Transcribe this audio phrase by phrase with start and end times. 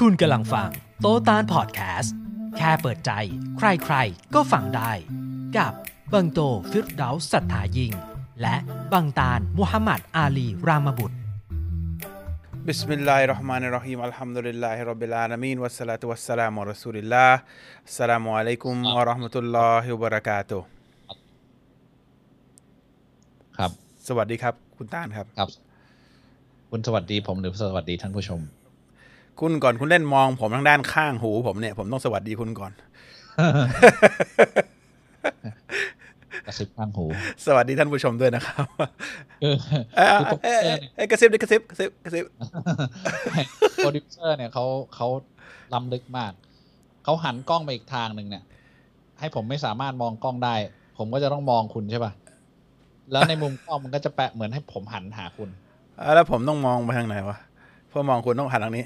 [0.00, 0.70] คุณกำลังฟัง
[1.00, 2.14] โตตานพอดแคสต์
[2.56, 3.12] แค่เปิดใจ
[3.58, 3.96] ใครใคร
[4.34, 4.92] ก็ฟังได้
[5.58, 5.72] กับ
[6.12, 7.92] บังโตฟิรดาสัทธายิง
[8.42, 8.56] และ
[8.92, 11.16] บังตานมุฮัมมัดอาลีรามบุตร
[12.68, 17.32] بسم الله الرحمن الرحيم الحمد لله رب العالمين والصلاة والسلام على رسول الله
[17.90, 20.60] السلام عليكم ورحمة الله وبركاته
[23.58, 23.70] ครับ
[24.08, 25.50] สวัสดีครับ คุณตานครับ ครับ
[26.70, 28.40] คุณสวัสดีผมหรือสวัสดีท่านผู้ชม
[29.40, 32.72] คุณก่อนคุณเล่นมองผมทางด้านข้างหูผมเนี่ย ผมต้องสวัสดีคุณก่อน
[36.46, 37.06] กระซิบข้างหู
[37.46, 38.66] สวัสดีท่านผู้ชมด้วยนะครับ
[39.42, 39.54] คือ
[39.96, 42.24] เอ้ยคือโปรดิเอ้วยเซอร์เนี่ยเอ้ยกระซิบดิกระซิบกระซิบกระซิบ
[43.76, 45.08] โปรดิวเซอร์เนี่ยเขาเขา
[45.74, 46.32] ล้ำลึกมาก
[47.04, 48.44] เขาหันกล้องไปอีกทางหนึ่งเนี่ย
[49.20, 50.54] ให้ผมไม่สามารถมองกล้องได้
[50.98, 52.12] ผมก็จะต้องมองคุณใช่ป่ะ
[53.12, 55.48] แล้วในมุมกล้องมันก็จะแปะเหมือนให้ผมหันหาคุณ
[55.98, 57.36] อะแล้วผมต้องมองไปทางไหนวะ
[57.88, 58.84] เพื่อมองคุณต้องหันทางนี้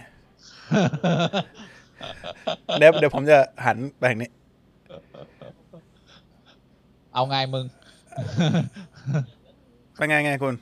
[2.78, 4.30] เดี๋ยวเดี๋ยวผมจะหันไปทางนี้
[7.14, 7.64] เอาไงมึง
[9.96, 10.54] เป็นไงไงคุณ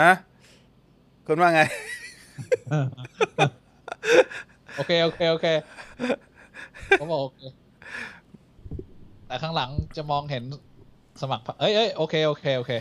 [0.00, 0.10] ฮะ
[1.26, 1.62] คุณว่าไง
[4.76, 5.46] โอเค โอเค โอเค
[7.00, 7.40] ผมบอกโอเค
[9.26, 10.44] แต่ข้างหลังจะมองเห็น
[11.20, 12.72] สมัคร เอ้ยเอ้ยโอเค โอเค โอเค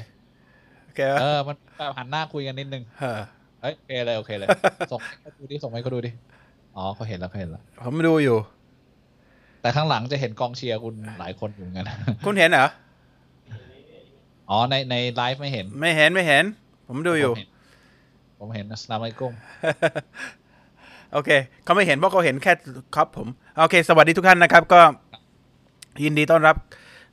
[0.85, 3.19] โอเคปะเออ มันแบบหันหน้าคุยกันนิดนึงเออ
[3.61, 4.47] เอ้ยโอเคเลย โอเคเลย
[4.91, 6.11] ส่งให้เขาดูดิ ส่งให้เขาดูดิ
[6.77, 8.37] อ๋อเขาเห็นแล้วเขาเห็นแล้วผมดูอยู่
[9.61, 11.85] แต่ข้างหลังจะเห็นกองเชียร์คุณหลายคนอยู่เหมือนกัน
[12.25, 12.67] คุณเห็นเหรอ
[14.49, 16.43] อ๋อในในไลฟ์ไม่เห็น ไม่เห็นไม่เห็น
[16.87, 17.49] ผมดูอยู่ ผมเห็น
[18.39, 19.33] ผมเห็นอัสลามอะลัยกุม
[21.13, 21.29] โอเค
[21.63, 22.53] เขาไม่เห็นเพราะเขาเห็นแค่
[22.95, 23.27] ครับผม
[23.57, 24.81] โอเค สวัสดีทุกท่านนะครับ ก็
[26.03, 26.55] ยินดีต้อนรับ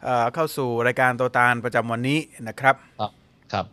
[0.04, 3.12] เอ่อเข้าสู่รายการโตตาลประจำวันนี้นะครับ ครับ
[3.52, 3.66] ครับ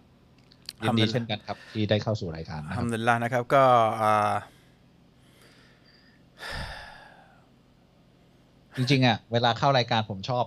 [0.83, 3.63] ยินดีทำเช่นกันครับ ที่ได้เข้าสู่รายการนะคทำรับดุลิลละนะครับ ก็
[4.02, 4.33] อ่า
[8.75, 10.45] จริงๆอะเวลาเข้ารายการผมชอบ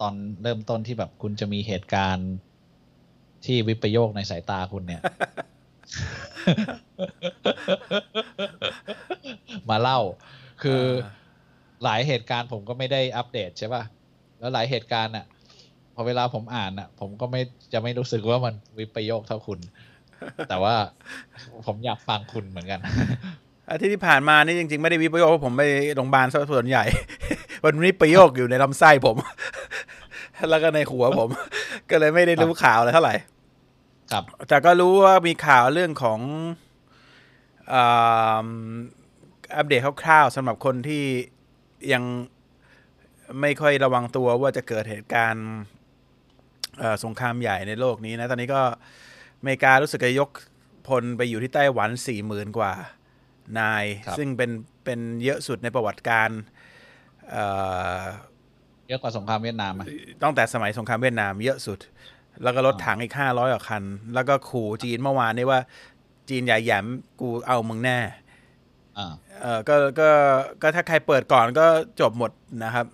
[0.00, 2.28] ตอนเริ่มต้นที่แบบคุณจะมีเหตุการณ์
[3.44, 5.02] ที่วิปโยคในสายตาคุณเนี่ย
[9.70, 10.00] มาเล่า
[10.62, 10.82] คือ
[11.84, 13.82] หลายเหตุการณ์ผมก็ไม่ได้อัปเดตใช่ป่ะ
[14.38, 15.26] แล้วหลายเหตุการณ์อะ
[15.94, 17.40] พอเวลาผมอ่านอะผมก็ไม่
[17.72, 19.60] จะไม่รู้สึกว่ามันวิปโยคเท่าคุณ
[20.48, 20.74] แต่ว่า
[21.66, 22.80] ผมอยากฟังคุณเหมือนกัน
[23.72, 25.62] อาทิตย์ที่ผ่านมานี่จริง ๆ ไม่ได้วิปโยคเพราะผมไป
[25.96, 26.84] โรงพยาบาลซะส่วนใหญ่
[27.64, 29.16] วันนี้ประโยคอยู่ในลำไส้ผม
[30.50, 31.28] แล้วก็ในหัวผม
[31.90, 33.14] ก็เลยไม่ได้รู้ข่าวอะไรเท่าไหร่
[34.12, 36.20] ครับ แต่ก็รู้ว่ามีข่าวเรื่องของ
[37.72, 38.48] อ่า
[39.56, 41.04] อัปเดตคร่าวๆสำหรับคนที่
[41.92, 42.02] ยัง
[43.40, 45.48] ไม่ค่อยระวังตัวว่าจะเกิดเหตุการณ์
[46.78, 48.62] เอ่อสงครามใหญ่ในโลกนี้นะ ตอนนี้ก็
[49.38, 50.30] อเมริการู้สึกจะยก
[50.88, 52.72] พลไปอยู่ที่ไต้หวันสี่หมื่นกว่า
[53.58, 54.50] นาย ครับ ซึ่งเป็น
[54.84, 56.30] เป็นเยอะสุดในประวัติการ
[57.30, 57.44] เอ่
[58.00, 58.02] อ
[58.88, 59.86] เยอะกว่าสงครามเวียดนามอะ
[60.22, 61.78] ตั้งแต่สมัยสงครามเวียดนามเยอะสุด
[62.42, 63.82] แล้วก็รถถังอีกห้าร้อยกว่าคัน
[64.14, 65.60] แล้วก็ขู่จีนเมื่อวานนี้ว่า
[66.28, 66.86] จีนใหญ่แหยม
[67.20, 67.98] กูเอามึงแน่
[68.98, 70.10] อ่า เออก็ก็
[70.62, 71.66] ก็ถ้าใครเปิดก่อนก็
[72.00, 72.30] จบหมด
[72.64, 72.86] นะครับ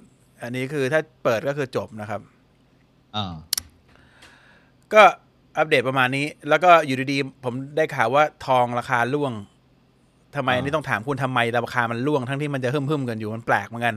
[0.42, 2.20] อันนี้คือถ้าเปิดก็คือจบนะครับ
[3.16, 3.34] อ่า
[4.94, 5.02] ก็
[5.56, 9.32] อัปเดตประมาณนี้ แล้วก็อยู่ดีๆ ผมได้ข่าวว่าทองราคาร่วง
[10.36, 13.94] ทำไมอ่าอันนี้ต้องถามคุณทำไมราคามันร่วงทั้งที่มันจะหึ่มๆกันอยู่มันแปลกเหมือนกัน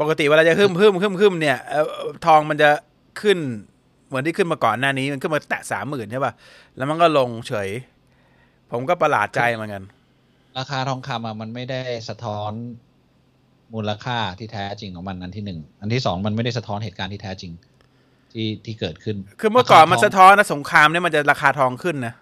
[0.00, 1.84] ปกติเวลาจะหึ่มหึ่มหึ่มหึ่มเนี่ยเอ่อ
[2.26, 2.70] ทองมันจะ
[3.20, 3.38] ขึ้น
[4.08, 6.32] เหมือนที่ขึ้นมาก่อนหน้านี้มันขึ้นมาแตะสามหมื่นใช่ป่ะ
[6.76, 7.68] แล้วมันก็ลงเฉย
[8.70, 9.82] ผมก็ประหลาดใจเหมือนกัน
[10.58, 12.52] ราคาทองคำอะมันไม่ได้สะท้อน
[13.74, 17.52] มูลค่าที่แท้จริงของมันอันที่หนึ่งอันที่สองมันไม่ได้สะท้อนเหตุการณ์ที่แท้จริง
[18.32, 22.14] ที่ที่เกิดขึ้น คือเมื่อก่อนมันราคาทงสะท้อนนะสงครามเนี่ยมันจะราคาทองขึ้นนะ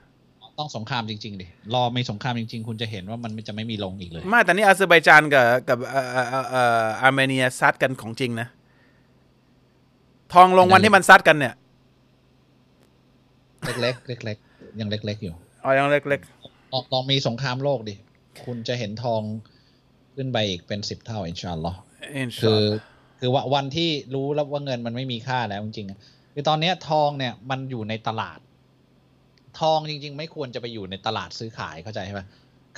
[0.59, 8.49] ต้องสงครามจริงๆดิรอมีสงครามจริง ๆ คุณจะเห็นว่ามันจะไม่มีลงอีกเลย ไมาแต่นี่อาเซอร์ไบจานกับกับเอ่อเอ่อเอ่อเอ่ออาร์เมเนียซัดกันของจริงนะ
[10.35, 11.55] ทองลงวันที่มันซัดกันเนี่ย
[13.83, 15.35] เล็กๆเล็กๆยังเล็ก ๆ อยู่
[15.65, 16.21] อ๋อยังเล็ก
[16.73, 17.95] ลองลองมีสงครามโลกดิ
[18.45, 19.23] คุณจะเห็นทอง
[20.17, 22.81] ขึ้นไปอีกเป็นสิบเท่าอินชาอัลลอฮ์ๆอินชาคือัอลลอฮ์
[23.21, 25.99] คือว่าวันที่รู้แล้วว่าเงินมันไม่มีค่าแล้วจริงๆอะ
[26.35, 28.39] คือตอนเนี้ยทองเนี่ยมันอยู่ในตลาด
[29.61, 32.23] ทองจริง ๆ ไม่ควรจะไปอยู่ในตลาดซื้อขายเข้าใจใช่ไหม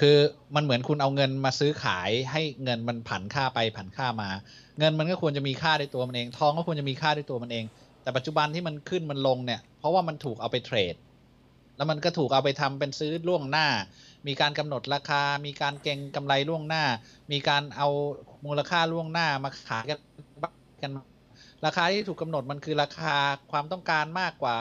[0.00, 0.16] คือ
[0.54, 4.28] มันเหมือนคุณเอาเงินมาซื้อขายให้เงินมันผันค่าไปผันค่ามา
[4.78, 7.64] เงินมันก็ควรจะมีค่าด้วยตัวมันเอง ทองก็ควรจะมีค่าด้วยตัวมันเอง
[8.02, 10.94] แต่ปัจจุบันที่มันขึ้นมันลงเนี่ย เพราะว่ามันถูกเอาไปเทรด
[11.76, 13.66] แล้วมันก็ถูกเอาไปทำเป็นซื้อล่วงหน้า
[14.26, 16.84] มีการกำหนดราคา มีการเก็งกำไรล่วงหน้า
[17.32, 17.88] มีการเอา
[18.46, 19.98] มูลค่าล่วงหน้ามาขายกัน
[20.82, 20.92] กัน
[21.66, 23.16] ราคาที่ถูกกำหนดมันคือราคา
[23.52, 24.54] ความต้องการมากกว่า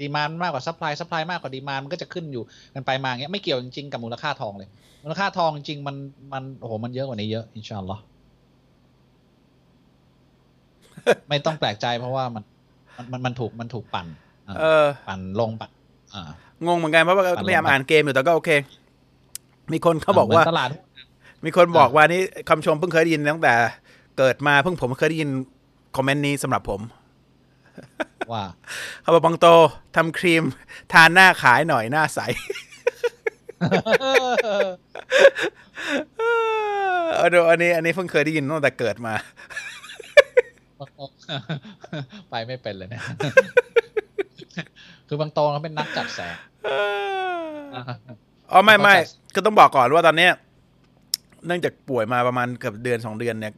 [0.00, 2.42] demand มากกว่า supply supply มากกว่า demand มันก็จะขึ้นอยู่
[2.74, 4.68] กันไปมาอย่างเงี้ยไม่เกี่ยวจริงๆกับมูลค่าทองเลย
[5.04, 5.96] มูลค่าทองจริงๆมัน
[6.32, 8.02] มันโอ้โหมันเยอะกว่านี้เยอะอินชาอัลลอฮ์
[11.28, 12.44] ไม่ต้องแปลกใจเพราะว่ามัน
[12.96, 14.06] มันมันมันถูกมันถูกปั่น
[14.48, 15.70] อ่าเออ ปั่นลงปั่น
[16.14, 16.22] อ่า
[16.66, 18.50] งงเหมือนกันเพราะว่าอารมณ์พยายามอ่านเกมอยู่แต่ก็โอเค
[19.72, 20.68] มีคนเขาบอกว่าหมืนตลาด
[21.44, 23.54] มีคนบอกว่านี่คำชมเพิ่งเคยได้ยินตั้งแต่
[24.18, 25.30] เกิดมาเพิ่งผมเคยได้ยิน
[25.96, 26.80] คอมเมนต์นี้สำหรับผม
[28.32, 28.44] ว่า
[29.02, 29.46] เขาบอกบังโต
[29.96, 30.44] ทำครีม
[30.92, 32.20] ทานหน้าขายหน่อยหน้าใส
[37.16, 39.14] เออเดี๋ยวอันนี้ อันนี้เพิ่งเคยได้ยินตั้งแต่เกิดมา
[42.30, 43.02] ไปไม่เป็นเลยเนี่ย
[45.08, 46.34] คือบางโตเขาเป็นนักจัดแสง
[48.52, 48.94] อ๋อไม่ไม่
[49.32, 50.32] เขาจะก็ต้องบอกก่อนว่าตอนเนี้ย
[51.46, 53.54] เนื่องจากป่วยมาประมาณเกือบเดือนสองเดือนเนี่ย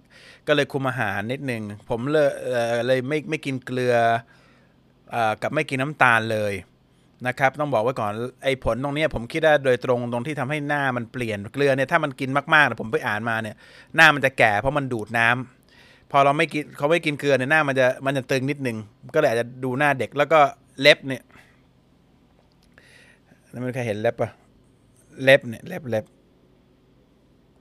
[0.46, 2.30] ก็เลยคุมอาหารนิดนึง ผมเลย
[2.86, 3.94] เลยไม่ไม่กินเกลือ
[5.14, 6.54] อกับไม่กินน้ำตาลเลย
[7.26, 8.12] นะครับต้องบอกไว้ก่อน
[8.44, 13.56] ไอ้ผลตรงนี้ผมคิดว่าโดยตรงตรงที่ทำให้หน้ามันเปลี่ยนเกลือเนี่ยถ้ามันกินมากๆนะผมไปอ่านมาเนี่ย
[13.96, 18.76] หน้ามันจะแก่เพราะมันดูดน้ำพอเราไม่กินเขาไม่กินเกลือเนี่ยหน้ามันจะมันจะตึงนิดนึง
[19.14, 20.40] ก็เลยอาจจะดูหน้าเด็กแล้วก็
[20.80, 21.22] เล็บเนี่ย
[23.50, 24.30] ไม่มีใครเห็นเล็บปะ
[25.22, 26.04] เล็บเนี่ยเล็บเล็บ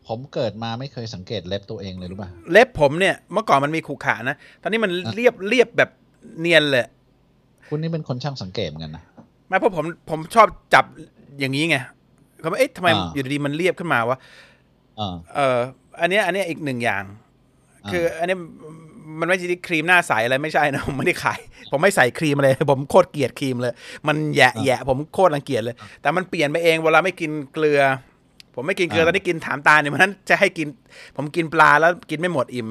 [0.07, 5.89] ผมเกิดมาไม่เคยสังเกตเล็บตัวเองเลยรู้ป่ะ เล็บผมเนี่ยเมื่อก่อนมันมีขรุขระนะ ตอนนี้มันเรียบเรียบแบบ
[6.39, 6.85] เนียนเลย
[7.67, 9.03] คุณนี่เป็นคนช่างสังเกตเหมือนกันนะ
[9.47, 10.85] ไม่เพราะผมผมชอบจับ
[11.39, 11.77] อย่างนี้ไง
[12.39, 14.17] เขาบอกเอ๊ะทำไมอ่าอยู่ดีๆมันเรียบขึ้นมาวะ
[14.99, 15.59] อ่าเออ
[16.01, 17.03] อันเนี้ยอันเนี้ยอีกหนึ่งอย่าง
[17.83, 18.39] อ่าคืออันเนี้ย
[19.19, 21.39] มันไม่ใช่ที่ครีมหน้าใสอะไรไม่ใช่นะผมไม่ได้ขาย
[21.71, 23.73] ผมไม่ใส่ครีมอะไรผมโคตรเกลียดครีมเลย
[24.07, 27.81] มันแยะแยะผมโคตรรังเกียจเลย แต่มันเปลี่ยนไปเองเวลาไม่กินเกลือ
[28.55, 30.67] ผมไม่กินเกลือตอนนี้กินถามตาเนี่ยมันนั้นจะให้กิน
[31.15, 32.67] ผมกินปลาแล้วกินไม่หมดอิ่ม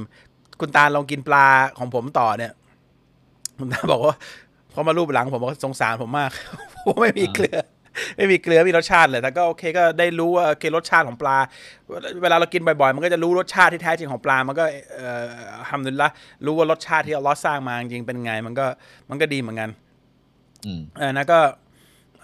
[0.60, 1.44] คุณตาลองกินปลา
[1.78, 2.52] ของผมต่อเนี่ย
[3.58, 4.14] คุณตาบอกว่า
[4.72, 6.30] พอมารูปหลังผมบอกว่าสงสารผมมาก
[6.86, 7.58] ผมไม่มีเกลือ
[8.16, 11.36] ไม่มีเกลือไม่มีรสชาติเลยแต่ก็โอเคก็ได้รู้ว่าโอเครสชาติของปลา
[12.22, 14.64] เวลาเรากินบ่อยๆ มันก็จะรู้รสชาติที่แท้จริงของปลา มันก็
[14.94, 15.26] เอ่อ
[15.68, 16.08] ทำดุลิลละ
[16.46, 18.66] รู้ว่ารสชาติที่อัลเลอฮ์สร้างมาจริงๆเป็นไง มันก็
[19.10, 19.70] มันก็ดีเหมือนกัน
[20.66, 21.40] อืมเออนะก็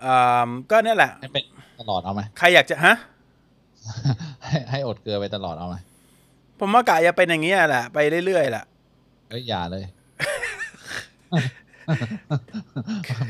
[0.05, 1.45] อ่าก็เนี่ยแหละให้เป็น
[1.81, 2.97] ตลอดเอาไหมใครอยากจะฮะ
[4.45, 5.77] ให้ให้อดเกลือไปตลอดเอาไหม
[6.61, 8.65] ผมว่ากะจะเป็นอย่างนี้ยแหละไปเรื่อยๆแหละ
[9.29, 9.85] เอ้ยอย่าเลย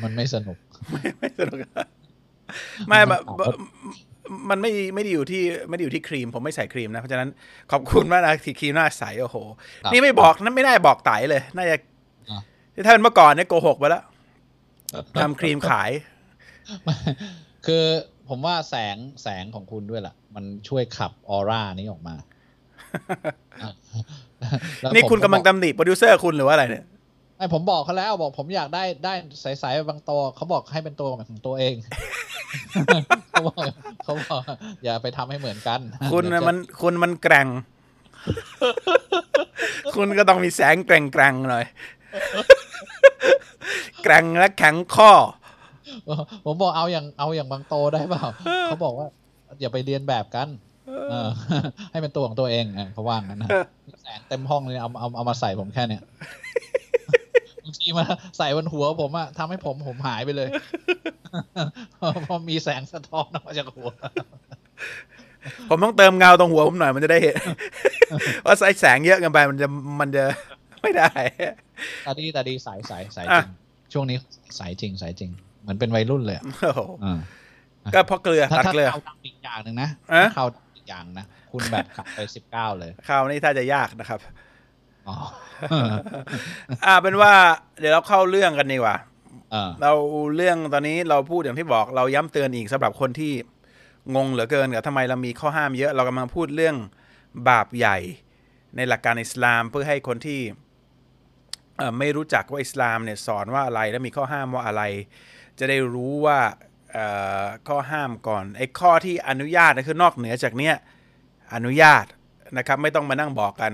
[0.03, 0.57] มันไม่สนุก
[1.21, 1.87] ไม่สนุกอะ
[2.89, 3.23] ไม่แบบ
[4.51, 7.29] มันไม่ไม่ได้อยู่ที่ไม่ได้อยู่ที่ครีม ผมไม่ใส่ครีมนะ เพราะฉะนั้น
[7.73, 9.37] ขอบคุณมากนะที่ครีมหน้าใสโอ้โห
[9.85, 11.77] ครับนี่ไม่บอกนั่นไม่น่าบอกไตเลย น่าจะ
[12.31, 14.05] อะถ้าเป็นเมื่อก่อนเนี่ยโกหกไปแล้ว
[15.21, 15.91] ทำครีมขาย
[17.67, 17.85] คือ
[18.31, 22.15] ผมว่าแสงแสงของคุณด้วยล่ะ มันช่วยขับออร่านี้ออกมา
[23.63, 23.73] อะ
[24.81, 26.85] แล้วนี่คุณผมกำลังบอกตำหนิโปรดิวเซอร์คุณหรือว่าอะไรเนี่ย
[27.37, 31.75] ไม่ผมบอกเขาแล้วบอกผมอยากได้ได้ใสๆบางตัวเขาบอกให้เป็นตัวของตัวเอง
[33.31, 33.65] เขาบอก
[34.05, 34.43] เขาบอก
[34.85, 35.81] อย่าไปทำให้เหมือนกัน
[36.13, 37.49] คุณเดี๋น่ะยวจะมันคุณมันแกร่ง
[39.97, 40.91] คุณก็ต้องมีแสงแก
[41.21, 41.67] ร่งๆหน่อย
[44.03, 45.13] แกร่งและแข็งข้อ
[46.45, 48.25] ผมบอกเอาอย่างเอาอย่างบางโตได้เปล่า
[48.65, 49.09] เขาบอกว่า
[49.61, 50.49] อย่าไปเรียนแบบกัน
[51.11, 51.29] เออ
[51.91, 53.49] ให้เป็นตัวของตัวเองอะเขาว่างนั้นนะ
[54.03, 56.03] แสงเต็มห้องเลยเอาเอาเอามาใส่ผมแค่เนี้ย
[57.65, 58.05] บางทีมา
[58.39, 60.49] ใส่บนหัวผมอะทำให้ผมผมหายไปเลย
[62.27, 63.91] พอมีแสงสะท้อนออกมาจากหัว
[65.69, 67.37] ผมต้องเติมเงาตรงหัวผมหน่อยมันจะได้เห็น
[68.45, 69.67] ว่าใส่แสงเยอะเกันไปมันจะ
[70.01, 70.25] มันจะ
[70.83, 71.11] ไม่ได้
[72.07, 73.49] ตาดีตาดีสายสายสายจอะริง
[73.93, 74.17] ช่วงนี้
[74.59, 77.19] สายจริงสายจริงเห มือนเป็นวัยรุ่นเลยอะโอ้โหอ่า
[77.95, 84.21] ก็เพราะเกลือถ้าตัดถ้าเกลือเขาดังอีกอย่างหนึ่งนะอะถ้าเขาดังอีกอย่างนะ คุณแบบขับไปสิบเก้าเลยคราวนี้ถ้าจะยากนะครับ
[85.09, 85.17] อ๋อ
[86.87, 87.33] อ่าเป็นว่า
[87.81, 88.97] เดี๋ยวเราเข้าเรื่องกันดีกว่า
[89.53, 89.93] เออเรา
[90.37, 93.33] เรื่องตอนนี้เราพูดอย่างที่บอกเราย้ำเตือนอีกสำหรับคนที่
[94.15, 96.77] งงเหลือเกินกับทำไมเรามีข้อห้ามเยอะเรากำลังพูดเรื่อง
[97.49, 97.99] บาปใหญ่
[98.77, 100.41] ในหลักการอิสลามเพื่อให้คนที่
[101.77, 104.83] เอ่อไม่รู้จักว่าอิสลามเนี่ยสอนว่าอะไรและมีข้อห้ามว่าอะไร
[105.59, 106.39] จะได้รู้ว่า
[107.69, 110.75] ข้อห้ามก่อนไอ้ข้อที่อนุญาตนะคือนอกเหนือจากเนี้ย
[111.55, 112.05] อนุญาต
[112.59, 113.73] นะครับไม่ต้องมานั่งบอกกัน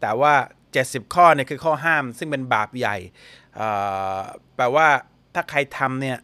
[0.00, 0.32] แต่ว่า
[0.72, 2.96] 70 ข้อเนี่ยคือข้อห้าม ซึ่งเป็นบาปใหญ่
[4.56, 4.88] แปลว่า
[5.34, 6.18] ถ้าใครทำเนี่ย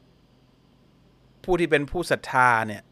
[1.44, 2.82] ผู้ที่เป็นผู้ศรัทธาเนี่ย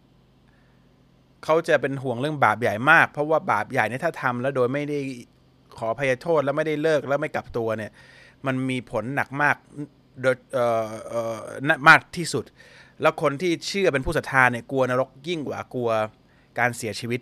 [1.45, 4.99] เขาจะเป็นห่วงเรื่องบาปใหญ่มาก เพราะว่าบาปใหญ่เนี่ยถ้าทำแล้วโดยไม่ได้
[5.79, 7.91] ขออภัยโทษแล้วไม่ได้เลิกแล้วไม่กลับตัวเนี่ย
[8.47, 9.57] มันมีผลหนักมาก
[10.23, 10.67] โดยเอ่
[11.35, 11.37] อ
[11.89, 12.45] มากที่สุด
[13.03, 15.91] แล้วคนที่เชื่อเป็นผู้ศรัทธาเนี่ยกลัวนรกยิ่งกว่ากลัว
[16.59, 17.21] การเสียชีวิต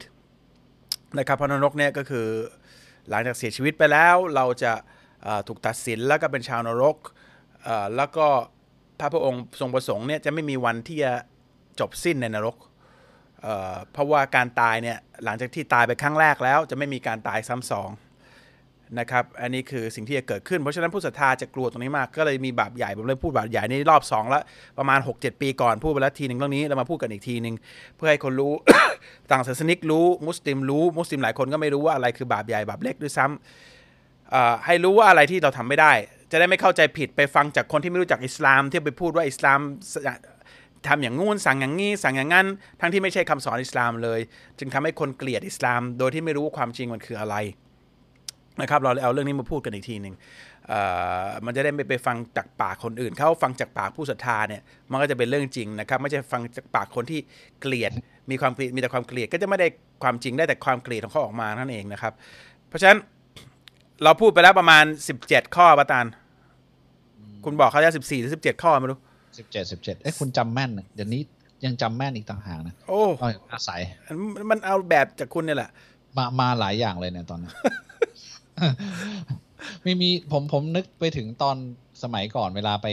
[1.19, 2.26] นะครับเพราะนรกเนี่ยก็คือ
[3.09, 4.73] หลังจากเสียชีวิตไปแล้วเราจะ
[5.49, 6.97] ถูกตัดสินแล้วก็เป็นชาวนรก
[7.64, 8.26] เอ่อแล้วก็
[9.00, 11.12] พระพุทธองค์ทรงประสงค์เนี่ยจะไม่มีวันที่จะ
[11.81, 12.57] จบสิ้นในนรก
[13.43, 17.90] เอ่อเพราะว่าการตายเนี่ยหลังจากที่ตายไปครั้งแรกแล้ว จะไม่มีการตายซ้ำสอง
[18.99, 24.42] นะครับ อันนี้คือสิ่งที่จะเกิดขึ้น เพราะฉะนั้นผู้ศรัทธาจะกลัวตรงนี้มาก ก็เลยมีบาปใหญ่ ผมเลยพูดบาปใหญ่ในรอบสองแล้ว
[24.78, 27.54] ประมาณ 6-7 ปีก่อน พูดไปแล้วทีหนึ่งเรื่องนี้ เรามาพูดกันอีกทีหนึ่ง
[27.97, 28.52] เพื่อให้คนรู้
[29.30, 35.92] ต่างศาสนิกรู้ มุสลิมรู้ มุสลิมหลายคนก็ไม่รู้ว่าอะไรคือบาปใหญ่บาปเล็กด้วยซ้ำเอ่อให้รู้ว่าอะไรที่เราทำไม่ได้
[36.30, 39.61] จะได้ไม่เข้าใจผิดไปฟังจากคนที่ไม่รู้จักอิสลาม ที่ไปพูดว่าอิสลาม
[40.88, 42.47] ทำอย่างงู้นสั่งอย่างงี้สั่งอย่างงั้น
[42.80, 44.21] ทั้งที่ไม่ใช่คำสอนอิสลามเลย
[44.59, 47.37] จึงทำให้คนเกลียดอิสลาม โดยที่ไม่รู้ความจริงมันคืออะไร
[48.61, 50.15] นะครับเราเลยเอาเรื่องนี้มาพูดกันอีกทีหนึ่ง
[50.69, 50.81] เอ่
[51.23, 57.21] อมันจะได้ไม่ไปฟังจากปากคนอื่น เขาฟังจากปากผู้ศรัทธาเนี่ยมันก็จะเป็นเรื่องจริงนะครับไม่ใช่ฟังจากปากคนที่
[57.61, 57.93] เกลียด
[58.31, 59.67] มีความเกลียดมีแต่ความเกลียดก็จะไม่ได้
[60.03, 62.12] ความจริงได้แต่ความเกลียดของเขาออกมานั่นเองนะครับ
[62.69, 62.99] เพราะฉะนั้น
[64.05, 64.85] เราพูดไปแล้วประมาณ
[65.21, 66.07] 17 ข้อประตาน
[67.45, 68.99] คุณบอกเขาจะ14หรือ17ข้อไม่รู้
[69.38, 71.23] สิบเจ็ดสิบเจ็ดเอ้ยคุณจำแม่นนะเดี๋ยวนี้
[71.65, 73.81] ยังจำแม่นอีกต่างหากนะโอ้เอาอาศัย
[74.50, 75.71] มันเอาแบบจากคุณเนี่ยแหละ
[76.17, 77.50] มามาหลายอย่างเลยเนี่ยตอนนี้
[79.85, 81.57] มีมีผมผมนึกไปถึงตอน
[82.03, 82.87] สมัยก่อนเวลาไป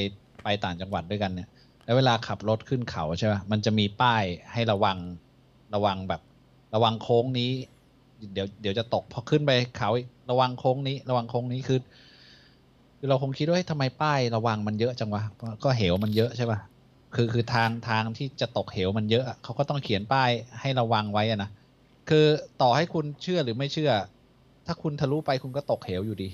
[0.43, 1.49] ไปต่างจังหวัดด้วยกันเนี่ย
[1.85, 4.97] แล้วเวลาขับรถขึ้นเขาใช่ป่ะมันจะมีป้ายให้ระวัง
[5.75, 6.21] ระวังแบบ
[6.75, 7.51] ระวังโค้งนี้
[8.33, 9.89] เดี๋ยวเดี๋ยวจะตกพอขึ้นไปเขา
[10.31, 11.79] ระวังโค้งนี้ ระวังโค้งนี้คือ
[12.97, 15.23] คือเราคงคิดว่าเฮ้ยทำไมป้ายระวังมันเยอะจังวะ
[15.63, 16.59] ก็เหวมันเยอะใช่ป่ะ
[17.15, 20.29] คือคือทางทางที่จะตกเหวมันเยอะอะเขาก็ต้องเขียนป้าย
[20.61, 21.49] ให้ระวังไว้อะนะ
[22.09, 22.25] คือ
[22.61, 23.91] ต่อให้คุณเชื่อหรือไม่เชื่อ
[24.65, 26.29] ถ้าคุณทะลุไปคุณก็ตกเหวอยู่ดี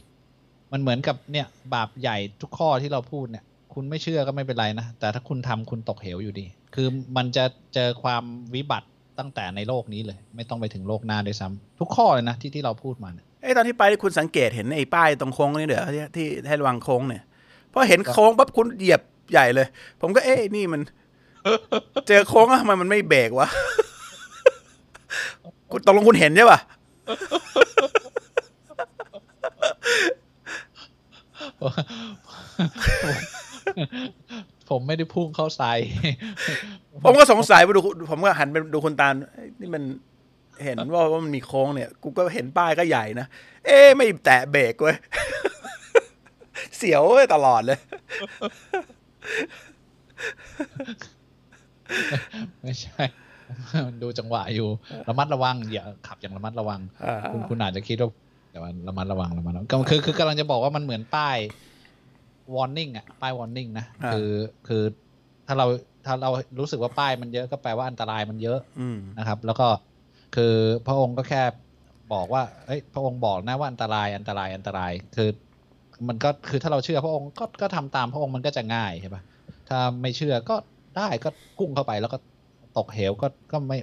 [0.71, 6.45] มันเหมือนกับเนี่ย บาปใหญ่ทุกข้อที่เราพูดเนี่ย คุณไม่เชื่อก็ไม่เป็นไรนะ แต่ถ้าคุณทำคุณตกเหวอยู่ดี
[6.75, 8.23] คือมันจะเจอความ
[8.55, 8.87] วิบัติ
[9.19, 17.23] ตั้งแต่ในโลกนี้เลย ไม่ต้องไปถึงโลกหน้าด้วยซ้ำทุกข้อเลยนะที่ที่เราพูดมาเนี่ยเอ้ตอนที่ไปคุณสังเกตเห็นไอ้ป้ายตรงโค้งนี่เดี๋ยวที่ที่ให้ระวังโค้งเนี่ย
[17.73, 19.67] พอเห็นโค้งปั๊บคุณเหยียบใหญ่เลย
[20.01, 20.81] ผมก็เอ๊ะนี่มัน
[22.07, 23.47] เจอโค้งอะทำไมมันไม่เบรกวะ
[25.71, 26.59] คุณตกลงคุณเห็นใช่ป่ะ
[34.69, 35.73] ผมไม่ได้พุ่งเข้าใส่
[37.03, 37.79] ผมก็สงสัยไปดู
[38.09, 39.83] ผมก็หันไปดูคุณตาลเอ้ยนี่มัน
[40.63, 43.27] เห็นว่าว่ามันมีโค้งเนี่ย กูก็เห็นป้ายก็ใหญ่นะ
[43.65, 44.97] เอ๊ะไม่แตะเบรกเว้ย
[46.77, 47.79] เสียวเว้ยตลอดเลย
[52.61, 53.03] ไม่ใช่
[53.87, 54.67] มันดูจังหวะอยู่
[55.07, 58.09] ระมัดระวังอย่าขับอย่างระมัดระวังอ่าคุณคุณอาจจะคิดว่า
[58.51, 61.37] แต่ว่าระมัดระวังระมัดระวังก็คือคือกำลังจะบอกว่ามันเหมือนป้าย
[62.55, 64.29] warning อะป้าย warning นะอ่าคือ
[64.67, 64.83] คือ
[65.47, 65.65] ถ้าเรา
[66.05, 66.29] ถ้าเรา
[66.59, 69.67] รู้สึกว่าป้ายมันเยอะก็แปลว่าอันตรายมันเยอะอืมนะครับ แล้วก็
[70.35, 70.53] คือ
[70.87, 71.43] พระองค์ก็แค่
[72.13, 75.29] บอกว่าเอ้ยพระองค์บอกนะว่าอันตรายอันตรายอันตรายคือ
[76.07, 79.21] มันก็คือถ้าเราเชื่อพระองค์ก็ก็ทำตามพระองค์มันก็จะง่ายใช่ปะ
[79.69, 80.55] ถ้าไม่เชื่อก็
[80.97, 81.29] ได้ก็
[81.59, 82.17] กุ้งเข้าไปแล้วก็
[82.77, 83.77] ตกเหวก็ก็ไม่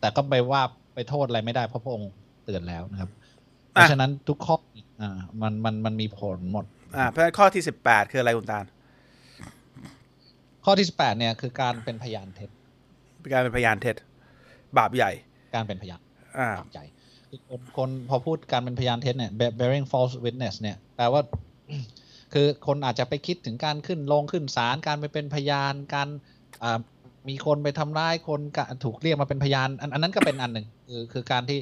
[0.00, 0.62] แต่ก็ไปว่า
[0.94, 2.10] ไปโทษอะไรไม่ได้เพราะพระองค์
[2.44, 3.10] เตือนแล้วนะครับ
[3.72, 4.56] เพราะฉะนั้นทุกข้อ
[5.00, 6.64] อ่ามันมันมันมีผลหมด
[6.96, 8.64] อ่าเพราะฉะนั้นข้อที่สิบแปดคืออะไรคุณตาล
[10.64, 12.50] ข้อที่สิบแปดเนี่ยคือการเป็นพยานเท็จ
[13.20, 13.96] เป็นการเป็นพยานเท็จ
[14.78, 15.10] บาปใหญ่
[15.54, 16.00] การเป็นพยาน
[16.38, 16.80] อ่าตามใจ
[17.28, 21.22] คือคนคนพอพูดการเป็นพยานเท็จเนี่ย bear- bearing false witness เนี่ยแปลว่า
[22.32, 26.08] คือคนอาจจะไปคิดถึงการขึ้นลงขึ้นศาลการไปเป็นพยานการ
[26.62, 26.78] อ่า
[27.28, 31.58] มีคนไปทำร้ายคนกะถูกเรียกมาเป็นพยานอันอันนั้นก็เป็นอันหนึ่งคือคือการที่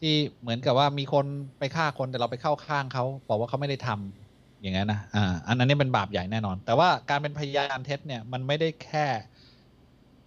[0.00, 1.26] ที่เหมือนกับว่ามีคน
[1.58, 9.06] ไปฆ่าคนแต่เราไปเข้าข้างเขาบอกว่าเขาไม่ได้ทำอย่างนั้นนะอ่าอันนั้นนี่เป็นบาปใหญ่แน่นอน แต่ว่าการเป็นพยานเท็จเนี่ยมันไม่ได้แค่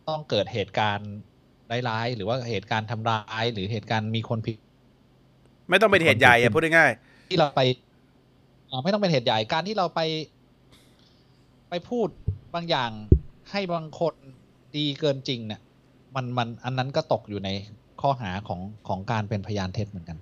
[0.08, 1.12] ต้องเกิดเหตุการณ์
[1.90, 4.58] ร้ายๆหรือว่าเหตุการณ์ทำร้ายหรือเหตุการณ์มีคนผิด
[5.70, 6.92] ไม่ต้องเป็นเหตุใหญ่อะพูดง่าย
[7.30, 7.62] ที่เราไป
[8.70, 10.02] อ่าไม่ต้องเป็นเหตุใหญ่การที่เราไป
[11.70, 12.08] ไปพูด
[12.54, 12.92] บางอย่าง
[13.52, 14.14] ให้บางคน
[14.78, 15.62] ดีเกินจริงเนี่ย
[16.16, 17.50] มันมันอันนั้นก็ตกอยู่ใน
[18.02, 20.18] ข้อหาของของการเป็นพยานเท็จเหมือนกัน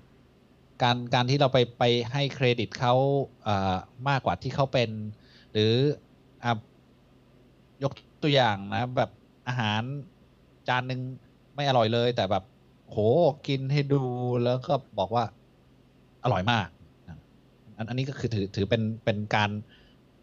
[0.81, 2.93] การการที่เราไปไปให้เครดิตเขา
[3.47, 3.75] อ่า
[4.09, 4.89] มากกว่าที่เขาเป็น
[5.51, 5.73] หรือ
[6.43, 6.59] อ่า
[7.83, 9.11] ยกตัวอย่างนะแบบ
[9.47, 9.81] อาหาร
[10.67, 11.01] จานหนึ่ง
[11.55, 12.43] ไม่อร่อยเลย แต่แบบ
[12.89, 12.97] โห
[13.47, 14.01] กินให้ดู
[14.43, 15.23] แล้วก็บอกว่า
[16.23, 16.67] อร่อยมาก
[17.77, 19.49] อันอันนี้ก็คือถือถือเป็นเป็นการ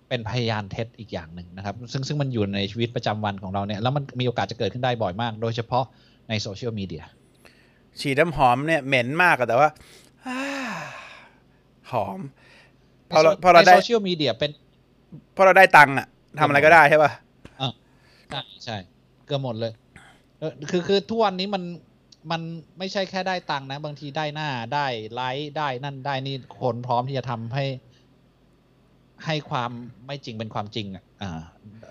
[0.09, 5.85] เป็นพยานเท็จอีกอย่างหนึ่งนะครับ ซึ่งซึ่งมันอยู่ในชีวิตประจำวันของเราเนี่ย แล้วมันมีโอกาสจะเกิดขึ้นได้บ่อยมาก โดยเฉพาะ
[6.29, 7.05] ในโซเชียลมีเดีย
[8.01, 9.69] ฉีดน้ำหอมเนี่ยเหม็นมากอะแต่ว่า
[10.27, 10.41] อ่า
[11.93, 12.19] หอม
[13.11, 14.51] พอเราพอเราในได้โซเชียลมีเดียเป็น
[15.37, 16.07] พอเราได้ตังค์อะ
[16.39, 17.11] ทำอะไรก็ได้ใช่ป่ะ
[18.31, 18.77] ใช่ใช่
[19.27, 19.73] เกือบหมดเลย
[20.39, 21.63] เออคือคือทุกวันนี้มัน
[22.31, 22.43] มัน
[22.79, 27.65] ไม่ใช่แค่ได้ตังค์นะ บางทีได้หน้าได้ไลค์ได้นั่นได้นี่คนพร้อมที่จะทำให้
[29.25, 29.71] ให้ความ
[30.07, 31.41] ไม่จริงเป็นความจริง อะอ่า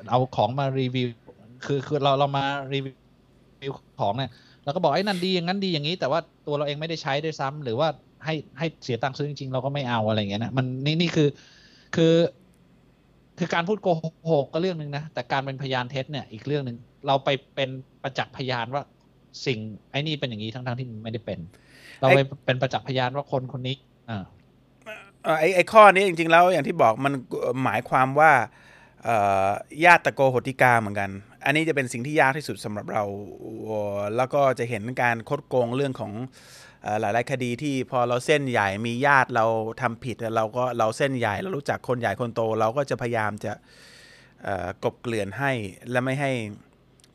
[0.09, 1.07] เอาของมารีวิว
[1.65, 2.43] คือคือเราเรามา
[2.73, 4.31] รีวิวของเนี่ย
[4.65, 7.87] เราก็บอกไอ้นั่นดีอย่างนั้นดีอย่างนี้ แต่ว่าตัวเราเองไม่ได้ใช้ด้วยซ้ำหรือว่า
[8.25, 11.29] ให้ให้เสียตังค์ซื้อจริงๆเราก็ไม่เอาอะไรอย่างเงี้ยนะมันนี่นี่คือ
[11.95, 12.13] คือ
[13.39, 13.87] คือการพูดโก
[14.31, 17.69] หกก็เรื่องหนึ่งนะแต่การเป็นพยานเท็จเนี่ยอีกเรื่องหนึ่งเราไปเป็น
[18.03, 18.83] ประจักษ์พยานว่า
[19.45, 19.59] สิ่ง
[19.91, 21.39] ไอ้นี่เป็นอย่างนี้ทั้งๆที่มันไม่ได้เป็น
[21.99, 23.75] เราไปเป็นประจักษ์พยานว่าคนคนนี้
[24.09, 24.23] อ่า
[25.23, 27.13] เอ่อไอ้ไอ้ข้อนี้จริงๆแล้วอย่างที่บอกมัน
[27.63, 28.31] หมายความว่า
[29.03, 29.15] เอ่
[29.47, 29.49] อ
[29.85, 31.09] ญาติตะโกโหติกาเหมือนกัน
[31.45, 33.03] อันนี้จะเป็นสิ่งที่ยากที่สุดสำหรับเรา
[34.17, 36.13] แล้วก็จะเห็นการคดโกงเรื่องของ
[36.99, 39.45] หลายๆคดีที่พอเราเส้นใหญ่มีญาติเรา
[39.81, 43.51] ทำผิดเราก็เราเส้นใหญ่เรารู้จักคนใหญ่คนโต เราก็จะพยายามจะ
[44.83, 45.51] กบเกลื่อนให้
[45.91, 46.31] และไม่ให้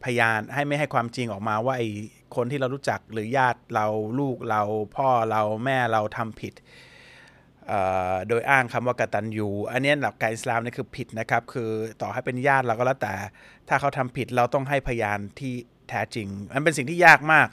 [0.04, 1.88] พยานให้ไม่ให้ความจริงออกมาว่าไอ้
[2.36, 3.86] คนที่เรารู้จักหรือญาติเรา
[4.18, 4.62] ลูกเรา
[4.96, 6.54] พ่อเราแม่เราทำผิด
[8.28, 11.70] โดยอ้างคำว่ากตัญญูอันนี้หลักการอิสลามนี่คือผิดนะครับ คือ
[12.02, 13.14] ต่อให้เป็นญาติเราก็แล้วแต่
[13.72, 15.54] ถ้าเขาทำผิดเราต้องให้พยานที่
[15.88, 17.48] แท้จริง มันเป็นสิ่งที่ยากมาก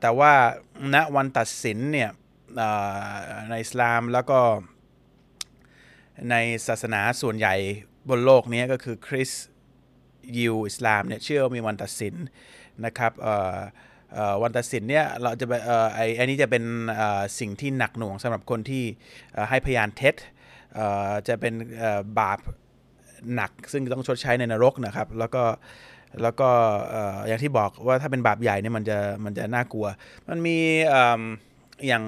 [0.00, 0.32] แต่ว่า
[0.94, 2.10] ณวันตัดสินเนี่ย
[3.48, 4.40] ในอิสลามแล้วก็
[6.30, 7.54] ในศาสนาส่วนใหญ่
[8.08, 9.44] บนโลกนี้ก็คือคริสต์
[10.38, 12.14] ยิวอิสลามเนี่ยเชื่อมีวันตัดสิน
[12.84, 13.12] นะครับ
[14.42, 16.64] วันตัดสินเนี่ยเราจะไปเอ่อไออันนี้จะเป็น
[17.38, 18.84] สิ่งที่หนักหน่วงสำหรับคนที่
[19.50, 20.14] ให้พยานเท็จ
[21.28, 21.54] จะเป็น
[22.18, 22.38] บาป
[23.34, 25.42] หนัก ซึ่งต้องชดใช้ในนรกนะครับ แล้วก็
[26.22, 26.48] แล้วก็
[26.90, 29.86] เอ่อย่างที่บอกว่าถ้าเป็นบาปใหญ่เนี่ยมันจะมันจะน่ากลัว
[30.28, 30.58] มันมี
[30.94, 30.96] อ
[31.86, 32.04] อย่าง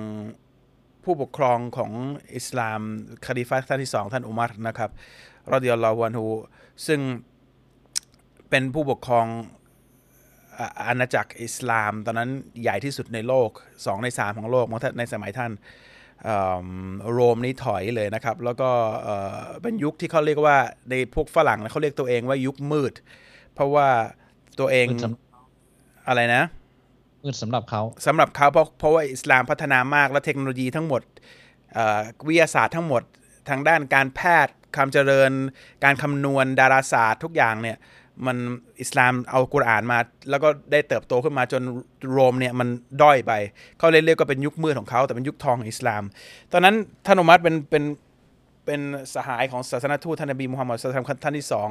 [1.04, 1.92] ผู้ปกครองของ
[2.36, 2.80] อิสลาม
[3.26, 4.90] คดีฟะท่านที่สองท่านอุมัรนะครับ
[5.52, 6.26] รอดิยัลลอฮุอันฮู
[6.86, 7.00] ซึ่ง
[8.50, 9.26] เป็นผู้ปกครอง
[10.86, 12.30] อาณาจักรอิสลาม ตอนนั้น
[12.62, 14.66] ใหญ่ที่สุดในโลก 2 ใน 3 ของโลก
[14.98, 15.50] ในสมัยท่าน
[17.12, 18.70] โรมนี่ถอยเลยนะครับ แล้วก็
[19.02, 20.56] เอ่อเป็นยุคที่เขาเรียกว่า
[20.90, 22.92] ในพวกฝรั่งนะเขาเรียกตัวเองว่ายุคมืด
[23.54, 23.88] เพราะว่า
[24.60, 26.42] ตัวเองมืดสำอะไรนะ
[27.24, 31.02] มืดสำหรับเขาสำหรับเขาเพราะเพราะว่าอิสลามพัฒนามากและเทคโนโลยีทั้งหมด
[31.74, 33.02] เอ่อวิทยาศาสตร์ทั้งหมด
[33.48, 35.32] ทางด้านการแพทย์ความเจริญ
[35.84, 37.76] การคำนวณดาราศาสตร์ทุกอย่างเนี่ย
[38.26, 38.36] มัน
[38.80, 39.98] อิสลามเอากุรอานมา
[40.30, 41.62] แล้วก็ได้เติบโตขึ้นมาจน
[42.12, 42.68] โรมเนี่ยมัน
[43.02, 43.32] ด้อยไป
[43.78, 46.02] เขาเลยเรียกว่าเป็นยุคมืดของเขาแต่เป็นยุคทองของอิสลาม
[46.52, 46.74] ตอนนั้น
[47.06, 47.84] ท่านอุมัรเป็นเป็น
[48.64, 48.80] เป็น
[49.14, 51.70] สหายของศาสนทูตท่านนบีมุฮัมมัดศาสนาท่านที่สอง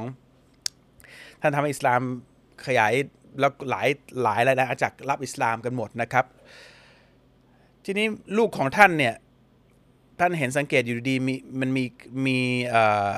[1.40, 2.00] ท่านทำให้อิสลาม
[2.66, 2.92] ขยาย
[3.40, 3.88] แล้วหลาย
[4.22, 6.24] หลายหลายอาณาจักรรับอิสลามกันหมดนะครับ
[7.84, 8.06] ทีนี้
[8.38, 9.14] ลูกของท่านเนี่ย
[10.20, 11.84] ท่านเห็นสังเกตอยู่ดีมีมันมี
[12.26, 13.16] มีเอ่อ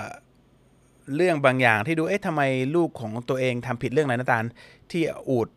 [1.16, 2.42] เรื่องบางอย่างที่ดูเอ๊ะทำไม
[2.76, 4.44] ลูกของตัวเองทำผิดเรื่องอะไรนะตาล
[4.90, 5.48] ที่อูด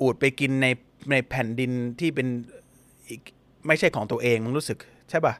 [0.00, 0.66] อูดไปกินใน
[1.10, 2.26] ในแผ่นดินที่เป็น
[3.08, 3.20] อีก
[3.66, 4.78] ไม่ใช่ของตัวเองมึงรู้สึก
[5.10, 5.34] ใช่ป่ะ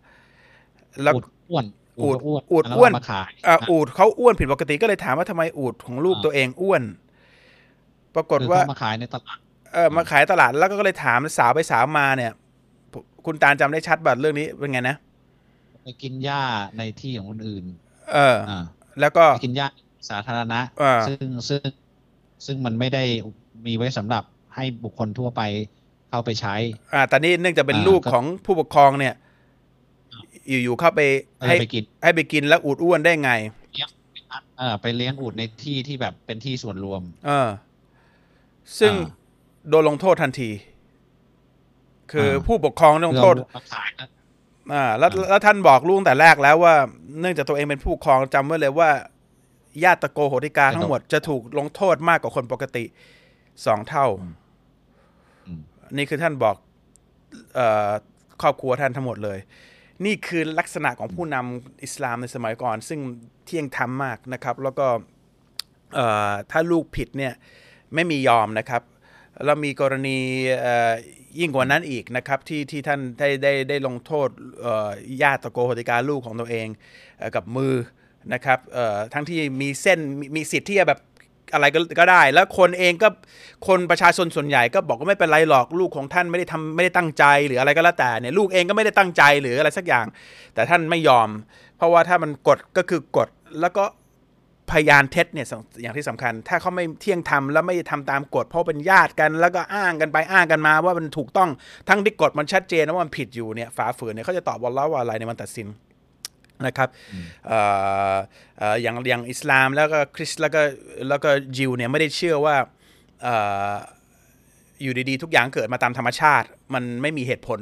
[1.03, 1.64] แล้วอูดอ้วน
[2.01, 6.83] อูดก็อ้วนอูดแล้วอ้วนเามาขายอะอูดเขาอ้วนผิดปกติก็เลยถามว่าทำไมอูดของลูกอ่าตัวเองอ้วน
[8.14, 9.38] ปรากฏหรือว่าเขามาขายในตลาด
[9.73, 12.33] เออมาขายตลาดแล้วก็เลยถามสาวไปสาวมาเนี่ย
[13.27, 14.97] คุณตาลจำได้ชัดบัดเรื่องนี้เป็นไงนะ
[15.83, 16.42] ไปกินหญ้า
[16.79, 17.64] ในที่ของคนอื่น
[18.12, 18.64] เอออ่า
[19.01, 19.69] แล้วก็ไปกินหญ้า
[20.11, 21.63] สาธารณะอ่าซึ่งซึ่ง
[22.47, 23.05] ซึ่งมันไม่ได้
[23.67, 25.43] มีไว้สำหรับให้บุคคลทั่วไป
[26.11, 26.55] เข้าไปใช้
[26.95, 29.15] อ่าตอนนี้เนื่องจากเป็นอ่าลูกก็ของผู้ปกครองเนี่ย
[30.49, 31.01] อยู่ๆเข้าไป
[31.39, 33.33] เออให้ไปกินให้ไปกินแล้วอูดอ้วนได้ไง
[34.59, 37.49] เออไปเลี้ยงอูดในที่ที่แบบเป็นที่ส่วนรวม เออ
[38.79, 39.25] ซึ่งอ่า
[39.69, 40.51] โดนลงโทษทันที
[42.13, 44.07] คืออาผู้ปกครองลงเพื่อโทษมาขายนะ
[44.73, 46.75] อ่าแล้วอ่าแล้วท่านบอกลูกตั้งแต่แรกแล้วว่า
[47.21, 48.91] เนื่องจากตัวเองเป็นผู้ปกครองจำไว้เลยว่า
[49.85, 52.85] ญาติตะโกโหติกาทั้งหมดจะถูกลงโทษมากกว่าคนปกติ
[53.67, 54.07] สองเท่า
[55.47, 55.61] อืม
[55.97, 56.57] นี่คือท่านบอก
[57.55, 57.91] เออ
[58.43, 59.39] ครอบครัวท่านทั้งหมดเลย
[60.05, 63.01] นี่คือลักษณะของผู้นำอิสลามในสมัยก่อน ซึ่ง
[63.45, 64.87] เที่ยงธรรมมากนะครับ แล้วก็
[65.95, 67.33] เอ่อถ้าลูกผิดเนี่ย
[67.95, 68.83] ไม่มียอมนะครับ
[69.45, 70.19] แล้วมีกรณี
[70.61, 70.93] เอ่อ
[71.40, 74.29] ยิ่งกว่านั้นอีกนะครับที่ที่ท่านได้ได้ได้ลงโทษ
[75.22, 76.66] ญาติตะโกโหติกาลูกของตัวเอง
[77.18, 77.75] เอกับมือ
[78.33, 78.59] นะครับ
[79.14, 81.01] ทั้งที่มีเส้นมีมีสิทธิ์ที่จะแบบ
[81.55, 83.09] อะไรก็ก็ได้ แล้วคนเองก็
[83.68, 90.07] คนประชาชนส่วนใหญ่ก็บอกว่าไม่เป็นไรหรอกลูกของท่านไม่ได้ทำไม่ได้ตั้งใจหรืออะไรก็แล้วแต่เนี่ยลูกเองก็ไม่ได้ตั้งใจหรืออะไรสักอย่าง
[90.55, 91.29] แต่ท่านไม่ยอม
[91.77, 93.29] เพราะว่าถ้ามันกฎก็คือกฎ
[93.61, 93.85] แล้วก็
[94.71, 101.51] พยานเท็จเนี่ยสำอย่างที่สำคัญ ถ้าเขาไม่เที่ยงธรรมแล้วไม่ทำตามกฎเพราะเป็นญาติกัน แล้วก็อ้างกันไปอ้างกันมา ว่ามันถูกต้อง
[101.89, 105.69] ทั้งที่กฎมันชัดเจนนะว่ามันผิดอยู่เนี่ยฝ่าฝืนเนี่ยเขาจะตอบว่าแล้วว่าอะไรในวันตัดสิน
[106.67, 106.89] นะครับ
[107.47, 107.61] เอ่
[108.13, 108.17] อ
[108.59, 110.63] เอ่ออย่างอย่างอิสลามแล้วก็คริสต์แล้วก็
[111.09, 112.57] แล้วก็ยิวเนี่ยไม่ได้เชื่อว่า
[113.23, 113.35] เอ่
[113.71, 113.75] อ
[114.83, 117.61] อยู่ดีๆ ทุกอย่างเกิดมาตามธรรมชาติ มันไม่มีเหตุผล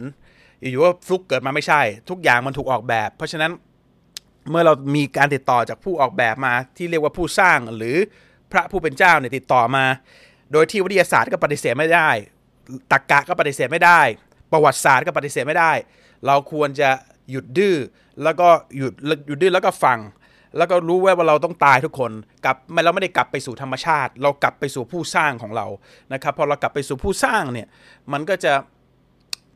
[0.61, 3.51] อยู่ๆว่าฟลุกเกิดมาไม่ใช่ ทุกอย่างมันถูกออกแบบ เพราะฉะนั้น
[4.51, 7.97] เมื่อเรามีการติดต่อจากผู้ออกแบบมาที่เรียกว่าผู้สร้างหรือ
[8.53, 9.85] พระผู้เป็นเจ้าเนี่ยติดต่อมา
[10.53, 12.11] โดยที่วิทยาศาสตร์ก็ปฏิเสธไม่ได้
[12.93, 14.01] ตรรกะก็ปฏิเสธไม่ได้
[14.53, 15.73] ประวัติศาสตร์ก็ปฏิเสธไม่ได้
[16.27, 16.91] เราควรจะ
[17.31, 17.77] หยุดดื้อ
[18.23, 18.93] แล้วก็หยุด
[19.27, 19.99] หยุดดื้อแล้วก็ฟัง
[20.57, 22.13] แล้วก็รู้ว่าเราต้องตายทุกคน
[22.45, 25.67] กลับไม่เราไม่ได้กลับไปสู่ธรรมชาติ เรากลับไปสู่ผู้สร้างของเรา
[26.13, 27.69] นะครับพอเรากลับไปสู่ผู้สร้างเนี่ย
[28.13, 28.53] มันก็จะ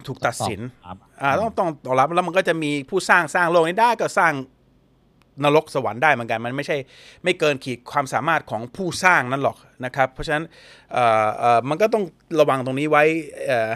[0.06, 4.32] ถูกตัดสินครับอ่าต้องต้องตอบรับแล้วมันก็จะมีผู้สร้างสร้างโลกนี้ได้ก็สร้าง
[5.44, 6.76] นรกสวรรค์ได้เหมือนกัน มันไม่ใช่
[7.24, 10.44] ไม่เกินขีดความสามารถของผู้สร้างนั่นหรอกนะครับ เพราะฉะนั้น
[11.68, 12.04] มันก็ต้อง
[12.40, 13.04] ระวังตรงนี้ไว้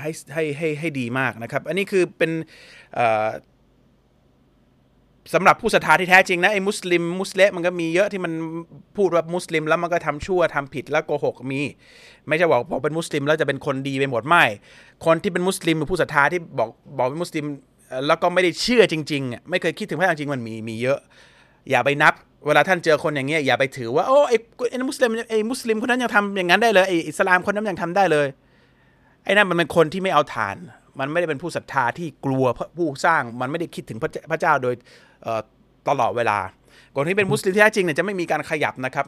[0.02, 2.30] ให้ให้ให้ให้ดีมากนะครับ อันนี้คือเป็น
[5.34, 8.32] สำหรับผู้ศรัทธาที่แท้จริงนะไอ้มุสลิมมุสเลมมันก็มีเยอะที่มัน
[8.96, 11.60] พูดว่ามุสลิมแล้วมันก็ทำชั่วทำผิดแล้วโกหกมี
[12.28, 14.44] ไม่ใช่บอกบอเป็นมุสลิมแล้วจะเป็นคนดีไปหมดไม่
[15.06, 17.44] คนที่เป็นมุสลิมหรือผู้ศรัทธาที่บอกบอกเป็นมุสลิม
[18.06, 20.98] แล้วก็ไม่ได้เชื่อจริงๆอะไม่เคยคิดถึงพระเจ้าจริงมันมีมีเยอะ
[21.70, 22.14] อย่าไปนับ
[22.46, 24.36] เวลาท่านเจอคนอย่างเงี้ยอย่าไปถือว่าโอ้ไอ้
[24.70, 28.26] ไอ้มุสลิมไอ้มุสลิมคนนั้นยังทำอย่างนั้นได้เลยไอ้อิสลามคนนั้นยังทำได้เลย
[29.24, 30.56] ไอ้นั่นมันเป็นคนที่ไม่เอาฐาน
[30.98, 32.44] มันไม่ได้เป็นผู้ศรัทธาที่กลัว
[32.76, 34.74] ผู้สร้างมันไม่ได้คิดถึงพระเจ้าพระเจ้าโดย
[35.88, 36.38] ตลอดเวลา
[36.94, 39.06] คนที่เป็นมุสลิมที่แท้จริงเนี่ยจะไม่มีการขยับนะครับ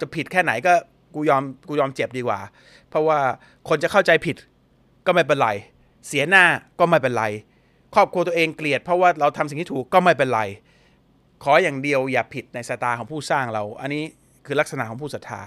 [0.00, 0.72] จะผิดแค่ไหนก็
[1.14, 2.38] กูยอมกูยอมเจ็บดีกว่า
[2.88, 3.18] เพราะว่า
[3.68, 4.36] คนจะเข้าใจผิด
[5.06, 5.48] ก็ไม่เป็นไร
[6.06, 6.44] เสียหน้า
[6.78, 7.24] ก็ไม่เป็นไร
[7.94, 10.40] ครอบครัวตัวเองเกลียด เพราะว่าเราทำสิ่งที่ถูกก็ไม่เป็นไร
[11.44, 14.02] ขออย่างเดียวอย่าผิดในสายตาของผู้สร้างเรา อันนี้
[14.46, 15.40] คือลักษณะของผู้ศรัทธา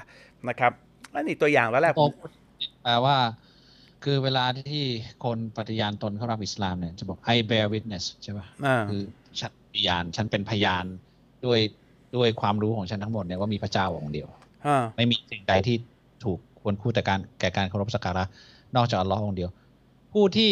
[0.49, 0.71] นะครับ
[1.13, 2.05] อันนี้ตัวอย่างแล้วแหละโอ้
[2.83, 3.17] แปลว่า
[4.03, 4.83] คือเวลาที่
[5.25, 9.01] คนปฏิญาณตนเข้ารับอิสลามเนี่ยจะบอก I bear witness ใช่ป่ะอ่าคือ
[9.39, 10.85] ฉันพยานฉันเป็นพยาน
[11.45, 11.59] ด้วย
[12.15, 14.27] ด้วยความรู้ของฉันทั้งหมดเนี่ยว่ามีพระเจ้าองค์เดียว
[14.67, 15.75] อ่าไม่มีสิ่งใดที่
[16.23, 18.23] ถูกควรคู่แต่การแก่การเคารพสักการะ
[18.75, 19.49] นอกจากอัลลอฮ์องค์เดียว
[20.13, 20.51] ผู้ที่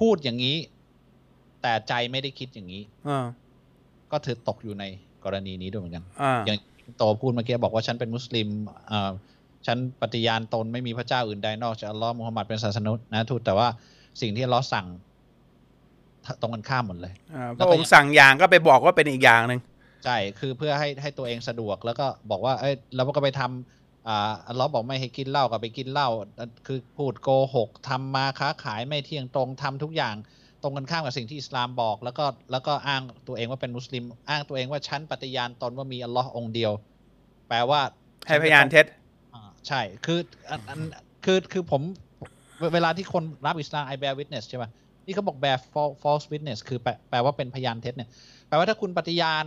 [0.00, 0.56] พูดอย่างนี้
[1.62, 3.26] แต่ใจไม่ได้คิดอย่างนี้อ่า
[4.12, 4.84] ก็ถือตกอยู่ใน
[5.24, 6.58] กรณีนี้ด้วยเหมือนกันอ่าอย่าง
[6.98, 8.48] โตพูดเมื่อกี้บอกว่าฉันเป็นมุสลิม
[8.90, 9.10] อ่า
[9.66, 13.68] ฉันปฏิญาณตนไม่มีพระเจ้าอื่นใดนอกจากอัลลอฮ์มุฮัมมัดเป็นศาสนาทูตแต่ว่า
[14.20, 14.86] สิ่งที่อัลลอฮ์สั่ง
[16.40, 19.60] ตรงกันข้ามหมดเลยอ่าพระองค์สั่งอย่างก็ไปบอกว่าเป็นอีกอย่างหนึ่ง
[20.04, 26.28] ใช่คือเพื่อให้ให้ตัวเองสะดวกแล้วก็บอกว่าเอ้ยเราก็ไปทำอ่าอัลเลอฮ์บอกไม่ให้กินเหล้าก็ไปกินเหล้าอะ
[26.66, 30.14] คือพูดโกหกทำมาค้าขายไม่เที่ยงตรงทำทุกอย่าง
[30.62, 36.72] ตรงกันข้ามกับสิ่งที่อิสลามบอก แล้วก็แล้วก็อ้างตัวเองว่าเป็นมุสลิม อ้างตัวเองว่าฉันปฏิญาณตนว่ามีอัลลอฮ์องค์เดียว
[37.48, 37.80] แปลว่า
[38.26, 38.86] ให้พยานเท็จ
[39.34, 40.18] อ่าใช่คือ
[40.50, 40.80] อันอัน
[41.24, 41.82] คือคือผม
[42.58, 44.70] เวเวลาที่คนรับอิสลาม I bear witness ใช่ป่ะ
[45.06, 48.08] นี่เขาบอก bear fal- false witness คือแปลแปลว่าเป็นพยานเท็จเนี่ย
[48.48, 49.44] แปลว่าถ้าคุณปฏิญาณ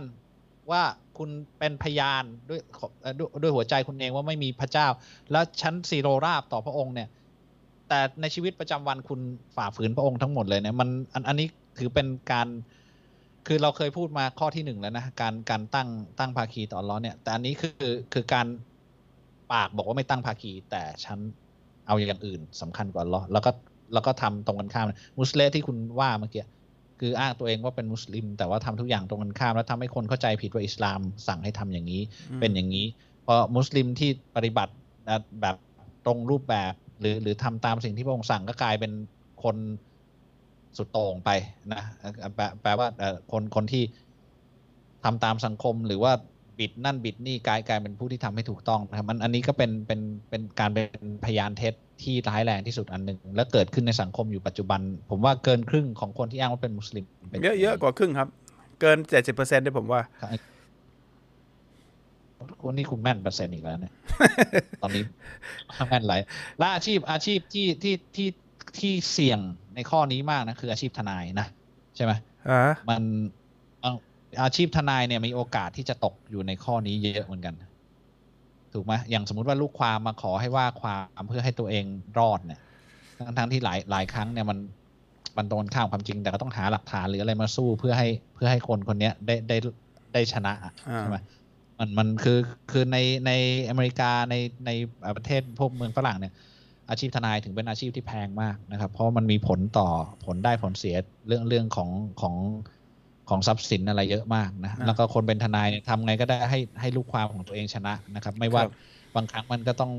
[0.70, 0.82] ว่า
[1.18, 2.60] คุณเป็นพยานด้วย
[3.00, 4.86] เอ่อด้วยด้วยหัวใจคุณเองว่าไม่มีพระเจ้า
[5.32, 7.08] แล้วชั้นซีโรราบต่อพระองค์เนี่ย
[7.88, 9.20] แต่ในชีวิตประจำวันคุณ
[9.56, 11.46] ฝ่าฝืนพระองค์ทั้งหมดเลยเนี่ยมันอันอันนี้
[11.78, 12.48] ถือเป็นการ
[13.46, 18.46] คือเราเคยพูดมาข้อที่หนึ่งแล้วนะการการตั้งตั้งภาคีต่ออัลเลอฮ์เนี่ย แต่อันนี้คือคือการ
[19.52, 21.18] ปากบอกว่าไม่ตั้งภาคี แต่ฉัน
[21.86, 23.50] เอาอย่างอื่นสำคัญกว่าลเลอแล้วก็
[23.94, 24.86] แล้วก็ทำตรงกันข้าม
[25.20, 26.44] มุสเลมที่คุณว่าเมื่อกี้
[27.00, 32.02] คืออ้างตัวเองว่าเป็นมุสลิม แต่ว่าทำทุกอย่างตรงกันข้าม แล้วทำให้คนเข้าใจผิดว่าอิสลามสั่งให้ทำอย่างนี้
[32.40, 32.86] เป็นอย่างนี้
[33.26, 34.72] พอมุสลิมที่ปฏิบัติ
[35.40, 35.56] แบบ
[36.04, 38.92] ตรงรูปแบบ หรือหรือทำตามสิ่งที่พระองค์สั่งก็กลายเป็น
[39.44, 39.56] คน
[40.76, 41.30] สุดโต่งไป
[41.72, 43.82] นะเอ่อแปลแปลว่าเอ่อคนคนที่
[45.04, 46.12] ทำตามสังคมหรือว่า
[46.58, 54.80] บิดนั่นบิดนี่กลายกลายเป็นผู้ที่ทำให้ถูกต้องนะครับมันอันนี้ก็เป็นเป็นเป็นการเป็นพยานเท็จที่ร้ายแรงที่สุดอันหนึ่งและเกิดขึ้นในสังคมอยู่ปัจจุบัน
[55.10, 58.28] ผมว่าเกินครึ่งของคนที่อ้างว่าเป็นมุสลิมป็นเยอะเยอะกว่าครึ่งครับ
[58.80, 60.00] เกินเจ็ดสิบเปอร์เซ็นต์ด้วยผมว่า
[62.62, 63.92] คนนี้คุณแม่นเปอร์เซ็นต์อีกแล้วเนี่ย
[64.82, 65.04] ตอนนี้
[65.88, 66.20] แม่นหลาย
[66.58, 68.28] และอาชีพอาชีพที่ที่ที่
[68.78, 69.38] ที่เสี่ยง
[69.74, 71.46] ในข้อนี้มากนะ คืออาชีพทนายนะ
[71.96, 72.12] ใช่ไหม
[72.50, 73.02] อ่ามัน
[73.80, 73.92] เอา
[74.42, 77.54] อาชีพทนายเนี่ยมีโอกาสที่จะตกอยู่ในข้อนี้เยอะเหมือนกัน
[78.72, 81.84] ถูกไหมอย่างสมมุติว่าลูกความมาขอให้ว่าความเพื่อให้ตัวเอง
[82.18, 82.60] รอดเนี่ย
[83.18, 84.58] ทั้งทั้งที่หลายหลายครั้งเนี่ยมัน
[85.36, 89.56] มันโดนข้ามความจริงแต่ก็ต้องหาหลักฐานหรืออะไรมาสู้เพื่อให้เพื่อให้คนคนเนี้ยได้ได้
[90.12, 91.18] ได้ชนะอะอ่าใช่ไหม
[91.78, 92.38] มันมันคือ
[92.70, 93.32] คือในใน
[93.68, 94.34] อเมริกาใน
[94.66, 94.70] ใน
[95.16, 96.34] ประเทศพวกเมืองฝรั่งเนี่ย
[96.90, 99.88] อาชีพทนายถึงเป็นอาชีพที่แพงมากนะครับ เพราะมันมีผลต่อ
[100.24, 102.34] ผลได้ผลเสียเรื่องเรื่องของของ
[103.28, 108.72] ของทรัพย์สินอะไรเยอะมากนะอ่าแล้วก็คนเป็นทนายเนี่ยทำไงก็ได้ให้ให้ลูกความของตัวเองชนะนะครับ ไม่ว่าครับ
[109.16, 109.92] บางครั้งมันก็ต้อง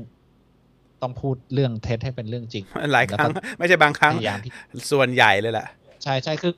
[1.02, 4.52] ต้องพูดเรื่องเท็จให้เป็นเรื่องจริง หลายครั้ง ไม่ใช่บางครั้งพยายามที่
[4.92, 5.66] ส่วนใหญ่เลยแหละ
[6.02, 6.52] ใช่ใช่คือ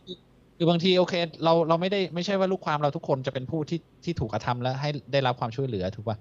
[0.60, 6.16] คือคือบางทีโอเค เราเราไม่ได้ไม่ใช่ว่าลูกความเราทุกคนจะเป็นผู้ที่ที่ถูกกระทำและให้ได้รับความช่วยเหลือถูกป่ะ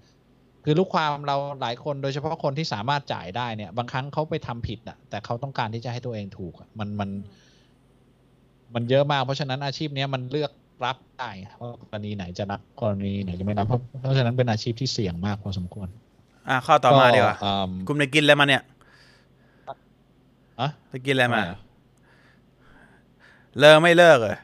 [0.65, 7.10] คือลูกความเราหลายคนโดยเฉพาะคนที่สามารถจ่ายได้เนี่ย บางครั้งเขาไปทำผิดอะ แต่เขาต้องการที่จะให้ตัวเองถูกอะมันมัน
[8.75, 10.52] มันเยอะมาก เพราะฉะนั้นอาชีพเนี้ยมันเลือก
[10.86, 15.88] รับได้ว่ากรณีไหนจะรับกรณีไหนจะไม่รับเพราะเพราะฉะนั้นเป็นอาชีพที่เสี่ยงมากพอสมควร
[16.49, 18.63] อะข้อต่อมาดีกว่าอืมคุณไปกินอะไรมาเนี่ย
[20.60, 21.41] อะไปกินอะไรมา
[23.57, 24.38] เลิกไม่เลิกเลย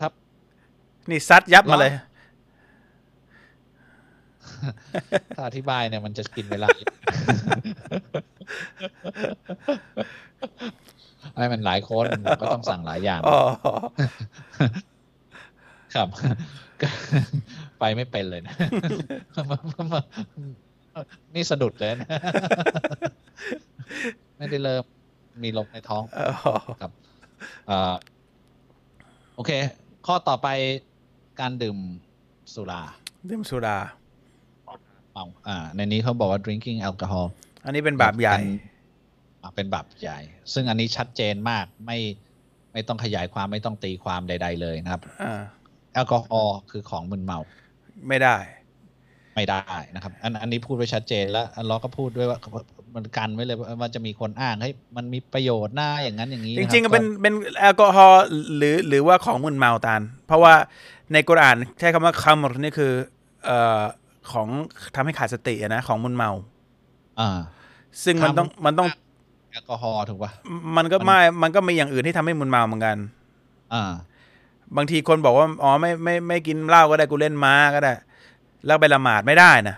[0.00, 0.08] ถ้า
[1.10, 1.92] นี่ซัดยับมาเลย
[5.36, 6.68] ถ้าอธิบายเนี่ยมันจะกินเวลา
[11.34, 12.06] ไอ้มันหลายคน
[12.40, 13.38] ก็ต้องสั่งหลายอย่างอ๋อ
[15.94, 16.08] ครับ
[17.78, 18.54] ไปไม่เป็นเลยนะ
[21.34, 22.08] นี่สะดุดเลยนะ
[24.38, 24.84] ไม่ได้เริ่ม
[25.42, 26.99] มีลมในท้องอ๋อครับเอ่อ
[29.34, 29.50] โอเค
[30.06, 30.48] ข้อต่อไป
[31.40, 31.78] การดื่ม
[32.54, 32.82] สุรา
[33.28, 33.78] ดื่มสุรา
[35.12, 37.26] เมาอ่า ในนี้เขาบอกว่า drinking alcohol
[37.64, 38.36] อันนี้เป็นบาปใหญ่
[39.42, 40.18] อ่าเป็นบาปใหญ่
[40.52, 41.98] ซึ่งอันนี้ชัดเจนมากไม่
[42.72, 45.40] ไม่ต้องขยายความไม่ต้องตีความใด ๆ เลยนะครับอ่า
[45.94, 47.38] แอลกอฮอล์คือของมึนเมา
[48.08, 48.36] ไม่ได้
[49.34, 49.60] ไม่ได้
[49.94, 52.38] นะครับ อันอันนี้พูดไว้ชัดเจนแล้วอันล้อก็พูดด้วยว่า
[52.94, 58.22] มันกันไว้เลยว่ามันจะมีคนอ้างให้ยมันมีประโยชน์หน้าอย่างนั้นอย่างนี้จนะคบริงๆก็เป็นเป็นแอลกอฮอล์
[58.56, 60.54] หรือหรือว่าของมึนเมาตานเพราะว่า
[61.12, 62.92] ในกุรอานใช้คำว่าคัมรนี่คือ
[63.44, 63.80] เอ่อ
[64.32, 64.48] ของ
[64.94, 66.30] ทำให้ขาดสติอะนะของมึนเมา
[67.20, 67.38] อ่า
[68.04, 68.88] ซึ่งมันต้องมันต้อง
[69.52, 70.30] แอลกอฮอล์ถูกป่ะ
[70.76, 72.96] มันก็ไม่มันก็มีอย่างอื่นที่ทำให้มึนเมาเหมือนกัน
[73.74, 73.92] อ่า
[74.76, 77.92] บางทีคนบอกว่าอ๋อไม่ไม่ไม่กินเหล้าก็ได้กูเล่นม้าก็ได้
[78.66, 79.76] แล้วไปละหมาดไม่ได้นะ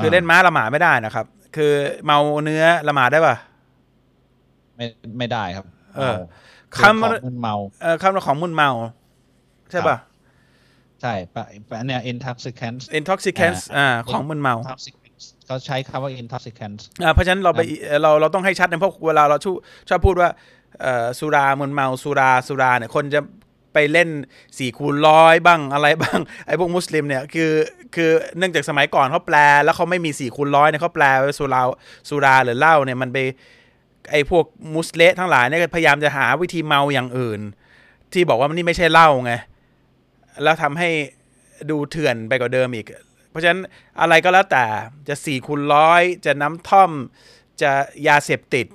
[0.00, 1.72] คืออ่าเล่นม้าละหมาดไม่ได้นะครับ คือ
[2.06, 3.36] เมาเนื้อละหมาดได้ปะ
[4.76, 4.86] ไม่
[5.18, 6.18] ไม่ได้ครับ เออ
[6.76, 8.70] คำคำของมึนเมาเออคำของมึนเมา
[9.70, 9.96] ใช่ปะ
[11.00, 15.02] ใช่ปะปะเนี่ย intoxicant intoxicants อ่า ของมึนเมา intoxicant
[15.46, 17.60] เขาใช้คำว่า intoxicant อ่าเพราะฉะนั้นเราไป
[18.02, 19.56] เราเราต้องให้ชัดนะเพราะเวลาเราชอบ
[19.88, 20.30] ชอบพูดว่า
[20.80, 23.20] เอ่อสุรามึนเมาสุราสุราเนี่ยคนจะ
[23.74, 24.08] ไปเล่น
[24.58, 27.52] สี่คูณร้อยบ้างอะไรบ้างไอ้พวกมุสลิมเนี่ยคือ
[27.94, 31.04] คือเนื่องจากสมัยก่อนเขาแปล แล้วเขาไม่มีสี่คูณร้อยเนี่ยเขาแปล
[31.38, 31.62] สุรา
[32.08, 33.18] สุราหรือเหล้าเนี่ยมันไป
[34.12, 37.40] ไอ้พวกมุสเลมทั้งหลายเนี่ยพยายามจะหาวิธีเมาอย่างอื่น
[38.12, 39.32] ที่บอกว่ามันนี่ไม่ใช่เหล้าไง
[40.42, 40.90] แล้วทำให้
[41.70, 42.86] ดูเถื่อนไปกว่าเดิมอีก
[43.30, 43.60] เพราะฉะนั้น
[44.00, 44.64] อะไรก็แล้วแต่
[45.08, 46.90] จะสี่คูณร้อยจะน้ำท่อม
[47.62, 47.70] จะ
[48.08, 48.66] ยาเสพติด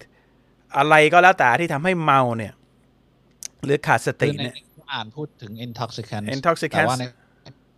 [0.78, 2.54] อะไรก็แล้วแต่ที่ทำให้เมาเนี่ย
[3.64, 4.56] หรือขาดสติเนี่ย
[4.94, 7.04] อ่านพูดถึง intoxicant แต่ intoxicants ว่าใน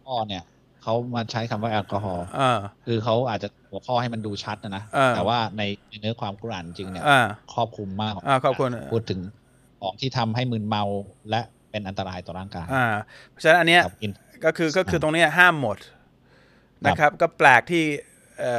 [0.06, 0.44] ข้อเนี่ย
[0.84, 7.22] เขามาใช้คำว่าแอลกอฮอล์เออคือเขาอาจจะหัวข้อให้มันดูชัดนะนะเออแต่ว่าในในเนื้อความกุรอานจริงเนี่ยอ่า
[7.54, 9.20] ครอบคลุมมากอ่าขอบคุณพูดถึง
[9.82, 10.84] ของที่ทำให้มึนเมา
[11.30, 12.86] และเป็นอันตรายต่อร่างกายอ่า
[13.30, 15.78] เพราะฉะนั้นอันเนี้ยครับ in- ก็คือก็คือตรงเนี้ยห้ามหมด
[16.86, 17.84] นะครับ ก็แปลกที่
[18.40, 18.54] เอ่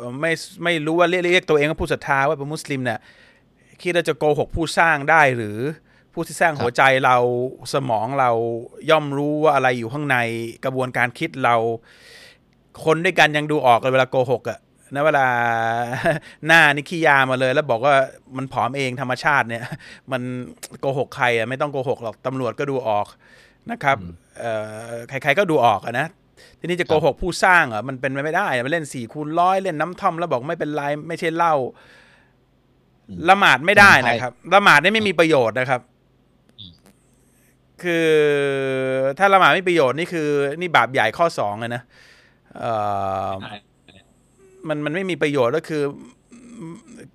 [0.00, 0.32] อไม่
[0.64, 2.98] ไม่รู้ว่าเรียกเรียกตัวเองว่าผู้ศรัทธาว่าเป็นมุสลิมเนี่ย
[3.82, 5.58] คิดว่าจะโกหกผู้สร้างได้หรือ
[6.12, 7.16] ผู้ที่สร้างครับหัวใจเรา
[7.74, 8.30] สมองเรา
[8.90, 10.16] ย่อมรู้ว่าอะไรอยู่ข้างใน
[10.64, 11.56] กระบวนการคิดเรา
[12.84, 14.58] คนด้วยกันยังดูออกเลยเวลาโกหกอะ
[14.94, 15.26] นะเวลา
[16.46, 17.94] หน้านี่ขี้ยามาเลย แล้วบอกว่า
[18.36, 19.64] มันผอมเองธรรมชาติเนี่ย
[20.12, 20.22] มัน
[20.80, 23.06] โกหกใครอะไม่ต้องโกหกหรอกตำรวจก็ดูออก
[23.70, 23.96] นะครับ
[24.38, 24.52] เอ่
[24.88, 26.06] อใครๆก็ดูออกอะนะ
[26.58, 31.54] ทีนี้จะโกหกผู้สร้างเหรอะมันเป็นไปไม่ได้อะมันเล่นสี่คูณร้อยเล่นน้ำท่อมแล้วบอกไม่เป็นไรไม่ใช่เหล้า
[33.28, 35.80] ละหมาดไม่ได้นะครับละหมาดนี่ไม่มีประโยชน์นะครับ
[37.82, 38.06] คือ
[39.18, 40.28] ถ้าละหมาดไม่มีประโยชน์นี่คือ
[40.60, 41.82] นี่บาปใหญ่ข้อสองเลยนะ
[42.58, 42.72] เอ่
[43.28, 43.30] อ
[44.68, 45.82] มันมันไม่มีประโยชน์ก็คือ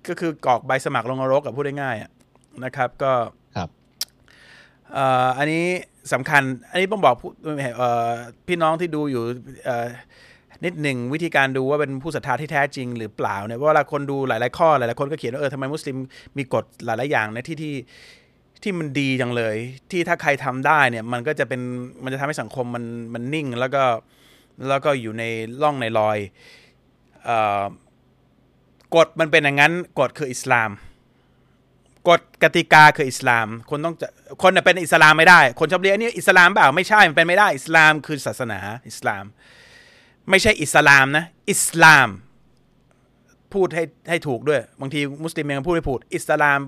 [0.08, 2.10] ก็คือกรอกใบสมัครลงนรกกับพูดง่ายๆอะ
[2.64, 3.12] นะครับ ก็
[3.56, 3.68] ครับ
[4.92, 5.64] เอ่ออันนี้
[6.12, 7.30] สำคัญ อันนี้ต้องบอกผู้
[7.78, 8.10] เอ่อ
[8.46, 9.22] พี่น้องที่ดูอยู่
[9.64, 9.86] เอ่อ
[10.64, 15.96] นิดหนึ่งวิธีการดูว่าเป็นผู้ศรัทธาที่แท้จริงหรือเปล่าเนี่ยเพราะเวลาคนดูหลาย ๆ ข้อหลาย ๆ คนก็เขียนว่าเออทำไมมุสลิม
[16.38, 17.74] มีกฎหลาย ๆ อย่างในที่ที่
[18.62, 19.56] ที่มันดีจังเลย
[19.90, 21.60] ที่ถ้าใครทำได้เนี่ยมันก็จะเป็น
[22.04, 23.84] มันจะทำให้สังคมมันมันนิ่ง แล้วก็
[24.68, 25.24] แล้วก็อยู่ใน
[25.62, 26.18] ร่องในรอย
[27.28, 27.30] อ
[28.96, 30.70] กฎมันเป็นอย่างนั้นกฎคืออิสลาม
[32.08, 34.08] กฎกติกาคืออิสลาม คนต้องจะ
[34.42, 39.24] คนเป็นอิสลามไม่ได้ คนชอบเรียกอันนี้อิสลามเปล่าไม่ใช่มันเป็นไม่ได้ อิสลามคือศาสนาอิสลาม
[40.30, 42.08] ไม่ใช่อิสลามนะ อิสลาม
[43.54, 46.60] พูดให้ให้ถูกด้วย บางทีมุสลิมยังพูดไม่ถูกอิสลาม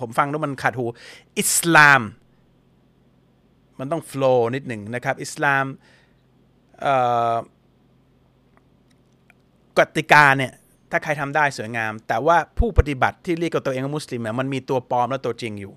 [0.00, 0.84] ผมฟังแล้วมันขาดหู
[1.38, 2.02] อิสลาม
[3.78, 5.64] มันต้อง flow นิดหนึ่งนะครับ อิสลาม
[9.78, 10.52] กติกาเนี่ย
[10.90, 15.72] ถ้าใครทำได้สวยงาม แต่ว่าผู้ปฏิบัติที่เรียกกับตัวเองว่ามุสลิมเนี่ยมันมีตัวปลอมและตัวจริงอยู่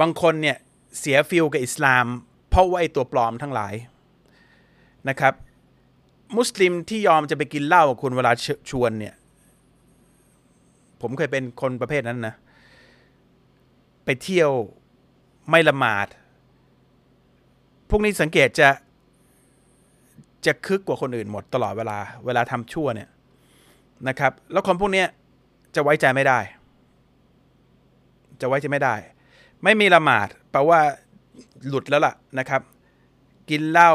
[0.00, 0.56] บางคนเนี่ย
[1.00, 2.06] เสียฟิลกับอิสลาม
[2.50, 3.74] เพราะว่าไอ้ตัวปลอมทั้งหลาย
[5.08, 5.34] นะครับ
[6.38, 9.14] มุสลิมที่ยอมจะไปกินเหล้ากับคุณเวลาชชวนเนี่ย
[11.00, 12.34] ผมเคยเป็นคนประเภทนั้นนะ
[14.04, 14.50] ไปเที่ยว
[15.50, 16.06] ไม่ละหมาด
[17.90, 18.68] พวกนี้สังเกตจะ
[20.46, 23.10] จะคึกกว่าคนอื่นหมดตลอดเวลาเวลาทำชั่วเนี่ย
[24.08, 25.04] นะครับ แล้วคนพวกนี้
[25.74, 26.38] จะไว้ใจไม่ได้
[28.40, 28.94] จะไว้ใจไม่ได้
[29.64, 30.80] ไม่มีละหมาดแปลว่า
[31.66, 32.62] หลุดแล้วล่ะนะครับ
[33.50, 33.92] กินเหล้า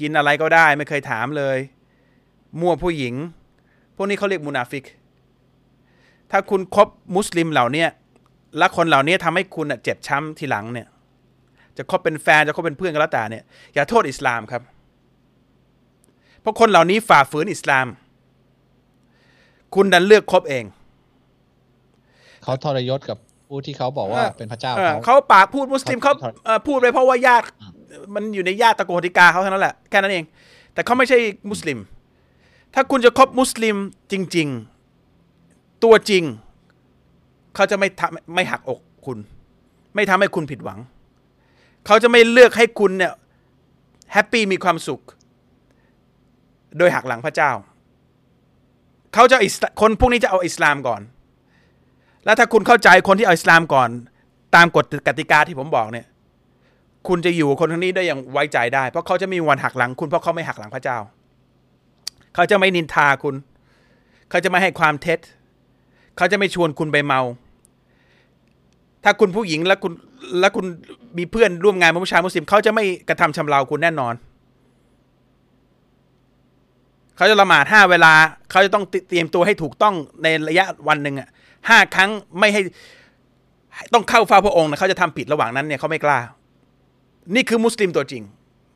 [0.00, 1.58] กินอะไรก็ได้ไม่เคยถามเลย
[2.60, 3.14] มั่วผู้หญิง
[3.96, 4.84] พวกนี้เขาเรียกมุนาฟิก
[6.30, 7.86] ถ้าคุณคบมุสลิมเหล่านี้
[8.58, 10.86] และคนเหล่านี้ทำให้คุณน่ะเจ็บช้ำทีหลังเนี่ย
[11.76, 14.62] จะคบเป็นแฟนจะคบเป็นเพื่อนก็แล้วแต่เนี่ยอย่าโทษอิสลามครับ
[16.40, 17.86] เพราะคนเหล่านี้ฝ่าฝืนอิสลาม
[19.74, 20.64] คุณดันเลือกคบเอง
[22.42, 27.44] เขาทรยศกับผู้ที่เขาบอกว่าเออเป็นพระเจ้าเออเขาเขาปากพูดมุสลิมเขาเขาเอ่อพูดไปเพราะว่าญาติ
[28.14, 30.24] มันอยู่ในญาติตระโกติกาเขาเท่านั้นแหละแค่นั้นเอง
[30.72, 31.18] แต่เขาไม่ใช่
[31.50, 31.78] มุสลิม
[32.74, 33.76] ถ้าคุณจะคบมุสลิม
[34.12, 34.48] จริง
[35.16, 36.24] ๆ ตัวจริง
[37.56, 39.18] เขาจะไม่ทำไม่หักอกคุณ
[39.94, 40.78] ไม่ทำให้คุณผิดหวัง
[41.86, 43.12] เขาจะไม่เลือกให้คุณเนี่ย
[44.12, 45.00] แฮปปี้มีความสุข
[46.78, 47.50] โดยหักหลังพระเจ้า
[49.14, 51.00] เขาจะอิสลาคนพวกนี้จะเอาอิสลามก่อน
[52.24, 53.88] แล้วถ้าคุณเข้าใจคนที่เอาอิสลามก่อน
[54.54, 56.06] ตามกฎกติกาที่ผมบอกเนี่ย
[57.08, 60.98] คุณจะอยู่กับคนคนนี้ได้อย่างไว้ใจได้ เพราะเขาจะมีวันหักหลังคุณเพราะเขาไม่หักหลังพระเจ้า
[62.34, 63.34] เขาจะไม่นินทาคุณ
[64.30, 65.18] เขาจะไม่ให้ความเท็จ
[66.16, 67.20] เขาจะไม่ชวนคุณไปเมา
[69.08, 69.92] ถ้าคุณผู้หญิงแล้วคุณ
[70.40, 70.66] แล้วคุณ
[71.18, 74.14] มีเพื่อนร่วมงานผู้ชายมุสลิมเขาจะไม่กระทำชำเราคุณแน่นอน
[77.16, 78.12] เขาจะละหมาดห้าเวลา
[78.50, 81.28] เขาจะต้องเตรียมตัวให้ถูกต้องในระยะวันหนึ่งอะ
[81.68, 82.60] ห้าครั้งไม่ให้
[83.94, 86.18] ต้องเข้าเฝ้าพระองค์นะเขาจะทำผิดระหว่างนั้นเนี่ยเขาไม่กล้า
[87.34, 88.22] นี่คือมุสลิมตัวจริง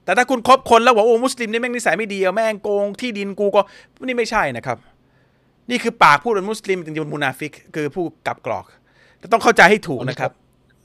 [0.05, 3.61] แต่ถ้าคุณคบคนแล้วบอกโอ้มุสลิมนี่แม่งนิสัยไม่ดีอะแม่งโกงที่ดินกูก็
[4.07, 4.79] นี่ไม่ใช่นะครับ
[5.71, 8.65] นี่คือปากพูดเป็นมุสลิมจริงๆเป็นมุนาฟิก คือผู้กลับกรอก
[9.21, 10.31] แต่ต้องเข้าใจให้ถูกนะครับ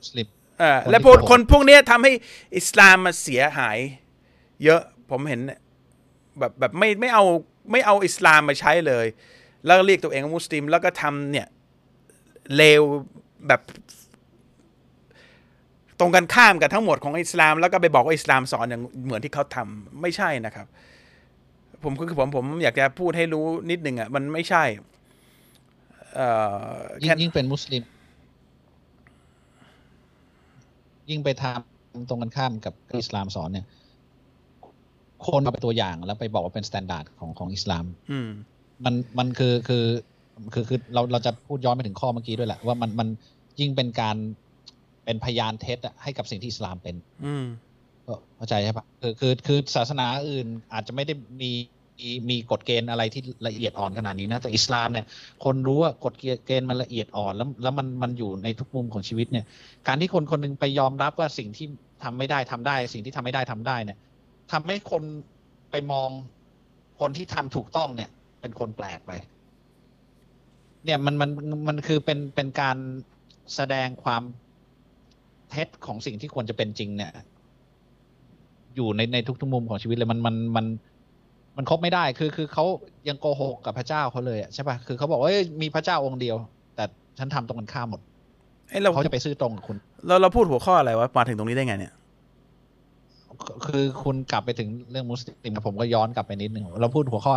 [0.02, 0.28] มุสลิม
[0.60, 2.12] เออคนที่และพวกโกหกคนพวกเนี้ยทำให้
[2.58, 3.78] อิสลามมาเสียหาย
[4.64, 5.60] เยอะผมเห็นเนี่ย
[6.40, 7.24] แบบแบบไม่ไม่เอา
[7.72, 9.06] ไม่เอาอิสลามมาใช้เลย
[9.66, 11.48] แล้วก็เรียกตัวเองว่ามุสลิม แล้วก็ทำเนี่ย
[12.56, 12.84] เลว
[13.48, 13.62] แบบ
[16.00, 20.68] ตรงกันข้ามกับทั้งหมดของอิสลาม แล้วก็ไปบอกว่าอิสลามสอนอย่างเหมือนที่เขาทำไม่ใช่นะครับ
[21.84, 24.64] ผมคือผมผมอยากจะพูดให้รู้นิดหนึ่งอะมันไม่ใช่
[26.16, 26.28] เอ่
[26.78, 27.82] อยิ่แค่งยิ่งเป็นมุสลิม
[31.10, 33.66] ยิ่งไปทำตรงกันข้ามกับอิสลามสอนเนี่ย
[35.28, 38.30] คนเอาไปเป็นตัวอย่างแล้วไปบอกว่าเป็น standard ของของอิสลามอืม
[38.86, 39.86] มันมันคือคือ
[40.54, 43.08] คือคือเราเราจะพูดย้อนไปถึงข้อเมื่อกี้ด้วยแหละว่ามันมัน
[43.60, 44.16] ยิ่งเป็นการ
[45.06, 47.46] เป็นพยานเท็จอะให้กับสิ่งที่อิสลามเป็น อืม
[48.08, 51.52] ก็เข้าใจใช่ปะคือคือคือศาสนาอื่นอาจจะไม่ได้มี
[52.00, 55.06] มีมีกฎเกณฑ์อะไรที่ละเอียดอ่อนขนาดนี้นะแต่อิสลามเนี่ย
[55.44, 56.14] คนรู้ว่ากฎ
[56.46, 59.46] เกณฑ์มันละเอียดอ่อนแล้วแล้วมันมันอยู่ในทุกมุมของชีวิตเนี่ย
[59.88, 61.68] การที่คนคนหนึงไปยอมรับว่าสิ่งที่
[62.04, 63.98] ทำไม่ได้ทำได้ สิ่งที่ทำไม่ได้ทำได้เนี่ย
[64.52, 65.04] ทำให้คน
[65.72, 66.10] ไปมอง
[67.00, 68.10] คนที่ทำถูกต้องเนี่ย
[68.42, 69.12] เป็นคนแปลกไป
[70.86, 71.30] เนี่ยมันมัน
[71.68, 72.78] มันคือเป็นเป็นการ
[73.56, 74.24] แสดงความ
[75.50, 77.12] เท็จของสิ่งที่ควรจะเป็นจริงเนี่ย
[78.76, 80.95] อยู่ในในทุกๆมุมของชีวิตเลยมันมันมันมัน
[81.70, 82.66] คบไม่ได้คือคือเขา
[83.10, 86.36] ยังโกหกกับพระเจ้าเขาเลยอะใช่ปะคือเขาบอกว่าเอ้ยมีพระเจ้าองค์เดียว
[86.76, 86.84] แต่
[87.20, 88.02] ฉันทำตรงกันข้ามหมด
[88.70, 91.94] เอ้ยเราเขาจะไปซื่อตรงกับคุณเราเราพูดหัวข้ออะไรวะมาถึงตรงนี้ได้ไงเนี่ย
[93.68, 97.36] คือคุณกลับไปถึงเรื่องมุสลิมผมก็ย้อนกลับไปนิดนึงเราพูดหัวข้อ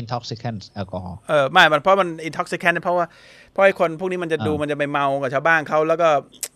[0.00, 3.06] intoxicant แอลกอฮอล์เออไม่มันเพราะมัน intoxicant เพราะว่า
[3.52, 6.08] เพราะไอ้คนพวกนี้มันจะดูอ่ามัมันจะไปเมากับชาวบ้านเขาแล้วก็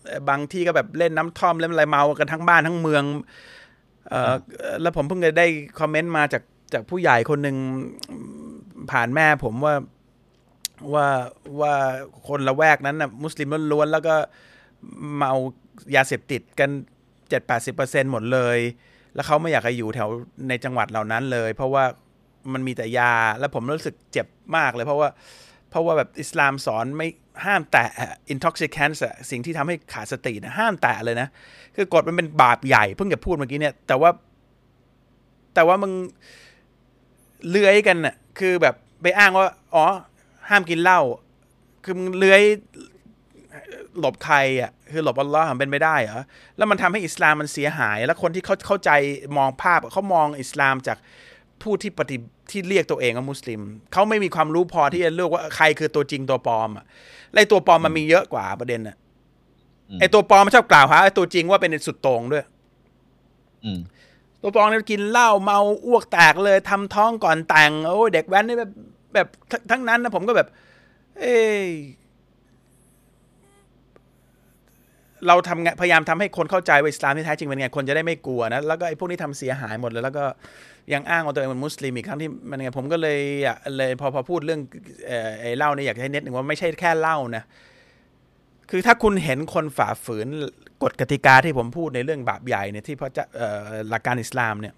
[0.07, 3.05] เอ่อบางที่ก็แบบเล่นน้ำท่อมเล่นอะไรเมากันทั้งบ้านทั้งเมือง
[4.09, 4.35] เออ
[4.83, 5.47] แล้วผมเพิ่งจะได้
[5.81, 6.43] คอมเมนต์มาจาก
[6.75, 7.57] จากผู้ใหญ่คนหนึ่ง
[8.91, 9.75] ผ่านแม่ผมว่า
[10.95, 11.09] ว่า
[11.61, 11.75] ว่า
[12.29, 14.15] คนละแวกนั้นน่ะมุสลิมล้วนๆแล้วก็
[15.17, 15.33] เมา
[15.97, 16.71] ยาเสพติดกัน
[17.29, 18.59] เจ็ดแปดสิบเปอร์เซ็นหมดเลย
[19.15, 20.09] แล้วเขาไม่อยากจะอยู่แถว
[20.49, 21.85] ในจังหวัดเหล่านั้นเลย เพราะว่า
[22.53, 25.09] มันมีแต่ยาแล้วผมรู้สึกเจ็บมากเลย เพราะว่า
[25.71, 27.09] เพราะว่าแบบอิสลามสอนไม่
[27.45, 27.89] ห้ามแตะ
[28.33, 31.29] intoxicants อะสิ่งที่ทำให้ขาดสตินะห้ามแตะเลยนะ
[31.77, 34.11] คือกฎมันเป็นบาปใหญ่เพิ่งจะพูดเมื่อกี้เนี่ย แต่ว่า
[35.55, 35.93] แต่ว่ามึง
[37.51, 39.85] เลื้อยกันน่ะ คือแบบไปอ้างว่า อ๋อ
[40.49, 41.01] ห้ามกินเหล้า
[41.85, 42.43] คือมึงเลื้อย
[43.99, 46.23] หลบใครอะ คือหลบอัลลอฮ์มันเป็นไม่ได้เหรอ
[46.57, 48.91] แล้วมันทำให้อิสลามมันเสียหาย แล้วคนที่เขาเข้าใจ
[49.37, 50.99] มองภาพเขามองอิสลามจาก
[51.63, 52.17] ผู้ที่ปฏิ
[52.51, 53.61] ที่เรียกตัวเองว่ามุสลิม
[53.93, 56.85] เขาไม่มีความรู้พอที่จะเลือกว่าใครคือตัวจริงตัวปลอมอะ
[57.33, 58.97] และไอ้ตัวปลอมมันมีเยอะกว่าประเด็นอะ
[59.91, 62.45] อืมไอ้ตัวปลอมมันชอบกล่าวหาไอ้ตัวจริงว่าเป็นสุดโต่งด้วย
[63.65, 63.81] อืม
[64.47, 68.71] ตัวปอมเนี่ยกินเหล้าเมาอ้วกแตกเลยทำท้องก่อนแต่งโอ้ยเด็กแว้นนี่แบบ
[69.15, 70.49] แบบทั้งทั้งนั้นนะผมก็แบบ
[71.21, 71.25] เอ
[75.27, 80.25] เราทำพยายามทำให้คนเข้าใจว่าอิสลามที่แท้จริงเป็นไงคนจะได้ไม่กลัวนะแล้วก็ไอ้พวกนี้ทำเสียหายหมดเลยแล้วก็
[80.93, 84.61] ยังอ้างว่าตัวเองเป็นมุสลิมอีกครั้งที่มันไงผมก็เลยอยากเลยพอพอพูดเรื่อง
[85.07, 87.45] เออไอ้เหล้าเนี่ยอยากให้เน็ตหนึ่งว่าไม่ใช่แค่เหล้านะ
[88.71, 90.29] คือถ้าคุณเห็นคนฝ่าฝืน
[90.85, 93.61] กฎกติกาที่ผมพูดในเรื่องบาปใหญ่เนี่ยที่พระเจ้าเอ่อ
[93.91, 94.75] หลักการอิสลามเนี่ย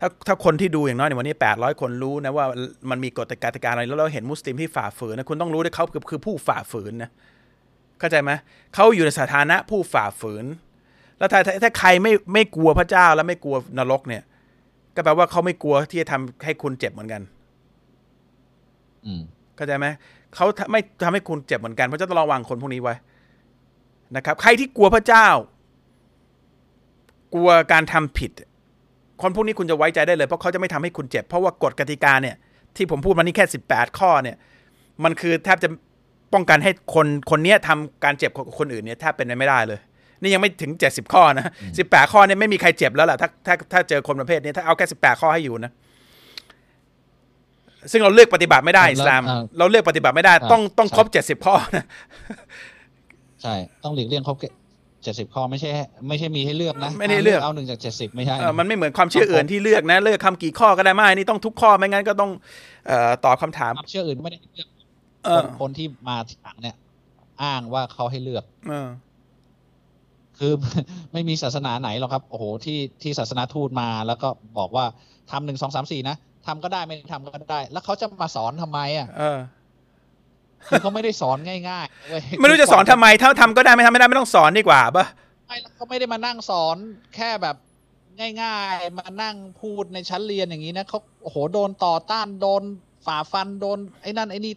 [0.00, 2.46] ถ้าถ้าคนที่ดูอย่างน้อยในวันนี้ 800 คนรู้นะว่า
[2.90, 7.10] มันมีกฎกติกาอะไรแล้วเราเห็นมุสลิมที่ฝ่าฝืนนะคุณต้องรู้ด้วยเขาคือคือผู้ฝ่าฝืนนะ
[7.98, 8.30] เข้าใจไหม
[8.74, 10.44] เขาอยู่ในสถานะผู้ฝ่าฝืน
[11.18, 14.22] แล้วถ้าถ้าถ้าใครไม่ไม่กลัวพระเจ้าแล้วไม่กลัวนรกเนี่ย
[14.94, 17.22] ก็แปลว่าเขาไม่กลัวที่จะทำให้คุณเจ็บเหมือนกัน
[19.06, 19.22] อืม
[19.56, 19.86] เข้าใจไหม
[20.34, 22.94] เขาทำไม่ทำให้คุณเจ็บเหมือนกันเพราะฉะนั้นต้องระวังคนพวกนี้ไว้
[24.16, 25.28] นะครับ ใครที่กลัวพระเจ้า
[27.34, 28.30] กลัวการทำผิด
[29.22, 32.36] คนพวกนี้คุณจะไว้ใจได้เลย เพราะเขาจะไม่ทำให้คุณเจ็บ เพราะว่ากฎกติกาเนี่ย
[32.76, 34.36] ที่ผมพูดมานี่แค่สิบแปดข้อเนี่ย
[35.04, 35.68] มันคือแทบจะ
[36.34, 39.80] ป้องกันให้คนคนเนี้ยทำการเจ็บของคนอื่นเนี่ยแทบเป็นไปไม่ได้เลย
[40.20, 41.46] นี่ยังไม่ถึงเจ็ดสิบข้อนะ
[41.78, 45.72] สิบแปดข้อเนี่ยไม่มีใครเจ็บแล้วล่ะถ้าถ้าถ้าเจอคนประเภทนี้ถ้าเอาแค่สิบแปดข้อให้อยู่นะ
[47.92, 51.84] ซึ่งเราเลือกปฏิบัติไม่ได้แล้วอิสลามอ่าเราเลือกปฏิบัติไม่ได้อ่าต้องต้องใช่ครบเจ็ดสิบข้อนะ
[53.42, 54.36] ใช่ ต้องหลีกเลี่ยงครบ
[55.02, 55.70] เจ็ดสิบข้อไม่ใช่
[56.08, 62.30] ไม่ใช่มีให้เลือกนะ ไม่ได้เลือกเอาหนึ่งจากเจ็ดสิบไม่ใช่เออมันไม่เหมือนความเชื่ออื่นที่เลือกนะเลือกคำกี่ข้อก็ได้ไม่นี่ต้องทุกข้อไม่งั้นก็ต้อง
[62.86, 64.68] เอ่อตอบคำถามความเชื่ออื่นไม่ได้เลือก
[65.24, 66.76] เอคอนคนที่มาทีหลังเนี่ย
[67.42, 68.88] อ้างว่าเขาให้เลือกเออ
[70.38, 70.52] คือ
[71.12, 74.28] ไม่มีศาสนาไหนหรอกครับ โอ้โหที่ที่ศาสนาทูตมาแล้วก็
[74.58, 74.84] บอกว่า
[75.30, 76.16] ทำหนึ่งสองสามสี่นะ
[76.46, 79.38] ทำก็ได้ไม่ทำก็ได้ แล้วเขาจะมาสอนทำไมอะเออ
[80.68, 85.06] คือเขาไม่ได้สอนง่ายๆเว้ยไม่รู้จะสอนทำไมถ้าทำก็ได้ไม่ทำไม่ได้ไม่ต้องสอนดีกว่าปะ
[85.46, 86.76] ไม่แล้วเขาไม่ได้มานั่งสอน
[87.14, 87.56] แค่แบบ
[88.42, 92.62] ง่าย ๆ มานั่งพูดในชั้นเรียนอย่างนี้นะเขาโอ้โหโดนต่อต้านโดน
[93.06, 94.54] ฝ่าฟันโดนไอ้นั่นไอ้นี่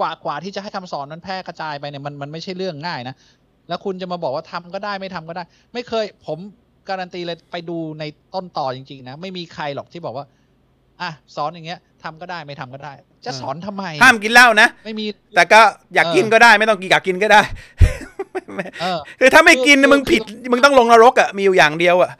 [0.00, 3.14] กว่ากว่าที่จะให้คำสอนมันแพร่กระจายไปเนี่ยมันมันไม่ใช่เรื่องง่ายนะ
[3.68, 6.38] แล้วคุณจะมาบอกว่าทำก็ได้ไม่ทำก็ได้ ไม่เคยผม
[6.88, 8.04] การันตีเลยไปดูใน
[8.34, 10.26] ต้นต่อจริง ๆ นะ ไม่มีใครหรอกที่บอกว่า
[11.02, 12.92] อะสอนอย่างเงี้ยทำก็ได้ไม่ทำก็ได้
[13.26, 15.60] จะสอนทำไมห้ามกินเหล้านะไม่มี แต่ก็
[15.94, 17.42] อยากกินเออก็ได้ ไม่ต้องกินอยากกินก็ได้
[18.54, 20.22] ไม่เออคือถ้าไม่กินคือมึงผิด
[20.52, 22.12] มึงต้องลงนรกอะมีอยู่อย่างเดียวอะ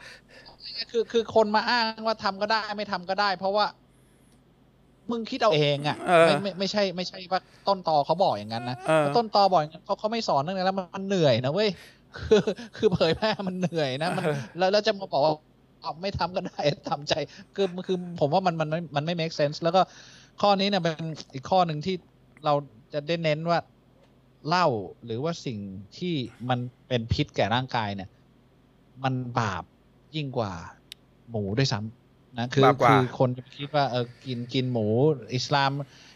[0.91, 3.65] คือคือคนมาอ้างว่าทำก็ได้ไม่ทำก็ได้ เพราะว่า
[5.11, 11.69] มึงคิดเอาเองอะเออไม่ไม่ไม่ใช่ ไม่ใช่ว่าต้นตอเขาบอกอย่างนั้นนะเออถ้าต้นตอบอกอย่างนั้นเขาเขาไม่สอนตั้งแต่แล้วมันมันเหนื่อยนะเว้ย
[12.17, 12.43] คือ
[12.77, 14.23] คือเผยแพร่มันเหนื่อยนะมัน
[14.57, 15.33] แล้วแล้วจะมาบอกว่า
[15.83, 17.13] เอาไม่ทำก็ได้ทำใจ
[17.55, 19.81] คือคือผมว่ามันมันมันมันไม่ make sense แล้วก็
[20.41, 21.95] ข้อนี้เนี่ยเป็นอีกข้อหนึ่งที่
[22.45, 22.53] เรา
[22.93, 23.59] จะได้เน้นว่า
[24.47, 24.67] เหล้า
[25.05, 25.59] หรือว่าสิ่ง
[25.97, 26.15] ที่
[26.49, 28.09] มันเป็นพิษแก่ร่างกายเนี่ย
[29.03, 29.63] มันบาป
[30.15, 30.51] ยิ่งกว่า
[31.29, 34.87] หมูด้วยซ้ำนะคือบาปกว่าคือคนจะคิดว่าเออกินกินหมู
[35.35, 35.71] อิสลาม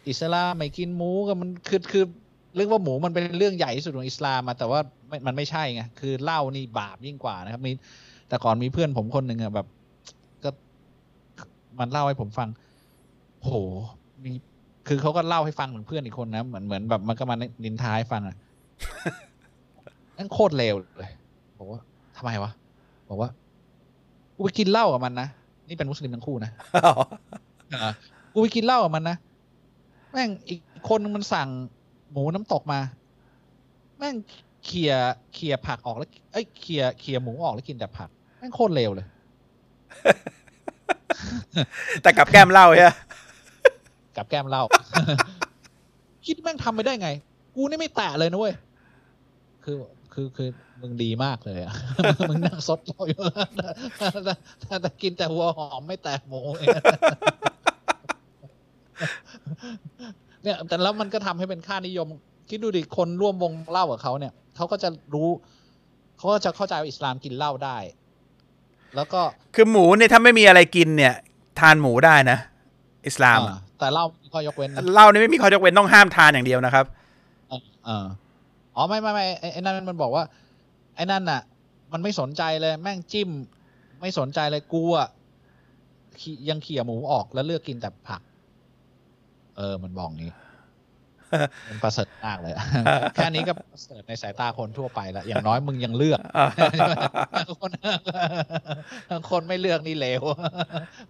[0.09, 2.05] อิสลามไม่กินหมูก็มันคือคือ
[2.55, 7.71] เรื่องว่าหมูมันเป็นเรื่องใหญ่ที่สุดของอิสลามมาแต่ว่าไม่มันไม่ใช่ไงคือเหล้านี่บาปยิ่งกว่านะครับมี
[8.27, 9.67] แต่ก่อนมีเพื่อนผมคนหนึ่งอะแบบ
[10.43, 10.49] ก็
[11.79, 12.49] มันเล่าให้ผมฟัง
[13.41, 13.51] โห
[14.23, 14.31] มี
[14.87, 18.35] คือเขาก็เล่าให้ฟังเหมือนเพื่อนอีกคนนะเหมือนเหมือนแบบมันก็มานินทาให้ฟังอะ
[20.17, 21.11] นั่นโคตรเลวเลย
[21.57, 21.81] บอกว่า
[22.17, 22.51] ทำไมวะ
[23.09, 23.29] บอกว่า
[24.35, 25.27] กูไปกินเหล้ากับมันนะ
[25.67, 26.51] นี่เป็นมุสลิมทั้งคู่นะ
[27.83, 27.91] อะ
[28.33, 29.17] กูไปกินเหล้ากับมันนะ
[30.11, 30.59] แม่งอีก
[30.89, 31.49] คนนึงมันสั่ง
[32.11, 32.79] หมูน้ำตกมา
[33.97, 34.15] แม่ง
[34.65, 34.93] เขี่ย
[35.33, 39.07] เขี่ยผักออกแล้ว เอ้ยเขี่ยเขี่ยหมูออกแล้วกินแต่ผัก แม่งโคตรเลวเลย
[42.01, 42.91] แต่กับแก้มเหล้าใช่ไหม
[44.17, 44.63] กับแก้มเหล้า
[46.25, 47.09] คิดแม่งทำไปได้ไง
[47.55, 48.53] กูนี่ไม่แตะเลยนะเว้ย
[49.63, 49.75] คือ
[50.13, 50.49] คือ คือ
[50.81, 51.73] มึงดีมากเลยอะ
[52.29, 53.21] มึงนั่งซดเหล้าอยู่
[54.61, 56.67] แต่แต่กินแต่หัวหอมไม่แตะหมูเอง
[60.43, 62.07] เนี่ย แต่แล้วมันก็ทำให้เป็นค่านิยม
[62.49, 65.29] คิดดูดิ คนร่วมวงเล่ากับเขาเนี่ย เขาก็จะรู้
[66.17, 67.77] เขาก็จะเข้าใจว่าอิสลามกินเหล้าได้
[68.95, 69.21] แล้วก็
[69.55, 71.13] คือหมูเนี่ยถ้าไม่มีอะไรกินเนี่ย
[71.59, 72.37] ทานหมูได้นะ
[73.07, 76.85] อิสลามอ่าแต่เหล้ามีข้อยกเว้นนะเหล้านี่ไม่มีข้อยกเว้นต้องห้ามทานอย่างเดียวนะครับ
[77.49, 78.05] เออเออ
[78.75, 80.23] อ๋อไม่ไม่ไม่ไอ้ไอ้นั่นมันบอกว่า
[80.95, 81.41] ไอ้นั่นน่ะ
[81.91, 83.29] มันไม่สนใจเลยแม่งจิ้ม
[84.01, 85.07] ไม่สนใจเลยกูอะ
[86.19, 88.21] ขี่ยังเขี่ยหมูออกแล้วเลือกกินแต่ผัก
[89.57, 90.46] เออมันบอกงี้มัน
[91.83, 92.53] ประเสริฐมากเลย
[93.15, 96.19] แค่นี้ก็ประเสริฐในสายตาคนทั่วไปแล้วอย่างน้อยมึงยังเลือก
[97.61, 97.71] คน
[99.31, 100.21] คนไม่เลือกนี่เลว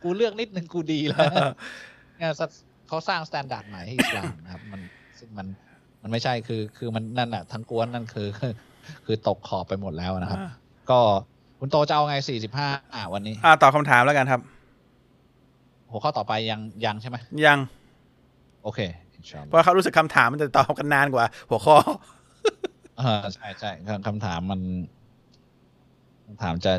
[0.04, 4.82] กูเลือกนิดนึงกูดีแล้วเนี่ยเขาสร้าง standard ใหม่ให้อิสลามนะครับ มัน
[5.20, 5.48] ซึ่งมัน
[6.02, 8.28] มันไม่ใช่คือคือมันนั่นน่ะทั้งขบวนนั่นคือ
[9.06, 10.40] คือตกขอบไปหมดแล้วนะครับ
[10.92, 11.00] ก็
[11.60, 14.42] คุณโตจะเอาไงสี่สิบห้าอ่าวันนี้ อ่าตอบคำถามแล้วกันครับ
[15.92, 17.60] หัวข้อต่อไปยังยังใช่ไหมยัง
[18.64, 19.07] โอเคอินชาอัล
[19.48, 21.76] เพลอฮ์ราะเขารู้สึกคำถามมันจะตอบกันนานกว่า หัวข้อ
[22.98, 24.62] เออใช่ใช่คำคำถามมัน
[26.26, 26.74] คำถามจะ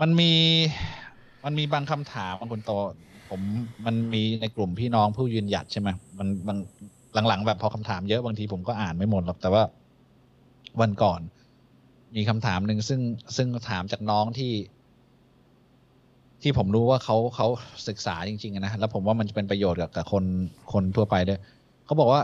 [0.00, 0.32] มันมี
[1.44, 2.72] มันมีบางคำถามบางคนโต
[3.30, 3.40] ผม
[3.86, 5.88] มันมีในกลุ่มพี่น้องผู้ยืนหยัดใช่ไหม
[6.18, 9.62] มันบางหลังๆแบบพอคำถามเยอะบางทีผมก็อ่านไม่หมดหรอกแต่ว่า
[10.80, 11.20] วันก่อน
[12.16, 13.00] มีคำถามหนึ่งซึ่ง
[13.36, 14.52] ซึ่งถามจากน้องที่
[16.42, 17.46] ที่ผมรู้ว่าเขาเขา
[17.88, 20.24] ศึกษาจริงๆนะแล้วผมว่ามันจะเป็นประโยชน์กับกับคน
[20.72, 21.38] คนทั่วไปด้วย
[21.86, 22.20] เขาบอกว่า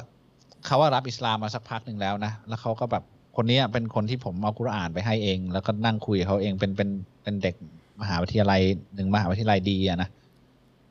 [0.66, 3.04] เขาว่ารับอิสลามมาสักพักหนึ่งแล้วนะแล้วเขาก็แบบ
[3.36, 6.88] คนนี้เป็นคนที่ผมเอากุรอานไปให้เอง แล้วก็นั่งคุยเขาเองเป็นเป็น
[7.22, 7.54] เป็นเด็ก
[8.00, 8.60] มหาวิทยาลัย
[8.94, 10.08] หนึ่งมหาวิทยาลัยดีอะนะ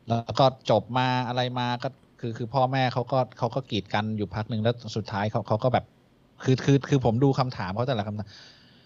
[0.07, 5.85] แล้วก็จบมาอะไรมาก็คือคือพ่อแม่เขาก็เขาก็กีดกันอยู่พักหนึ่งแล้วสุดท้ายเขาเขาก็แบบ
[6.43, 8.27] คือคือคือผมดูคำถามเขาแต่ละคำถาม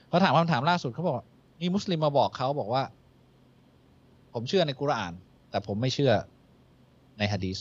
[0.10, 1.16] เขาถามคำถามล่าสุดเขาบอก
[1.62, 2.84] มีมุสลิมมาบอกเขาบอกว่า
[4.34, 5.14] ผมเชื่อในกุรอาน
[5.50, 6.12] แต่ผมไม่เชื่อ
[7.18, 7.58] ในฮะดีษ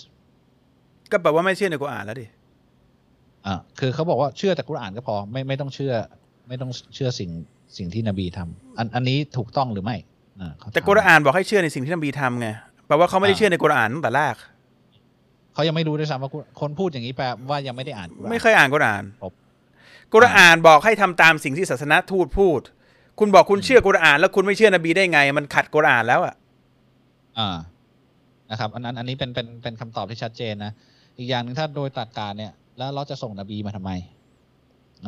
[1.10, 2.26] ก็แปลว่าไม่เชื่อในกุรอานแล้วดิ
[3.46, 5.94] อ่าคือเขาบอกว่าเชื่อแต่กุรอานก็พอไม่ไม่ต้องเชื่อ
[6.48, 7.30] ไม่ต้องเชื่อสิ่ง
[7.76, 9.96] สิ่งที่นบีทำอันอันนี้ถูกต้องหรือไม่
[10.40, 12.48] อ่าเขาถามแต่กุรอานบอกให้เชื่อในสิ่งที่นบีทำไง
[12.86, 14.34] แปลว่าเขาไม่ได้เชื่อในกุรอานตั้งแต่แรก
[15.54, 19.32] เขายังไม่รู้ด้วยซ้ำว่ากุรคนพูดอย่างนี้แปลว่ายังไม่ได้อ่านกุรอานไม่เคยอ่านกุรอานครับ
[20.14, 22.60] กุรอานบอกให้ทำตามสิ่งที่ศาสนาทูตพูด
[23.18, 26.34] คุณบอกคุณเชื่อกุรอาน แล้วคุณไม่เชื่อนบีได้ไง มันขัดกุรอานแล้วอะ
[27.38, 27.50] อ่า
[28.50, 30.72] นะครับอันนั้นอันนี้เป็นเป็นเป็นคำตอบที่ชัดเจนนะ
[31.18, 33.92] อีกอย่างหนึ่งถ้าโดยตรรกการเนี่ย แล้วเราจะส่งนบีมาทำไม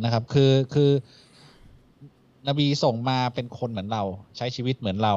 [0.00, 0.90] นะครับ คือคือ
[2.48, 4.02] นบีส่งมาเป็นคนเหมือนเรา
[4.36, 5.14] ใช้ชีวิตเหมือนเรา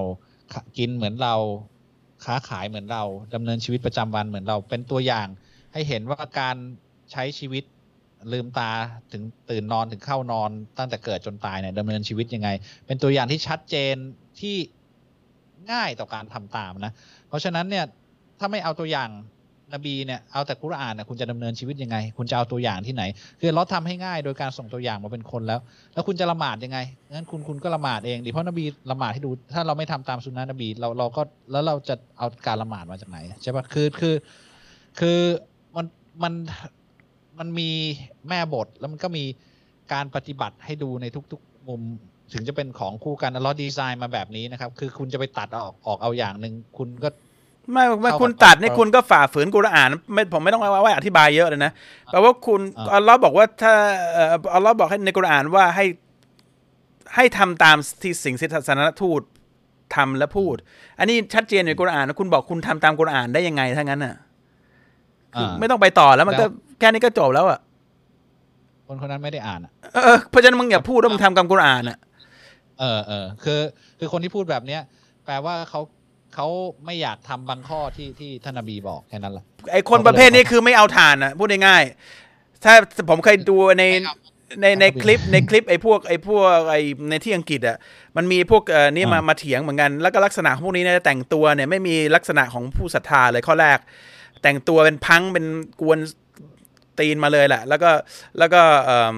[0.78, 1.36] กินเหมือนเรา
[2.26, 3.04] ค้าขายเหมือนเรา
[3.34, 5.28] ดำเนินชีวิตประจำวันเหมือนเรา เป็นตัวอย่าง
[5.74, 6.56] ให้เห็นว่าการ
[7.12, 7.64] ใช้ชีวิต
[8.32, 8.72] ลืมตา
[9.12, 12.50] ถึงตื่นนอนถึงเข้านอนตั้งแต่เกิดจนตายเนี่ยดำเนินชีวิตยังไง
[12.88, 13.96] เป็นตัวอย่างที่ชัดเจน
[14.40, 14.56] ที่
[15.72, 16.94] ง่ายต่อการทำตามนะ
[17.28, 17.86] เพราะฉะนั้นเนี่ย
[18.40, 19.10] ถ้าไม่เอาตัวอย่าง
[19.74, 23.04] นบีเนี่ยเอาแต่กุรอานเนี่ยคุณจะดำเนินชีวิตยังไง คุณจะเอาตัวอย่างที่ไหน
[23.42, 25.60] คือเราทำให้ง่ายโดยการส่งตัวอย่างมาเป็นคนแล้ว
[25.94, 26.80] แล้วคุณจะละหมาดยังไง
[27.12, 34.16] งั้นคุณคุณก็ละหมาดเองดิเพราะนบีละหมาดให้ดู ถ้าเราไม่ทำตามสุนนะนบีเราเราก็แล้วเราจะเอาการละหมาดมาจากไหนใช่ปะคือคือ
[35.00, 35.20] คือ
[35.76, 35.86] มัน
[36.24, 36.34] มัน
[37.40, 37.70] มันมี
[38.30, 39.24] แม่บทแล้วมันก็มี
[39.94, 41.82] การปฏิบัติให้ดูในทุกๆมุม
[42.34, 47.10] ถึงจะเป็นของคู่กันแล้วดีไซน์มาแบบนี้นะครับ คือคุณจะไปตัดออกออกเอาอย่างหนึ่งคุณก็
[47.72, 51.72] ไม่ไม่เข้ากับคุณตัดนี่เราคุณก็ฝ่าฝืนกุรอานไม่ผมไม่ต้องว่าว่าอธิบายเยอะเลยนะ
[52.12, 53.74] แปลว่าคุณอ่าอัลลอฮ์บอกว่าถ้า
[54.14, 55.86] เอ่ออัลลอฮ์บอกให้ในกุรอานว่าให้
[57.16, 59.22] ให้ทำตามที่สิ่งที่ศาสนทูต
[59.96, 60.56] ทำและพูด
[61.00, 64.16] อันนี้ชัดเจนในกุรอานนะคุณบอกคุณทำตามกุรอานได้ยังไงถ้างั้นน่ะ
[65.34, 67.60] คืออ่าไม่ต้องไปต่อแล้วมันก็แล้วแค่นี้ก็จบแล้วอะ
[68.88, 71.98] คนคนนั้นไม่ได้อ่านอะเออเพราะฉะนั้นมึงอย่าพูดว่ามึงทำตามกุรอานอะ
[72.84, 73.62] เออเออคือ
[74.00, 74.82] คือคนที่พูดแบบเนี้ย
[75.26, 75.82] แปลว่าเขา
[76.36, 76.48] เขา
[76.86, 82.74] ไม่อยากทำบางข้อที่ที่ท่านนบีบอกแค่นั้นแหละไอคนประเภทนี้คือไม่เอาทานอะพูดง่ายๆถ้า
[83.10, 84.16] ผมเคยดูในไม่เอา
[84.62, 87.78] ในในคลิปในคลิปไอ้พวกไอ้พวกไอ้ในที่อังกฤษอะ
[88.18, 93.80] มันมีพวกเอ่อนี่มาอ่ามมาเถียงเหมือนกัน แล้วก็ลักษณะของพวกนี้เนี่ยแต่งตัวเนี่ยไม่มีลักษณะของผู้ศรัทธาเลยข้อแรก
[94.44, 95.46] แต่งตัวเป็นพังเป็น
[95.82, 96.00] กวน
[97.00, 97.92] ตีนมาเลยแหละ แล้วก็
[98.40, 99.16] แล้วก็เอิ่ม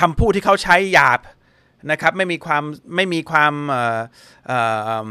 [0.00, 1.20] คำพูดที่เขาใช้หยาบ
[1.90, 2.62] นะครับไม่มีความ
[2.96, 4.00] ไม่มีความเอ่อ
[4.46, 5.10] เอ่ออื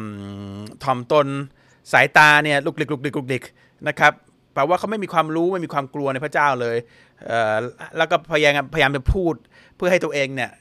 [0.56, 1.28] มถ่อมตน
[1.92, 3.44] สายตาเนี่ยลุกลิกลุกลิกลุกลิก
[3.88, 4.14] นะครับ
[4.54, 6.78] แปลว่าเขาไม่มีความรู้ไม่มีความกลัวในพระเจ้าเลย
[7.26, 7.56] เอ่อ
[7.98, 9.34] แล้วก็พยายามพยายามจะพูด
[9.76, 10.52] เพื่อให้ตัวเองเนี่ย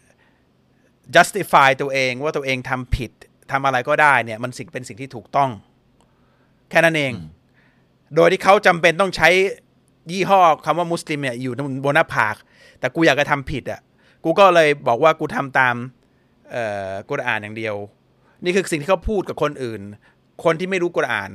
[1.15, 3.11] justify ตัวเองว่าตัวเองทำผิด
[3.53, 5.51] ทำอะไรก็ได้เนี่ยมันสิ่งเป็นสิ่งที่ถูกต้อง
[6.71, 7.31] แค่นั้นเองอืม
[8.17, 9.29] โดยที่เขาจำเป็นต้องใช้
[10.13, 11.53] ยี่ห้อคำว่ามุสลิมเนี่ยอยู่
[11.85, 12.37] บนหน้าผาก
[12.79, 13.81] แต่กูอยากจะทำผิดอะ
[14.25, 16.01] กูก็เลยบอกว่ากูทำตามเอ่อ
[17.11, 17.75] กุรอานอย่างเดียว
[18.45, 19.81] นี่คือสิ่งที่เขาพูดกับคนอื่น
[20.45, 21.31] คนที่ไม่รู้กุรอาน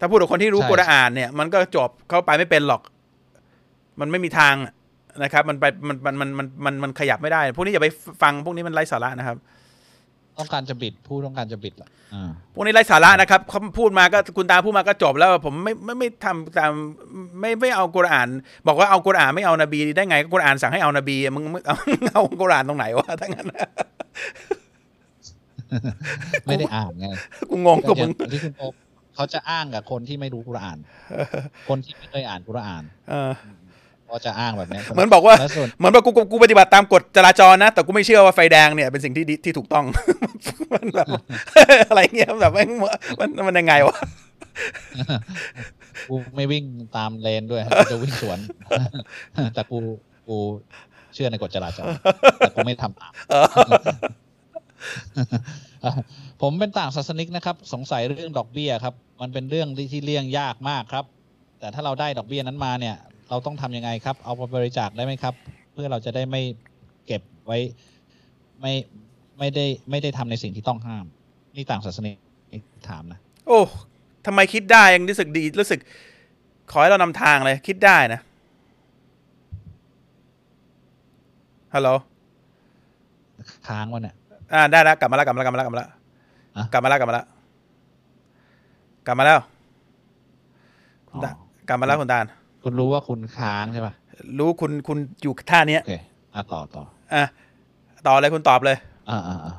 [0.00, 2.82] ถ้าพูดกับคนที่รู้ใช่กุรอานเนี่ย มันก็จบเขาไปไม่เป็นหรอก
[4.00, 4.54] มันไม่มีทาง
[5.22, 7.88] นะครับ มันไปมันมันมันมันมันมันขยับไม่ได้ พวกนี้อย่าไป
[8.22, 9.36] ฟังพวกนี้มันไร้สาระนะครับ
[10.38, 16.72] ต้องการจะบิดผู้ต้องการจะบิดละอ่าพวกนี้ไร้สาระนะครับเขาพูดมาก็คุณตาพูดมาก็จบแล้วผมไม่ไม่ไม่ทำตาม
[17.40, 18.28] ไม่ไม่เอากุรอาน
[18.66, 21.76] บอกว่าเอากุรอานไม่เอานบีได้ไงก็กุรอานสั่งให้เอานบีมึงมึงเอา
[22.14, 23.46] เอากุรอานตรงไหนวะทั้งนั้น
[26.46, 27.06] ไม่ได้อ่านไง
[27.50, 28.74] กูงงกับมึงอย่างที่คุณโอ๊ค
[29.14, 30.78] เขาจะอ้างกับคนที่ไม่รู้กุรอาน
[31.68, 33.30] คนที่ไม่เคยอ่านกุรอานเออ
[34.10, 39.84] ก็จะอ้างแบบนี้เหมือนบอกว่าแล้วส่วนเหมือนว่ากูกูกูปฏิบัติตามกฎจราจรนะ แต่กูไม่เชื่อว่าไฟแดงเนี่ยเป็นสิ่งที่ดีที่ถูกต้อง
[40.74, 41.06] มันแบบ
[41.88, 42.70] อะไรเงี้ยแบบแม่ง
[43.20, 43.96] มันมันยังไงวะ
[46.08, 46.64] กูไม่วิ่ง
[46.96, 48.38] ตามเลนด้วยกูจะวิ่งสวน
[49.54, 49.78] แต่กู
[50.28, 50.36] กู
[51.14, 51.86] เชื่อในกฎจราจร
[52.38, 53.12] แต่กูไม่ทำตาม
[56.42, 61.04] ผมเป็นต่างศาสนิกนะครับ สงสัยเรื่องดอกเบี้ยครับ มันเป็นเรื่องที่ที่เลี่ยงยากมากครับ
[61.60, 62.96] แต่ถ้าเราได้ดอกเบี้ยนั้นมาเนี่ย
[63.28, 65.34] เราต้องทำยังไงครับ เอาไปบริจาคได้ไหมครับ
[65.72, 66.42] เพื่อเราจะได้ไม่
[67.06, 67.58] เก็บไว้
[68.60, 68.72] ไม่
[69.38, 71.04] ไม่ได้ไม่ได้ทำในสิ่งที่ต้องห้าม
[71.56, 72.12] นี่ต่างศาสนา
[72.88, 73.60] ถามนะ โอ้
[74.26, 75.80] ทำไมคิดได้ยังรู้สึกดีรู้สึก
[76.70, 78.20] ขอให้เรานำทางเลยคิดได้นะ
[81.74, 81.88] ฮัลโหล
[83.68, 84.14] ค้างวะเนี่ย
[84.52, 85.90] อ่าได้แล้วกลับมาแล้วกลับมาแล้วกลับมาแล้วกลับมาแล้ว
[86.56, 87.26] อะกลับมาแล้วกลับมาแล้ว
[89.06, 89.38] กลับมาแล้ว
[91.08, 91.32] คุณตาอ๋อ
[91.68, 92.24] กลับมาแล้วคุณตาล
[92.68, 93.94] คุณรู้ว่าคุณค้างใช่ป่ะ
[94.38, 95.94] รู้คุณคุณอยู่ท่าเนี้ยโอเค
[96.34, 97.24] อะต่อต่ออะ
[98.06, 98.76] ต่อเลยคุณตอบเลย
[99.10, 99.54] อ่าอ่าอ่า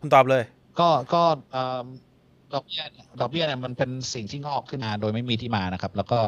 [0.00, 0.42] คุณตอบเลย
[0.80, 1.82] ก็ก็เอ่อ
[2.54, 6.18] ดอกเบี้ยเนี่ยดอกเบี้ยเนี่ยมันเป็นสิ่งที่งอกขึ้นมาโดยไม่มีที่มานะครับ แล้วก็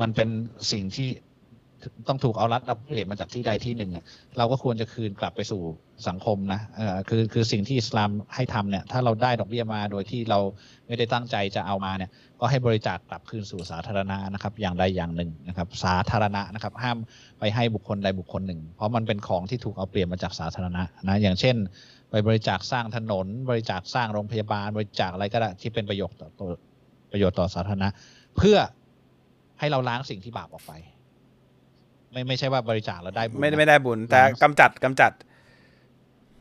[0.00, 0.28] มันเป็น
[0.72, 1.08] สิ่งที่
[2.08, 4.04] ต้องถูกเอารัดรับเปลี่ยนมาจากที่ใดที่หนึ่งอะ
[4.38, 5.62] เราก็ควรจะคืนกลับไปสู่
[6.08, 10.38] สังคมนะเออคือคือสิ่งที่อิสลามให้ทำเนี่ย ถ้าเราได้ดอกเบี้ยมาโดยที่เรา
[10.86, 12.10] ไม่ได้ตั้งใจจะเอามาเนี่ย
[12.40, 16.96] ก็ให้บริจาคกลับคืนสู่สาธารณะนะครับ อย่างใดอย่างหนึ่งนะครับ สาธารณะนะครับ ห้าม
[17.38, 21.56] ไปให้บุคคลใดบุคคลหนึ่ง เพราะมันเป็นของที่ถูกเอาเปลี่ยนมาจากสาธารณะนะอย่างเช่น
[22.10, 26.48] ไปบริจาคสร้างถนน บริจาคสร้างโรงพยาบาล บริจาคอะไรก็ได้ที่เป็นประโยชน์ต่อตัว
[27.12, 27.88] ประโยชน์ต่อสาธารณะ
[28.36, 28.58] เพื่อ
[29.58, 30.72] ให้เราล้างสิ่งที่บาปออกไป
[32.12, 35.12] ไม่ไม่ใช่ว่าบริจาคแล้วได้บุญไม่ได้นะไม่ได้บุญ แต่ล้างกำจัดกำจัด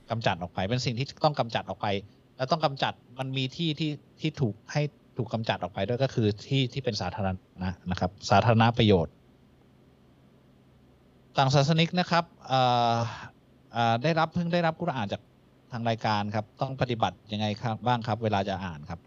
[0.09, 1.87] กำจัดออกไป เป็นสิ่งที่ต้องกำจัดออกไป
[2.37, 3.91] แล้วต้องกำจัดมันมีที่ที่
[4.21, 4.81] ที่ถูกให้
[5.17, 7.27] ถูกกำจัดออกไปด้วยก็คือที่ที่เป็นสาธาร
[7.63, 9.13] ณะนะครับ สาธารณประโยชน์
[11.37, 12.61] ต่างศาสนิกนะครับเอ่
[12.93, 12.95] อ
[13.73, 15.21] เอ่อได้รับเพิ่งได้รับกุรอานจาก
[15.71, 18.99] ทางรายการครับ ต้องปฏิบัติยังไงครับบ้างครับ เวลาจะอ่านครับ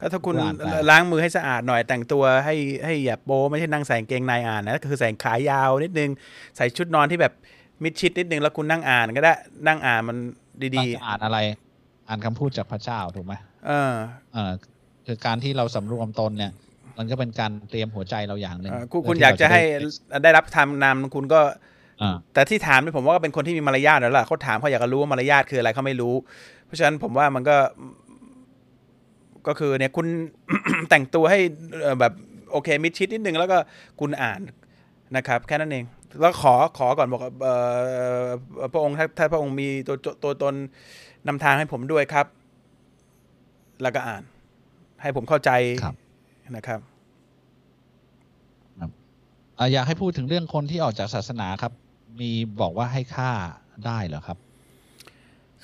[0.00, 2.54] ก็ถ้าคุณอ่านไปล้างมือให้สะอาดหน่อยแต่งตัวให้
[2.84, 6.10] ให้อย่าโป๊ไม่ใช่นั่งใส่กางเกงในอ่านนะก็คือใส่ขายาวนิดนึง
[6.56, 7.32] ใส่ชุดนอนที่แบบ
[7.82, 9.34] มิดชิดนิดนึงแล้วคุณนั่งอ่านก็ได้
[9.66, 10.16] นั่งอ่านมัน
[10.62, 11.38] ดีเราจะอ่านอะไร
[12.08, 13.92] อ่านคำพูดจากพระเจ้าถูกไหมๆเออ
[14.32, 14.52] เออ
[15.06, 16.52] คือการที่เราสำรวมตนเนี่ย
[16.98, 19.62] มันก็เป็นการเตรียมหัวใจเราอย่างหนึ่งเออคุณเพื่คุณที่อยากจะให้
[20.10, 21.40] เราได้รับทำนำคุณก็
[22.02, 26.14] อ่าแต่ที่ถามเนี่ยผมว่าก็เป็นคนที่มีมารยาทแล้วล่ะเขาถามเขาอยากจะรู้ว่ามารยาทคืออะไรเขาไม่รู้
[26.66, 27.56] เพราะฉะนั้นผมว่ามันก็
[29.46, 30.06] ก็คือเนี่ยคุณ
[30.90, 31.38] แต่งตัวให้
[31.82, 32.12] เอ่อแบบ
[32.52, 33.58] โอเคมิดชิดนิดนึงแล้วก็
[34.00, 34.40] คุณอ่าน
[35.16, 35.84] นะครับ แค่นั้นเอง
[36.20, 37.54] แล้วขอขอก่อนบอกเอ่
[38.22, 40.54] อพระองค์ถ้าถ้าพระองค์มีตัวตัวตัวตน
[41.26, 42.26] นำทางให้ผมด้วยครับ
[43.82, 44.22] แล้วก็อ่าน
[45.04, 45.50] ให้ผมเข้าใจ
[45.84, 45.94] ครับ
[46.56, 46.80] นะครับ
[49.58, 51.72] อะอยากให้พูดถึงเรื่องคนที่ออกจากศาสนาครับ
[52.20, 52.30] มี
[52.60, 53.30] บอกว่าให้ฆ่า
[53.86, 54.38] ได้เหรอครับ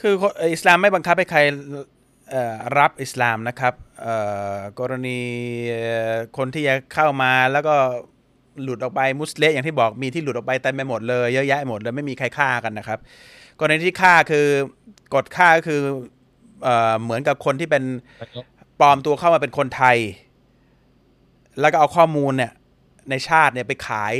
[0.00, 1.40] คือคนอิสลามไม่บังคับให้ใคร
[2.30, 4.14] เอ่อรับอิสลามนะครับเอ่
[4.54, 5.20] อกรณี
[5.68, 5.82] เอ่
[6.12, 7.74] อคนที่จะเข้ามาแล้วก็
[8.62, 12.98] หลุดออกไปมุสเลมอย่างที่บอกมีที่หลุดออกไปเต็มไปหมดเลยเยอะแยะหมดเลยไม่มีใครฆ่ากันนะครับ
[13.58, 14.46] กรณีที่ฆ่าคือ
[15.14, 15.80] กฎฆ่าก็คือ
[16.64, 17.84] เอ่อเหมือนกับคนที่เป็น
[18.80, 19.96] ปลอมตัวเข้ามาเป็นคนไทย
[21.60, 22.52] แล้วก็เอาข้อมูลเนี่ย
[23.10, 24.14] ในชาติเนี่ยไปขาย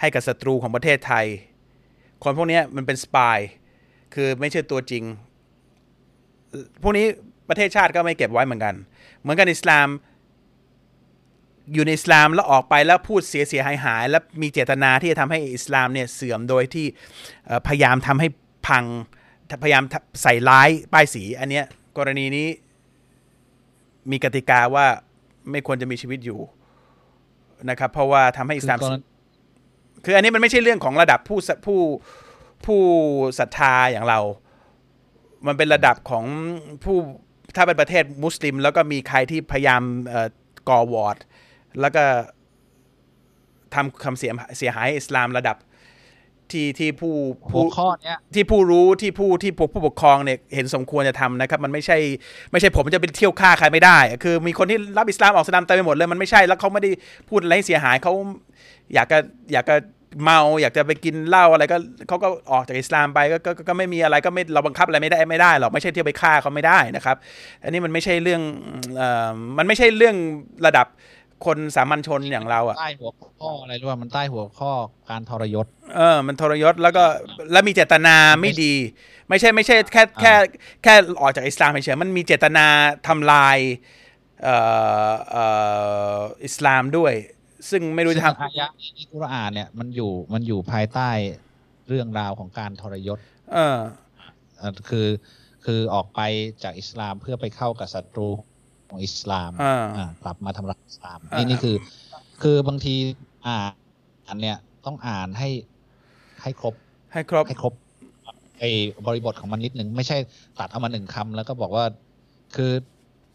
[0.00, 1.26] ให้กับศัตรูของประเทศไทย
[2.22, 3.38] คนพวกนี้มันเป็นสปาย
[4.14, 5.04] คือไม่ใช่ตัวจริง
[6.82, 7.06] พวกนี้
[7.48, 8.74] ประเทศชาติก็ไม่เก็บไว้เหมือนกัน
[9.20, 9.88] เหมือนกันอิสลาม
[11.72, 16.86] อยู่ในอิสลามแล้วออกไปแล้วพูดเสียเสียหายหาย แล้วมีเจตนาที่จะทำให้อิสลามเนี่ยเสื่อมโดยที่
[17.66, 18.28] พยายามทำให้
[18.66, 18.84] พัง
[19.62, 19.84] พยายาม
[20.22, 21.64] ใส่ร้ายป้ายสี อันเนี้ย
[21.98, 22.48] กรณีนี้
[24.10, 24.86] มีกติกาว่า
[25.50, 26.40] ไม่ควรจะมีชีวิตอยู่
[27.70, 29.00] นะครับ เพราะว่าทำให้อิสลามคือกรณี
[30.04, 31.80] คืออันนี้มันไม่ใช่เรื่องของระดับผู้ศผู้
[32.66, 32.80] ผู้
[33.38, 34.20] ศรัทธาอย่างเรา
[35.46, 36.24] มันเป็นระดับของ
[36.84, 36.96] ผู้
[37.56, 40.28] ถ้าเป็นประเทศมุสลิม แล้วก็มีใครที่พยายามเอ่อ
[40.68, 41.18] ก่อวอร์ด
[41.80, 42.04] แล้วก็
[43.74, 45.56] ทำคำเสียเสียหายอิสลามระดับ
[46.52, 47.14] ที่ที่ผู้
[47.50, 51.98] หัผู้วข้อเนี้ยที่ผู้รู้ที่ผู้ที่ผู้ผู้ปกครองเนี่ยเห็นสมควรจะทำนะครับ มันไม่ใช่
[52.52, 56.90] ไม่ใช่ผมจะไปเที่ยวฆ่าใครไม่ได้ คือมีคนที่รับอิสลามออกอิสลามเต็มไปหมดเลยมันไม่ใช่แล้วเขาไม่ได้
[57.28, 58.12] พูดอะไรให้เสียหายเขา
[58.94, 59.18] อยากจะ
[59.54, 59.76] อยากจะ
[60.22, 61.76] เมาอยากจะไปกินเหล้าอะไรก็
[62.08, 67.16] เขาก็ออกจากอิสลามไปก็ก็ก็ก็ไม่มีอะไรก็ไม่เราบังคับอะไรไม่ได้ไม่ได้หรอกไม่ใช่เที่ยวไปฆ่าเขาไม่ได้นะครับ
[67.62, 68.42] อันนี้มันไม่ใช่เรื่อง
[68.96, 70.16] เอ่อมันไม่ใช่เรื่อง
[70.66, 70.86] ระดับ
[71.46, 73.10] คนสามัญชนอย่างเราอะใต้หัว
[73.40, 74.72] ข้ออะไรรู้ว่ามันใต้หัวข้อ
[75.10, 75.66] การทรยศ
[75.96, 77.04] เออ มันทรยศแล้วก็
[77.52, 78.74] แล้วมีเจตนาไม่ดี
[79.28, 80.34] ไม่ใช่ไม่ใช่แค่แค่
[80.82, 82.66] แค่ออกจากอิสลามเฉยๆมันมีเจตนา
[83.08, 83.58] ทำลาย
[84.42, 84.56] เอ่
[85.10, 85.44] อเอ่
[86.16, 87.12] ออิสลามด้วย
[87.70, 88.66] ซึ่งไม่รู้จะซึ่งทำอายะ
[88.96, 91.10] ในกุรอานเนี่ยมันอยู่มันอยู่ภายใต้
[91.88, 93.18] เรื่องราวของการทรยศ
[93.52, 93.78] เออ
[94.58, 95.08] เอ่อคือ
[95.64, 96.20] คือออกไป
[96.62, 98.28] จากอิสลามเพื่อไปเข้ากับศัตรู
[98.90, 101.76] ของอิสลามอ่าอ่ากลับมาทำลายอิสลามอ่านี่นี่นี่คือ
[102.42, 102.94] คือบางที
[103.46, 103.72] อ่าน
[104.28, 105.48] อันเนี่ยต้องอ่านให้
[106.42, 106.74] ให้ครบ
[107.12, 107.72] ให้ครบให้ครบ
[108.58, 108.70] ไอ้
[109.06, 110.16] บริบทของมันนิดหนึ่งไม่ใช่
[110.58, 111.84] ตัดเอามาหนึ่งคำแล้วก็บอกว่า
[112.56, 112.70] คือ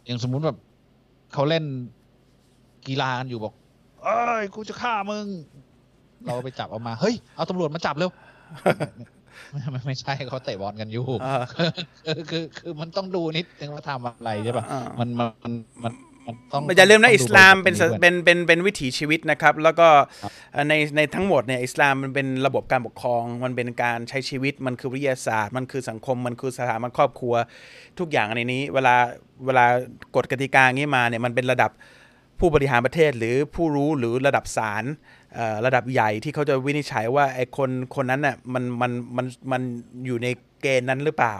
[0.05, 0.57] อย่างสมมุติแบบ
[1.33, 1.63] เขาเล่น
[2.87, 3.53] กีฬากันอยู่บอก
[4.03, 5.25] เอ้ยกูจะฆ่ามึง
[6.25, 8.11] เราไปจับเอามา เฮ้ย เอาตำรวจมาจับเร็ว
[9.51, 11.35] ไม่ไม่ไม่ใช่เขาเตะบอลกันอยู่อ่า
[12.05, 15.93] คือคือคือมันต้องดูนิดนึงว่าทำอะไรใช่ปะอ่ามันมันมันมัน
[16.27, 19.87] มันต้องอย่าลืมนะต้งอิสลามเป็นดูศาบริบทเป็นเป็นเป็นวิถีชีวิตนะครับ แล้วก็
[20.23, 27.33] ครับเอ่อในในทั้งหมดเนี่ยอิสลามมันเป็นระบบการปกครอง มันเป็นการใช้ชีวิตมันคือวิทยาศาสตร์ มันคือสังคมมันคือสถาบันครอบครัว
[27.99, 28.95] ทุกอย่างในนี้ เวลา
[29.45, 29.65] เวลา
[30.15, 31.71] กฎกติกาอย่างนี้มาเนี่ยมันเป็นระดับ
[32.39, 34.83] ผู้บริหารประเทศหรือผู้รู้หรือระดับศาล
[35.65, 39.61] ระดับใหญ่ที่เขาจะวินิจฉัยว่าไอ้คนคนนั้นน่ะมันมันมันมัน
[40.05, 40.27] อยู่ใน
[40.61, 41.37] เกณฑ์นั้นหรือเปล่า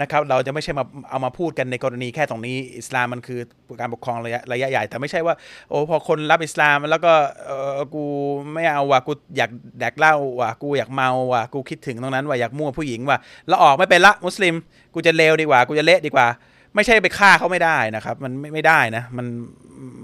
[0.00, 3.40] นะครับเราจะไม่ใช่มาเอามาพูดกันในกรณีแค่ตรงนี้อิสลามมันคือ
[3.80, 5.34] การปกครองระยะระยะใหญ่ แต่ไม่ใช่ว่า
[5.68, 7.12] โอ้พอคนรับอิสลามแล้วก็
[7.46, 8.04] เออกู
[8.54, 13.18] ไม่เอาว่ะกูอยากแดกเหล้าว่ะกูอยากเมาว่ะกูคิดถึงตรงนั้นว่ะอยากมั่วผู้หญิงว่ะ
[13.48, 14.54] แล้วออกไม่เป็นละมุสลิม
[14.94, 16.26] กูจะเลวดีกว่า กูจะเละดีกว่า
[16.74, 19.26] ไม่ใช่ไปฆ่าเขาไม่ได้นะครับ มันไม่ไม่ได้นะ มัน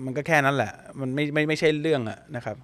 [0.05, 2.57] มันก็แค่นั้นแหละ มันไม่ไม่ไม่ใช่เรื่องอะนะครับ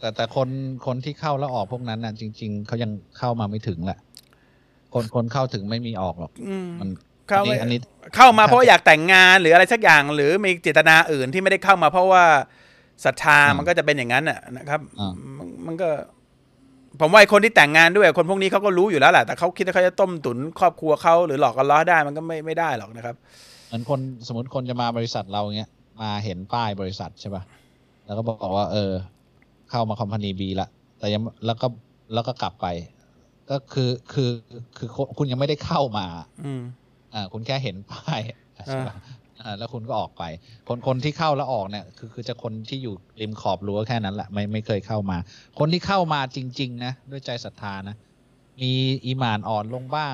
[0.00, 0.48] แต่แต่คน
[0.86, 3.98] คนที่เข้าแล้วออกพวกนั้นน่ะ จริง ๆเขายังเข้ามาไม่ถึงแหละ
[4.94, 6.88] คนคนเข้าถึงไม่มีออกหรอกอืมมัน
[7.28, 7.78] เข้าอันไม่นี้อันนี้
[8.16, 12.24] เข้ามาเพราะว่าอยากแต่งงานหรืออะไรสักอย่าง หรือมีเจตนาอื่นที่ไม่ได้เข้ามาเพราะว่า
[13.04, 15.88] ศรัทธาอ่ามัมันก็จะเป็นอย่างนั้นน่ะนะครับอ่ามันมันก็
[17.00, 23.16] ผมว่าไอ้คนที่แต่งงานด้วยคนพวกนี้เขาก็รู้อยู่แล้วแหละแต่เขาคิดว่าเขาจะต้มตุ๋นครอบครัวเขาหรือหลอกกันล้อได้มันก็ไม่ไม่ได้หรอกนะครับ
[23.66, 25.70] เหมือนคนสมมติคนจะมาบริษัทเราเงี้ย
[26.00, 27.42] มาเห็นป้ายบริษัทใช่ป่ะ
[28.06, 28.92] แล้วก็บอกว่า เออ
[29.70, 30.68] เข้ามาคอมพานีบีละ
[30.98, 31.66] แต่ยังแล้วก็
[32.14, 32.66] แล้วก็กลับไป
[33.50, 34.30] ก็คือคือ
[34.76, 36.06] คือคือคุณยังไม่ได้เข้ามา
[36.46, 36.62] อืม
[37.14, 38.20] อ่าคุณแค่เห็นป้าย
[38.66, 38.94] ใช่ป่ะ
[39.42, 40.22] อ่าแล้วคุณก็ออกไป
[40.68, 45.18] คนคนที่เข้าแล้วออกเนี่ยคือคือจะคนที่อยู่ริมขอบรั้วแค่นั้นแหละไม่ไม่เคยเข้ามา
[45.58, 47.96] คนที่เข้ามาจริง ๆ นะ ด้วยใจศรัทธานะ
[48.60, 48.72] มี
[49.06, 50.12] อีหมานอ่อนลงบ้าง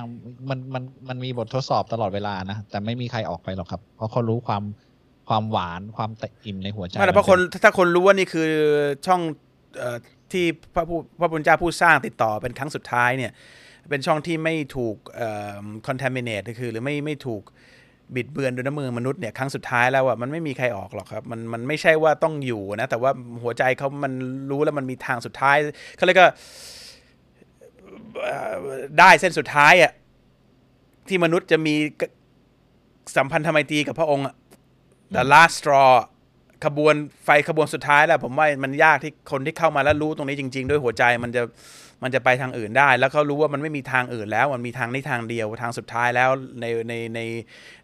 [0.49, 4.63] มันมันมันมีบททดสอบตลอดเวลานะ แต่ไม่มีใครออกไปหรอกครับ เพราะเขารู้ความ
[5.29, 8.49] ความหวานความเต็มอิ่มในหัวใจไม่แต่เพราะคนถ้าคนรู้ว่านี่คือ
[9.07, 9.21] ช่อง
[9.79, 9.97] เอ่อ
[10.33, 10.45] ที่
[10.75, 13.33] พระผู้พระพุทธเจ้าผู้สร้างติดต่อเป็นครั้งสุดท้ายเนี่ย
[13.91, 17.43] เป็นช่องที่ไม่ถูกเอ่อ contaminate คือ หรือไม่ไม่ถูก
[18.15, 23.11] บิดเบือนด้วยน้ำมือมนุษย์เนี่ยครั้งสุดท้ายแล้วอะมันไม่มีใครออกหรอกครับมันมันไม่ใช่ว่าต้องอยู่นะแต่ว่า
[23.43, 24.13] หัวใจเขามัน
[24.51, 25.57] รู้แล้วมันมีทางสุดท้าย
[25.97, 26.35] เขาเรียกว่า
[28.23, 28.55] เอ่อ
[28.99, 29.93] ได้เส้นสุดท้ายอะ
[31.09, 31.75] ที่มนุษย์จะมี
[33.17, 34.35] สัมพันธไมตรีกับพระองค์อะ
[35.17, 35.93] the last straw
[36.65, 36.95] ขบวน
[37.25, 41.43] ไฟขบวนสุดท้ายแล้วผมว่ามันยากที่คนที่เข้ามาแล้วรู้ตรงนี้จริง ๆ ด้วยหัวใจมันจะ
[42.05, 46.31] มันจะไปทางอื่นได้ แล้วเขารู้ว่ามันไม่มีทางอื่นแล้ว มันมีทางนี้ทางเดียวทางสุดท้ายแล้ว
[46.61, 47.21] ในในใน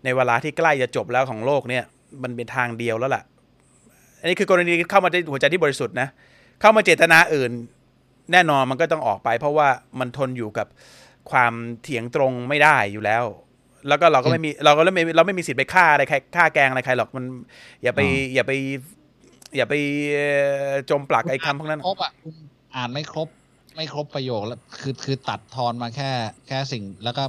[0.05, 1.85] ในเวลาที่ใกล้จะจบแล้วของโลกเนี่ย
[2.23, 3.23] มันเป็นทางเดียวแล้วล่ะ
[4.21, 6.09] อันนี้คือกรณีเข้ามาด้วยหัวใจที่บริสุทธิ์นะ
[6.61, 7.51] เข้ามาเจตนาอื่น
[8.33, 9.69] แน่นอนมันก็ต้องออกไป เพราะว่า
[10.01, 10.67] มันทนอยู่กับ
[11.31, 11.53] ความ
[11.83, 13.25] เถียงตรงไม่ได้อยู่แล้ว
[13.89, 17.25] แล้วก็เราก็ไม่มีเราก็ไม่เราไม่มีสิทธิ์ไปฆ่าอะไรใครฆ่าแกล้งอะไรใครหรอกมัน
[17.83, 18.53] อย่าไปอ๋ออย่าไป
[19.57, 19.75] อย่าไป
[20.13, 20.27] เอ่
[20.71, 22.35] อจมปลักไอ้คำพวกนั้นครบอะคุณ
[22.77, 23.29] อ่านไม่ครบ
[23.81, 26.11] ไม่ครบประโยคแล้วคือคือตัดทอนมาแค่
[26.49, 27.25] แค่สิ่งแล้วก็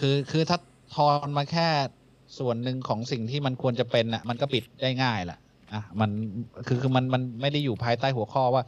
[0.00, 0.58] คือคือถ้า
[0.96, 1.68] ทอนมาแค่
[2.38, 5.38] ส่วนหนึ่งของสิ่งที่มันควรจะเป็นอะ มันก็ปิดได้ง่ายแหละ
[5.72, 6.10] อะมัน
[6.66, 8.62] คือคือมันมันไม่ได้อยู่ภายใต้หัวข้อว่า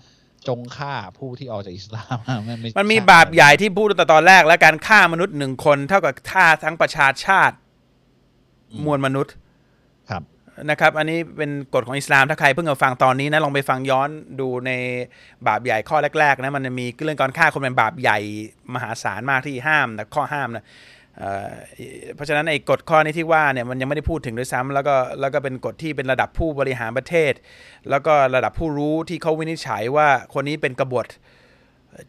[0.49, 7.57] จงฆ่าผู้ที่ออกจากอิสลามไไมันมีบาปใหญ่ที่พูดตั้งแต่ตอนแรก และการฆ่ามนุษย์หนึ่งคนเท่ากับฆ่าทั้งประชาชาติ
[8.85, 9.35] มวลมนุษย์
[10.70, 14.09] นะครับ อันนี้เป็นกฎของอิสลาม ถ้าใครเพิ่งมาฟังตอนนี้นะ ลองไปฟังย้อน
[14.40, 14.70] ดูใน
[15.46, 18.18] บาปใหญ่ข้อแรกๆนะ มันจะมีเรื่องการฆ่าคนเป็นบาปใหญ่
[18.74, 20.64] มหาศาลมากที่ห้ามนะข้อห้ามนะ
[21.18, 27.32] เเพราะฉะนั้นไอ้กฎข้อนี้ที่ว่าเนี่ยมันยังไม่ได้พูดถึงด้วยซ้ำแล้วก็แล้วก็เป็นกฎที่เป็นระดับผู้บริหารประเทศ
[27.90, 31.07] แล้วก็ระดับผู้รู้ที่เขาวินิจฉัยว่าคนนี้เป็นกบฏ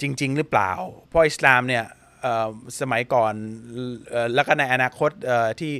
[0.01, 0.71] จริง ๆ หรือเปล่า
[1.07, 1.85] เพราะอิสลามเนี่ย
[2.79, 3.33] สมัยก่อน
[4.35, 5.11] แล้วก็ในอนาคต
[5.59, 5.73] ที่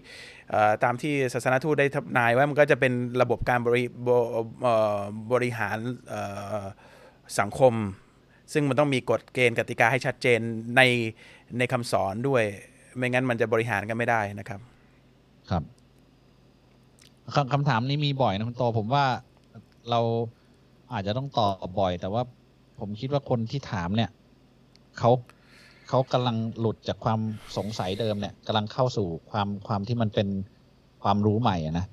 [0.84, 4.10] ตามที่ศาสนทูตได้ทำนายว่ามันก็จะเป็นระบบการบริบ
[5.32, 5.78] บริหาร
[7.40, 7.74] สังคม
[8.54, 10.40] ซึ่งมันต้องมีกฎเกณฑ์กติกาให้ชัดเจน
[10.78, 10.82] ใน
[11.58, 12.44] ในคำสอนด้วย
[12.98, 14.60] ไม่งั้นมันจะบริหารกันไม่ได้นะครับ
[15.50, 15.64] ครับ
[17.54, 19.06] คำถามนี้มีบ่อยนะคุณโตผมว่า
[19.90, 20.02] เรา
[20.94, 22.24] อาจจะต้องตอบบ่อย แต่ว่า
[22.80, 24.10] ผมคิดว่าคนที่ถามเนี่ย
[25.00, 25.12] เขา
[25.90, 27.20] เขากำลังหลุดจากความ
[27.58, 30.28] สงสัยเดิมเนี่ยกำลังเข้าสู่ความความที่มันเป็น
[31.04, 31.86] ความรู้ใหม่อะนะ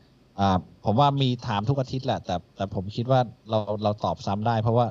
[0.84, 3.20] ผมว่ามีถามทุกอาทิตย์แหละ แต่แต่ผมคิดว่า
[3.50, 4.86] เราเราตอบซ้ำได้ เพราะว่า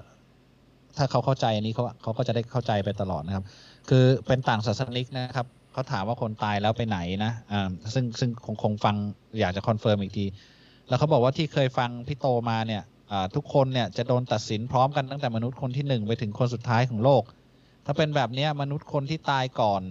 [0.97, 3.43] ถ้าเขาเข้าใจอันนี้เขาเขาก็จะได้เข้าใจไปตลอดนะครับ
[3.89, 8.95] คือเป็นต่างศาสนิกนะครับเขาถามว่าคนตายแล้วไปไหนนะอ่าซึ่งซึ่งคงคงฟัง
[9.39, 10.25] อยากจะ confirm อีกที
[10.87, 12.83] แล้วเขาบอกว่าที่เคยฟังพี่โตมาเนี่ย
[13.35, 17.23] ทุกคนเนี่ยจะโดนตัดสินพร้อมกันตั้งแต่มนุษย์คนที่หนึ่งไปถึงคนสุดท้ายของโลก
[17.85, 19.81] ถ้าเป็นแบบเนี้ยมนุษย์คนที่ตายก่อน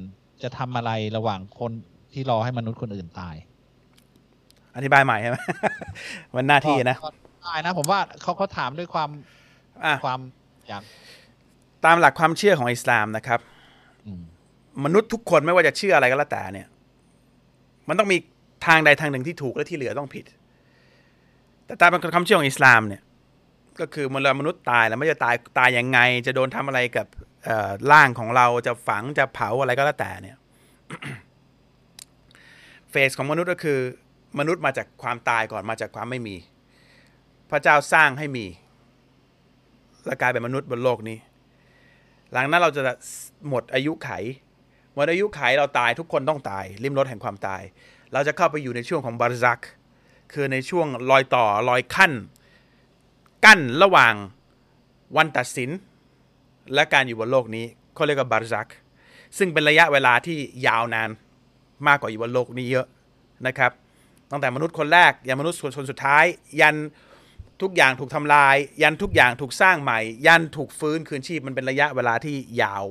[0.42, 1.72] จะทำอะไรระหว่างคน
[2.12, 3.34] ที่รอให้มนุษย์คนอื่นตาย
[4.76, 5.36] อธิบายใหม่ใช่ไหม
[6.34, 7.08] มันหน้าที่นะก็
[7.44, 9.10] ได้นะผมว่าเขาเขาถามด้วยความ
[9.84, 10.20] อะ ความ
[10.66, 10.88] ใจยักษ์
[11.84, 13.40] ตามหลักความเชื่อของอิสลามนะครับ
[14.06, 14.22] อืม
[14.84, 16.68] มนุษย์ทุกคนไม่ว่าจะเชื่ออะไรก็แล้วแต่เนี่ย
[17.88, 18.16] มันต้องมี
[18.66, 20.24] ทางใดทางหนึ่งที่ถูกและที่เหลือต้องผิด
[21.66, 23.02] แต่ตามคำเชื่อของอิสลามเนี่ย
[23.80, 27.29] ก็คือเมื่อมนุษย์ตายแล้วไม่จะตายตายยังไง จะโดนทำอะไรกับเอ่อ
[27.92, 30.38] ร่างของเราจะฝังจะเผาอะไรก็แล้วแต่เนี่ย
[32.90, 33.78] เฟสของมนุษย์ก็คือ
[34.38, 36.36] มนุษย์มาจากความตายก่อนมาจากความไม่มี
[37.50, 38.46] พระเจ้าสร้างให้มี
[40.06, 41.18] และกลายเป็นมนุษย์บนโลกนี้
[42.32, 42.82] หลังนั้นเราจะ
[43.48, 44.10] หมดอายุไข
[44.94, 47.62] หมดอายุไขเราตายทุกคนต้องตาย ริมรถแห่งความตาย
[48.12, 49.62] เราจะเข้าไปอยู่ในช่วงของบารซัก
[50.32, 52.12] คือในช่วงรอยต่อรอยขั้น
[53.44, 54.14] กั้นระหว่าง
[55.16, 55.70] วันตัดสิน
[56.74, 58.68] และการอยู่บนโลกนี้เขาเรียกว่าบาร์ซัก
[59.38, 61.10] ซึ่งเป็นระยะเวลาที่ยาวนาน
[61.86, 62.86] มากกว่าอยู่บนโลกนี้เยอะ
[63.46, 63.72] นะครับ
[64.30, 66.24] ตั้งแต่มนุษย์คนแรกยันมนุษย์คนสุดท้าย
[66.60, 66.76] ยัน
[67.62, 72.84] ทุกอย่างถูกทำลาย ยันทุกอย่างถูกสร้างใหม่ ยันถูกฟื้นคืนชีพมันเป็นระยะเวลาที่ยาว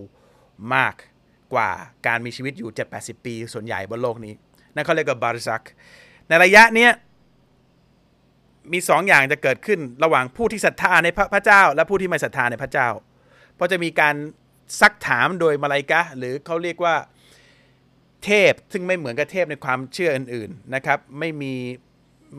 [0.74, 0.94] มาก
[1.54, 1.70] กว่า
[2.08, 4.34] การมีชีวิตอยู่ 7-80 ปี ส่วนใหญ่บนโลกนี้
[4.74, 5.64] นั่นเขาเรียกว่าบาร์ซัก
[6.28, 6.92] ในระยะเนี้ย
[8.72, 12.88] มีสองอย่างจะเกิดขึ้นระหว่างผู้ที่ศรัทธาในพระพระเจ้า และผู้ที่ไม่ศรัทธาในพระเจ้า
[13.60, 14.16] เพราะจะมีการ
[14.82, 16.96] ซักถามโดยมาลายกะหรือเขาเรียกว่า
[18.26, 21.54] เทพ ซึ่งไม่เหมือนกับเทพในความเชื่ออื่นๆนะครับ ไม่มี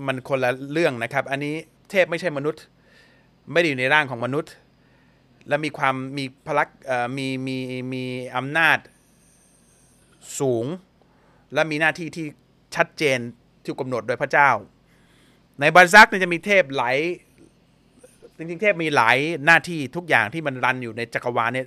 [0.06, 1.54] มันคนละเรื่องนะครับ อันนี้
[1.90, 2.62] เทพไม่ใช่มนุษย์
[3.52, 4.52] ไม่ได้อยู่ในร่างของมนุษย์
[5.48, 6.68] และมีความมีพลัก
[7.16, 7.56] มีมี
[7.92, 8.04] มี
[8.36, 8.78] อำนาจ
[10.40, 10.66] สูง
[11.54, 12.26] และมีหน้าที่ที่
[12.76, 13.18] ชัดเจน
[13.62, 14.50] ที่กำหนดโดยพระเจ้า
[15.60, 16.96] ในบาซักเนี่ยจะมีเทพหลาย
[18.41, 19.16] จริงๆเทพมีหลาย
[19.47, 21.66] หน้าที่ทุกอย่างที่มันรันอยู่ในจักรวาลเนี่ย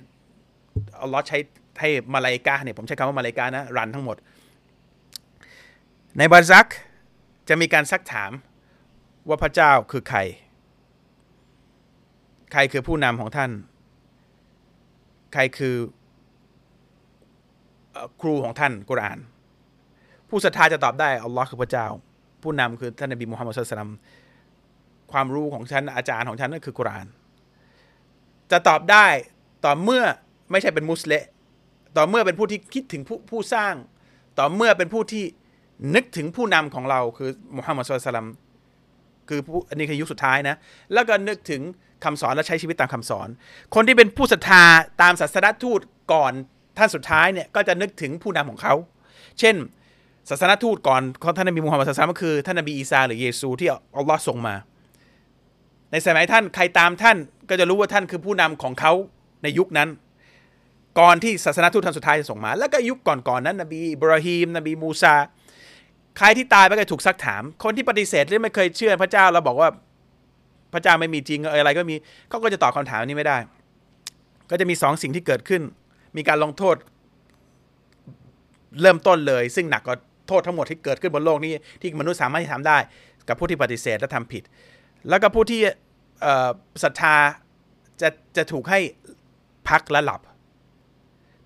[1.02, 1.38] อัลลอฮ์ใช้
[1.80, 4.16] ให้มาลายกาเนี่ยผมใช้คำว่ามาลายกานะรันทั้งหมด
[6.18, 6.66] ในบาซัก
[7.48, 8.30] จะมีการซักถาม
[9.28, 10.18] ว่าพระเจ้าคือใคร
[12.52, 13.50] ใครคือผู้นำของท่าน
[15.32, 15.74] ใครคือ
[18.20, 19.18] ครูของท่านกุรอาน
[20.28, 21.86] ผู้ศรัทธาจะตอบได้อัลลอฮ์คือพระเจ้า
[22.42, 23.92] ผู้นำคือท่านนบีมุฮัมมัดสุลตัม
[25.14, 27.06] ความรู้ของฉันอาจารย์ของฉันนั่นคือกุราน
[28.50, 29.06] จะตอบได้
[29.64, 30.02] ต่อเมื่อ
[30.50, 31.22] ไม่ใช่เป็นมุสลิม
[31.96, 33.74] ต่อเมื่อเป็นผู้ที่คิดถึงผู้ผู้สร้าง
[34.38, 35.24] ต่อเมื่อเป็นผู้ที่
[35.94, 38.28] นึกถึงผู้นำของเราคือมุฮัมมัดสุลตัลม
[39.28, 40.56] คือผู้อันนี้คือยุคสุดท้ายนะ
[40.92, 41.62] แล้วก็นึกถึง
[42.04, 43.28] คำสอนและใช้ชีวิตตามคำสอน
[43.74, 44.64] คนที่เป็นผู้ศรัทธา
[45.02, 45.80] ตามศาสนทูต
[46.12, 46.32] ก่อน
[46.78, 48.74] ท่านสุดท้ายเนี่ยก็จะนึกถึงผู้นำของเขา
[49.40, 49.56] เช่น
[50.30, 54.54] ศาสนทูตก่อนของท่านนบีมูฮัมมัดศาสนาก็คือท่านนบีอีสาหรือเยซูที่อัลลอฮ์ส่งมา
[55.94, 57.16] ในสมัยท่านใครตามท่าน
[57.48, 58.92] ก็จะรู้ว่าท่านคือผู้นำของเขา
[59.42, 59.88] ในยุคนั้น
[61.00, 65.14] ก่อนที่ศาสนาทูตท่านสุดท้ายจะส่งมา แล้วก็ยุคก่อนๆนั้น นบีอิบราฮิมนบีมูซา
[66.18, 69.68] ใครที่ตายไปก็ถูกซักถาม คนที่ปฏิเสธหรือไม่เคยเชื่อพระเจ้าแล้วบอกว่า
[70.72, 71.96] พระเจ้าไม่มีจริงอออะไรก็มี
[72.28, 73.38] เขาก็จะตอบคำถามนี้ไม่ได้
[74.50, 75.62] ก็จะมีสองสิ่งที่เกิดขึ้น
[76.16, 76.76] มีการลงโทษ
[78.80, 79.96] เริ่มต้นเลย ซึ่งหนักกว่า
[80.28, 82.78] โทษทั้งหมดที่เกิดขึ้นบนโลกนี้ที่มนุษย์สามารถที่ทำได้
[83.28, 84.42] กับผู้ที่ปฏิเสธและทำผิด
[85.08, 85.60] แล้วก็ผู้ที่
[86.82, 87.16] ศรัทธา
[88.00, 88.80] จะจะถูกให้
[89.68, 90.20] พักและหลับ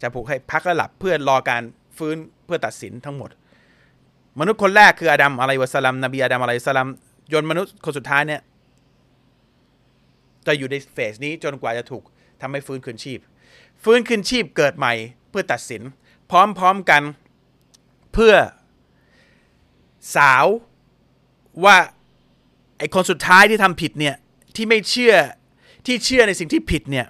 [0.02, 1.62] จะถูกให้พักและหลับเพื่อรอการ
[1.98, 3.30] ฟื้นเพื่อตัดสินทั้งหมด
[4.40, 6.88] มนุษย์คนแรกคืออาดัมอะลัยวะสลัมนบีอาดัมอะลัยฮิสลาม
[7.32, 8.40] จนมนุษย์คนสุดท้ายเนี่ย
[10.46, 12.04] จะอยู่ในเฟสนี้จนกว่าจะถูก
[12.40, 13.18] ทำให้ฟื้นคืนชีพ
[13.84, 14.94] ฟื้นคืนชีพเกิดใหม่
[15.30, 15.82] เพื่อตัดสิน
[16.30, 16.32] พ
[16.62, 17.02] ร้อมๆกัน
[18.12, 18.34] เพื่อ
[20.16, 20.44] สาว
[21.64, 21.76] ว่า
[22.78, 24.14] ไอคนสุดท้ายที่ทำผิดเนี่ย
[24.56, 25.14] ที่ไม่เชื่อ
[25.86, 27.06] ที่เชื่อในสิ่งที่ผิดเนี่ย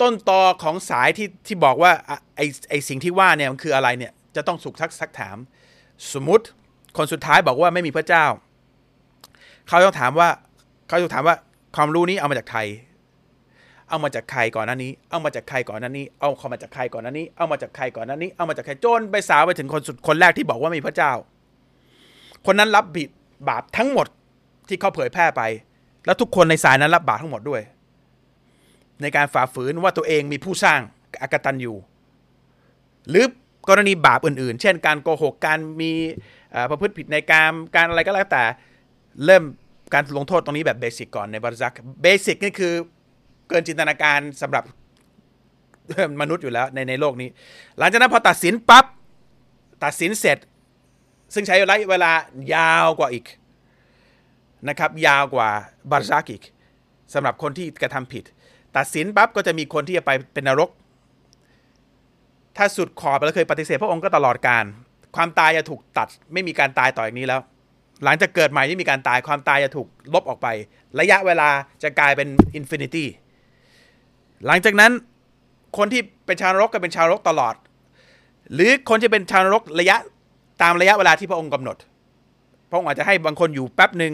[0.00, 5.36] ต้นตอของสายที่ที่บอกว่าอะไอไอสิ่งที่ว่าเนี่ยมันคืออะไรเนี่ยจะต้องสุกทักซักถาม
[6.12, 6.44] สมมติ
[6.96, 8.24] คนสุดท้ายบอกว่าไม่มีพระเจ้า
[9.68, 10.28] เขาต้องถามว่า
[10.88, 11.36] เขาจะถามว่า
[11.76, 12.60] ความรู้นี้เอามาจากใคร
[13.88, 21.12] เอามาจากใครก่อนหน้านี้ เอามาจากใครก่อนหน้านี้ เอาเข้ามาจากใครก่อนหน้านี้ เอามาจากใครก่อนหน้านี้ เอามาจากใครจนไปสาวไปถึงคนสุดคนแรกที่บอกว่ามีพระเจ้า
[22.46, 23.10] คนนั้นรับบิด
[23.48, 24.06] บาปทั้งหมด
[24.68, 25.42] ที่เขาเผยแพร่ไป
[26.06, 27.62] แล้วทุกคนในสายนั้นรับบาปทั้งหมดด้วย
[29.02, 30.80] ในการฝ่าฝืนว่าตัวเองมีผู้สร้าง
[31.22, 31.76] อากตันอยู่
[33.08, 33.24] หรือ
[33.68, 35.92] กรณีบาปอื่นๆ เช่น การโกหกการมี
[36.70, 38.42] ประพฤติผิดในการการอะไรก็แล้วแต่
[39.24, 39.42] เริ่ม
[39.94, 42.72] การลงโทษตรงนี้แบบ basic ก่อนในบาร์ซัก basic นี่คือ
[43.48, 44.64] เกินจินตนาการสำหรับ
[46.20, 47.28] มนุษย์อยู่แล้วในในโลกนี้
[47.78, 48.84] หลังจากนั้นพอตัดสินปั๊บ
[49.84, 50.38] ตัดสินเสร็จ
[51.34, 52.12] ซึ่งใช้ระยะเวลา
[52.54, 53.24] ยาวกว่าอีก
[54.68, 55.48] นะครับยาวกว่า
[55.90, 56.42] บาร์ซักอีก
[57.14, 58.24] สำหรับคนที่กระทำผิด
[58.76, 60.70] ตัดสินปั๊บก็จะมีคนที่จะไปเป็นนรก
[62.56, 64.64] ถ้าสุดขอบแล้วเคยปฏิเสธพระองค์ก็ตลอดกาล
[65.16, 67.40] ความตายจะถูกตัดไม่มีการตายต่ออย่างนี้แล้ว
[68.04, 70.46] หลังจากเกิดใหม่ไม่มีการตายความตายจะถูกลบออกไป
[71.00, 71.48] ระยะเวลา
[71.82, 73.08] จะกลายเป็น infinity
[74.46, 74.92] หลังจากนั้น
[75.78, 77.54] คนที่เป็นชาวนรกก็เป็นชาวนรกตลอด
[78.54, 79.96] หรือคนที่เป็นชาวนรกระยะ
[80.62, 81.76] ตามระยะเวลาที่พระองค์กำหนด
[82.70, 84.12] พระองค์อาจจะให้บางคนอยู่แป๊บหนึ่ง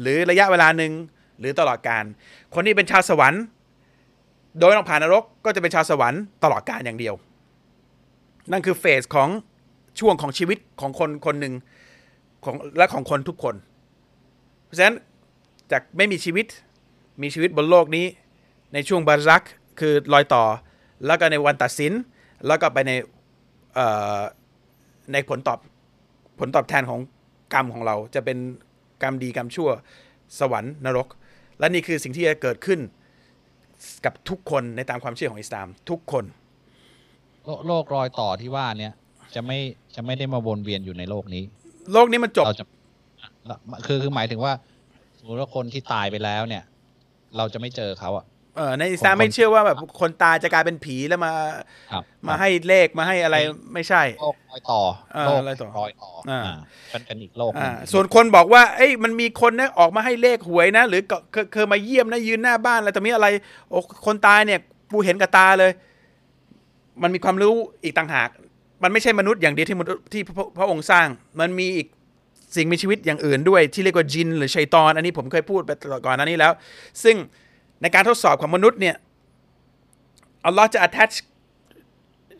[0.00, 0.92] หรือระยะเวลาหนึ่ง
[1.40, 2.04] หรือตลอดการ
[2.54, 3.42] คนที่เป็นชาวสวรรค์
[4.58, 7.14] โดยต้องผ่านนรกก็จะเป็นชาวสวรรค์ตลอดการอย่างเดียว
[8.52, 9.28] นั่นคือเฟสของ
[10.00, 11.54] ช่วงของชีวิตของคนคนหนึ่ง
[12.44, 13.54] ของและของคนทุกคน
[14.64, 14.96] เพราะฉะนั้น
[15.72, 16.46] จากไม่มีชีวิต
[17.22, 18.06] มีชีวิตบนโลกนี้
[18.74, 19.42] ในช่วงบารัก
[19.80, 20.44] คือรอยต่อ
[21.06, 21.92] แล้วก็ในวันตัดสิน
[22.46, 22.92] แล้วก็ไปใน
[25.12, 25.58] ในผลตอบ
[26.38, 27.00] ผลตอบแทนของ
[27.52, 28.38] กรรมของเราจะเป็น
[29.02, 29.70] กรรมดีกรรมชั่ว
[30.40, 31.08] สวรรค์นรก
[31.58, 32.80] และนี่คือสิ่งที่จะเกิดขึ้น
[34.04, 36.24] กับทุกคนในตามความเชื่อของอิสลามทุกคน
[37.44, 38.92] โลโลกรอยต่อที่ว่าเนี่ย
[39.34, 39.58] จะไม่
[39.94, 41.44] จะไม่ได้มาวนเวียนอยู่ในโลกนี้
[41.92, 42.66] โลกนี้มันจบเราจะ
[43.86, 44.52] คือคือหมายถึงว่า
[45.18, 46.62] สมมติว่าคนที่ตายไปแล้วเนี่ย
[47.36, 48.24] เราจะไม่เจอเขาอะ
[48.56, 51.32] เออในอิสลามคนไม่เชื่อว่าแบบคนตายจะกลายเป็นผีแล้วมา
[51.92, 53.36] ครับมาให้เลขมาให้อะไร
[53.74, 54.80] ไม่ใช่โลกรอยต่อ
[55.14, 56.42] เออโลกรอยต่อรอยต่ออา
[56.90, 63.26] เป็นเป็นอีกโลกหอ่านึ่งส่วนคนบอกว่า เอ้ยมันมีคนนะออกมาให้เลขหวยนะ หรือก็เคยเคยมาเยี่ยมนะยืนหน้าบ้านอะไรแต่มีอะไร
[63.70, 64.60] โอ้คนตายเนี่ย
[64.92, 65.70] กูเห็นกับตาเลย
[67.02, 68.28] มันมีความรู้อีกต่างหาก
[68.82, 71.06] มันไม่ใช่มนุษย์อย่างเดียวที่มนุษย์ที่พระพระองค์สร้าง
[71.40, 71.86] มันมีอีก
[72.56, 75.70] สิ่งมีชีวิตอย่างอื่นด้วย ที่เรียกว่าจิน หรือชัยตอน อันนี้ผมเคยพูดไป
[76.06, 76.52] ก่อนหน้านี้แล้ว
[77.04, 77.16] ซึ่ง
[77.82, 78.96] ในการทดสอบของมนุษย์เนี่ย
[80.44, 81.14] อัลลอฮ์จะ attach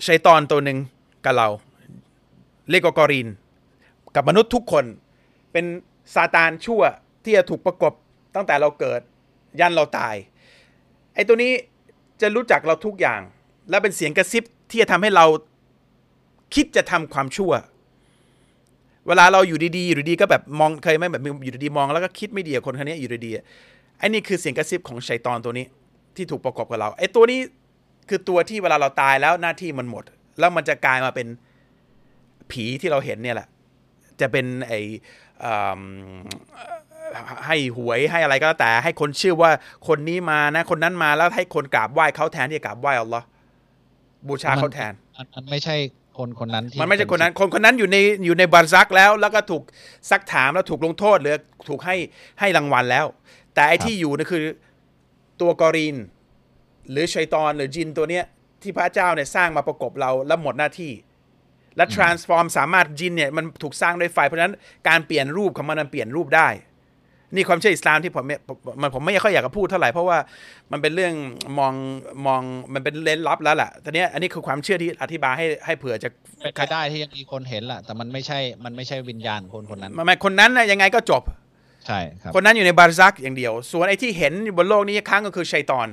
[0.07, 0.78] ชัยตอนตัวหนึ่ง
[1.24, 1.49] กับเรา
[2.70, 3.28] เรียกว่ากอรีน
[4.14, 4.84] กับมนุษย์ทุกคน
[5.53, 5.64] เป็น
[6.14, 6.82] ซาตานชั่ว
[7.24, 7.93] ที่จะถูกประกบ
[8.34, 9.01] ตั้งแต่เราเกิด
[9.61, 10.14] ยันเราตาย
[11.14, 11.53] ไอ้ตัวนี้
[12.20, 13.20] จะรู้จักเราทุกอย่าง
[13.70, 15.26] และเป็นเสียงกระซิบที่จะทำให้เรา
[16.55, 17.53] คิดจะทำความชั่ว
[19.07, 23.41] เวลาเราอยู่ดีๆอยู่ดีๆก็แบบมองเคยไหมแบบอยู่ดีๆมองแล้วก็คิดไม่ดีกับคนคนนี้อยู่ดีๆ
[24.01, 25.67] ไอ้นี่คือเสียงกระซิบของชัยตอนตัวนี้
[26.17, 27.41] ที่ถูกประกบกับเราไอ้ตัวนี้
[28.09, 30.05] คือตัวที่เวลาเราตายแล้วหน้าที่มันหมด
[30.39, 31.27] แล้วมันจะกลายมาเป็น
[32.51, 33.49] ผีที่เราเห็นเนี่ยแหละ
[34.21, 34.73] จะเป็นไอ
[35.45, 35.83] อืม
[37.47, 39.51] ให้หวยให้อะไรก็แล้วแต่ให้คนเชื่อว่า
[39.89, 43.27] คนนี้มานะ คนนั้นมาแล้วให้คนกราบไหว้เขาแทนที่จะกราบไหว้อัลลอฮ์
[44.29, 45.77] บูชาเขาแทนมันมันไม่ใช่
[46.19, 49.63] คนคนนั้นที่มันไม่ใช่คนนั้นคนคนนั้นอยู่ในอยู่ในบาร์ซักแล้ว แล้วก็ถูก
[50.11, 51.37] ซักถามแล้วถูกลงโทษหรือ
[51.69, 51.97] ถูกให้
[52.41, 53.07] ให้รางวัลแล้ว
[53.55, 54.43] แต่ไอ้ที่อยู่นี่คือ
[55.41, 55.97] ตัวกอรีน
[56.91, 58.25] หรือชัยตอนหรือจินตัวเนี้ย
[58.63, 60.93] ที่พระเจ้าเนี่ยสร้างมาประกบเราแล้วหมดหน้าที่
[61.77, 64.55] และ transform สามารถจินเนี่ยมันถูกสร้างด้วยไฟ เพราะฉะนั้น
[64.89, 66.49] การเปลี่ยนรูปของมันมันเปลี่ยนรูปได้
[67.35, 70.19] นี่ความเชื่ออิสลามที่ผมไม่ผมมันผมไม่ค่อยอยากจะพูดเท่าไหร่เพราะว่า
[70.73, 71.15] มันเป็นเรื่อง
[71.59, 71.75] มอง
[72.27, 72.43] มอง
[72.75, 76.09] มันเป็นเล่นลับแล้วแหละแต่เนี้ยอันนี้คือความเชื่อที่อธิบายให้ให้เผื่อจะ
[76.41, 81.23] เป็นไปได้ที่ยังมีคนเห็นแหละแต่มันไม่ใช่มันไม่ใช่วิญญาณคนคนนั้นไม่ไม่คนนั้นนะยังไงก็จบ
[81.87, 85.89] ใช่ครับคนนั้นอยู่ในบาร์ซักอย่างเดียว ส่วนไอ้ที่เห็นอยู่บนโลกนี้ครั้งก็คือชัยตอน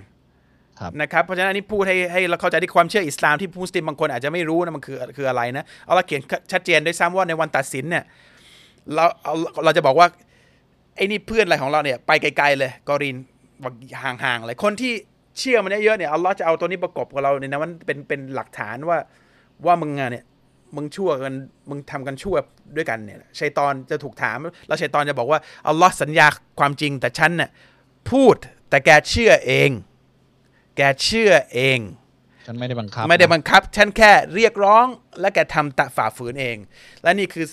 [0.79, 6.21] ครับนะครับเพราะฉะนั้นอันนี้พูดให้ให้เราเข้าใจที่ความเชื่ออิสลามที่มุสลิมบางคนอาจจะไม่รู้นะมันคือคืออะไรนะเอาละเขียน
[6.51, 8.03] ชัดเจนด้วยซ้ำว่าในวันตัดสินเนี่ย
[8.93, 9.33] เราเอา
[9.65, 10.07] เราจะบอกว่า
[10.95, 13.17] ไอ้นี่เพื่อนอะไรของเราเนี่ยไปไกลๆเลยกอริน
[13.63, 13.73] บอก
[14.03, 14.93] ห่างๆเลยคนที่
[15.39, 18.97] เชื่อมันเยอะๆเนี่ยอัลลอฮ์จะเอาตัวนี้ประกบกับเราเนี่ยนะมันเป็นเป็นหลักฐานว่า
[19.65, 20.25] ว่ามึงอะเนี่ย
[20.75, 21.33] มึงชั่วกัน
[21.69, 22.35] มึงทำกันชั่ว
[22.75, 24.37] ด้วยกันเนี่ยชัยตอนจะถูกถาม
[24.67, 26.27] แล้วชัยตอนจะบอกว่าอัลลอฮ์สัญญา
[26.59, 27.49] ความจริงแต่ฉันเนี่ย
[28.11, 28.35] พูด
[28.69, 29.69] แต่แกเชื่อเอง
[30.77, 31.79] แกเชื่อเอง
[32.45, 34.85] ฉันไม่ได้บังคับ ไม่ได้นะบังคับ ฉันแค่เรียกร้อง
[35.19, 36.57] และแกทำตะฝ่าฝืนเอง
[37.03, 37.45] และนี่คือ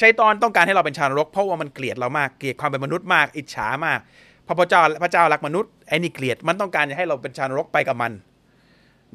[0.00, 4.00] ชัยตอนต้องการให้เราเป็นชาวนรก เพราะว่ามันเกลียดเรามากเกลียดความเป็นมนุษย์มาก อิจฉามาก
[4.44, 8.12] เพราะพระเจ้าพระเจ้ารักมนุษย์ไอ้นี่เกลียดมันต้องการจะให้เราเป็นชาวนรกไปกับมัน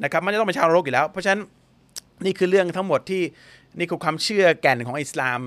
[0.02, 1.40] นะครับ มันจะต้องเป็นชาวนรกอยู่แล้ว เพราะฉะนั้น
[2.24, 3.22] นี่คือเรื่องทั้งหมดที่
[3.78, 5.40] นี่คือความเชื่อแก่นของอิสลาม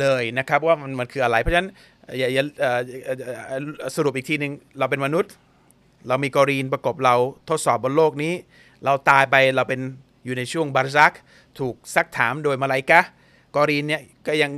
[0.00, 1.68] เลยนะครับว่ามันมันคืออะไร เพราะฉะนั้น
[2.18, 2.44] อย่าอย่า
[3.96, 5.32] สรุปอีกทีหนึ่งเราเป็นมนุษย์
[6.08, 7.14] เรามีกอรีนประกบเรา
[7.48, 8.32] ทดสอบบนโลกนี้
[8.84, 9.80] เราตายไปเราเป็น
[10.24, 11.14] อยู่ในช่วงบาร์ซัก
[11.58, 13.00] ถูกซักถามโดยมาลายกะ
[13.56, 14.50] กอรีนเนี่ยก็ยัง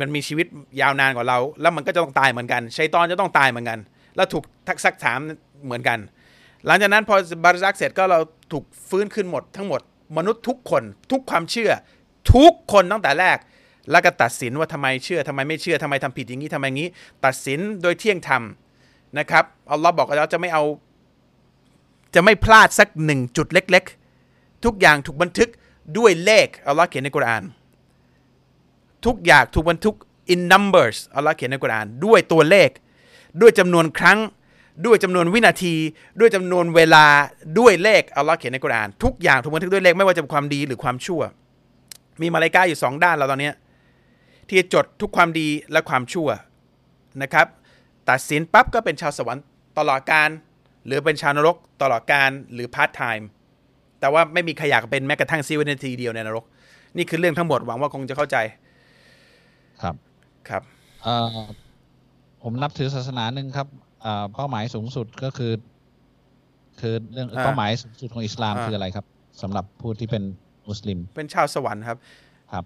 [0.00, 0.46] มันมีชีวิต
[0.80, 3.78] ยาวนานกว่าเรา แล้วมันก็จะต้องตายเหมือนกันชัยตอนจะต้องตายเหมือนกัน
[4.16, 5.18] แล้วถูกทักซักถาม
[5.64, 5.98] เหมือนกัน
[6.66, 8.20] หลังจากนั้นพอบาร์ซักเสร็จก็เรา
[8.52, 9.80] ถูกฟื้นขึ้นหมดทั้งหมด
[10.16, 10.82] มนุษย์ทุกคน
[11.12, 11.70] ทุกความเชื่อ
[12.34, 13.38] ทุกคนตั้งแต่แรก
[13.90, 16.88] แล้วก็ตัดสินว่าทำไมเชื่อทำไมไม่เชื่อทำไมทำผิดอย่างนี้ทำไมงี้
[17.24, 18.42] ตัดสินโดยเที่ยงธรรม
[19.18, 20.62] นะครับอัลลอฮ์บอกว่าจะไม่เอา
[22.14, 23.84] จะไม่พลาดสักหนึ่งจุดเล็ก
[24.24, 25.50] ๆ ทุกอย่างถูกบันทึก
[25.98, 27.44] ด้วยเลขอัลลอฮ์เขียนในกุรอาน
[29.06, 29.94] ทุกอย่างถูกบันทึก
[30.32, 32.70] in numbers อัลลอฮ์เขียนในกุรอานด้วยตัวเลข
[33.40, 34.18] ด้วยจำนวนครั้ง
[34.86, 35.74] ด้วยจำนวนวินาที
[36.20, 37.04] ด้วยจำนวนเวลา
[37.58, 41.20] ด้วยเลขอัลลอฮ์เขียนในกุรอาน ทุกอย่างถูกบันทึกด้วยเลขไม่ว่าจะเป็นความดีหรือความชั่ว
[42.20, 43.54] มีมาลายกาอยู่สองด้านแล้วตอนเนี้ย
[44.48, 46.28] ที่จะจดทุกความดีและความชั่ว
[47.22, 47.46] นะครับ
[48.10, 49.44] ตัดสินปั๊บก็เป็นชาวสวรรค์
[49.78, 50.28] ตลอดกาล
[50.86, 53.28] หรือเป็นชาวนรกตลอดกาลหรือพาร์ทไทม์
[54.00, 56.44] แต่ว่าไม่มีใครอยากเป็นแม้กระทั่งเสี้ยววินาทีเดียวในนรก
[56.96, 58.36] นี่คือเรื่องทั้งหมดหวังว่าคงจะเข้าใจ
[59.82, 59.94] ครับ
[60.48, 60.62] ครับ
[61.02, 61.38] เอ่อ
[62.42, 63.66] ผมนับถือศาสนาหนึ่งครับ
[64.02, 65.52] เอ่อเป้าหมายสูงสุดก็คือ
[66.80, 69.06] คือเรื่องอ่าเป้าหมายสูงสุดของอิสลามอ่าคืออะไรครับ
[69.42, 70.22] สำหรับผู้ที่เป็น
[70.68, 71.98] มุสลิม เป็นชาวสวรรค์ครับ
[72.52, 72.64] ครับ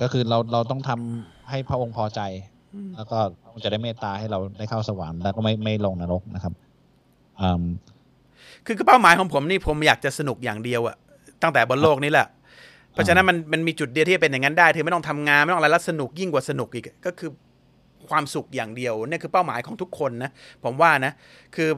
[0.00, 2.20] ก็คือเราเราต้องทำให้พระองค์พอใจ
[2.96, 6.54] แล้วก็พระองค์จะได้เมตตาให้เราได้เข้าสวรรค์แล้วก็ไม่ไม่ลงนรกนะครับ
[7.40, 7.64] อืม
[8.66, 10.96] คือคือเป้าหมายของผมนี่ผมอยากจะสนุกอย่างเดียวอะ
[11.42, 12.26] ตั้งแต่บนโลกนี้แหละ
[12.92, 17.30] เพราะฉะนั้นมันมันมีจุดเดียวที่จะเป็นอย่างนั้นได้เธอไม่ต้องทำงานไม่ต้องอะไรแล้วสนุกยิ่งกว่าสนุกอีกก็คือ
[18.10, 20.30] ความสุขอย่างเดียวเนี่ยคือเป้าหมายของทุกคนนะ
[20.64, 21.12] ผมว่านะ
[21.54, 21.68] คือ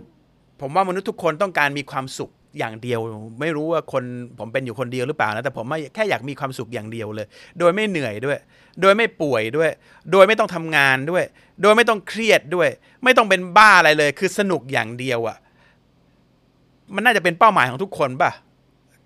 [0.60, 3.00] ผมว่ามนุษย์ทุกคนต้องการมีความสุขอย่างเดียว
[3.40, 4.04] ไม่รู้ว่าคน
[4.38, 7.26] ผมเป็นอยู่คนเดียวหรือเปล่านะแต่ผมไม่แค่อยากมีความสุขอย่างเดียวเลย
[7.58, 8.38] โดยไม่เหนื่อยด้วย
[8.80, 9.70] โดยไม่ป่วยด้วย
[10.12, 11.24] โดยไม่ต้องทำงานด้วย
[11.62, 12.68] โดยไม่ต้องเครียดด้วย
[13.04, 15.36] ไม่ต้องเป็นบ้าอะไรเลย คือสนุกอย่างเดียวอะ
[16.94, 18.30] มันน่าจะเป็นเป้าหมายของทุกคนป่ะ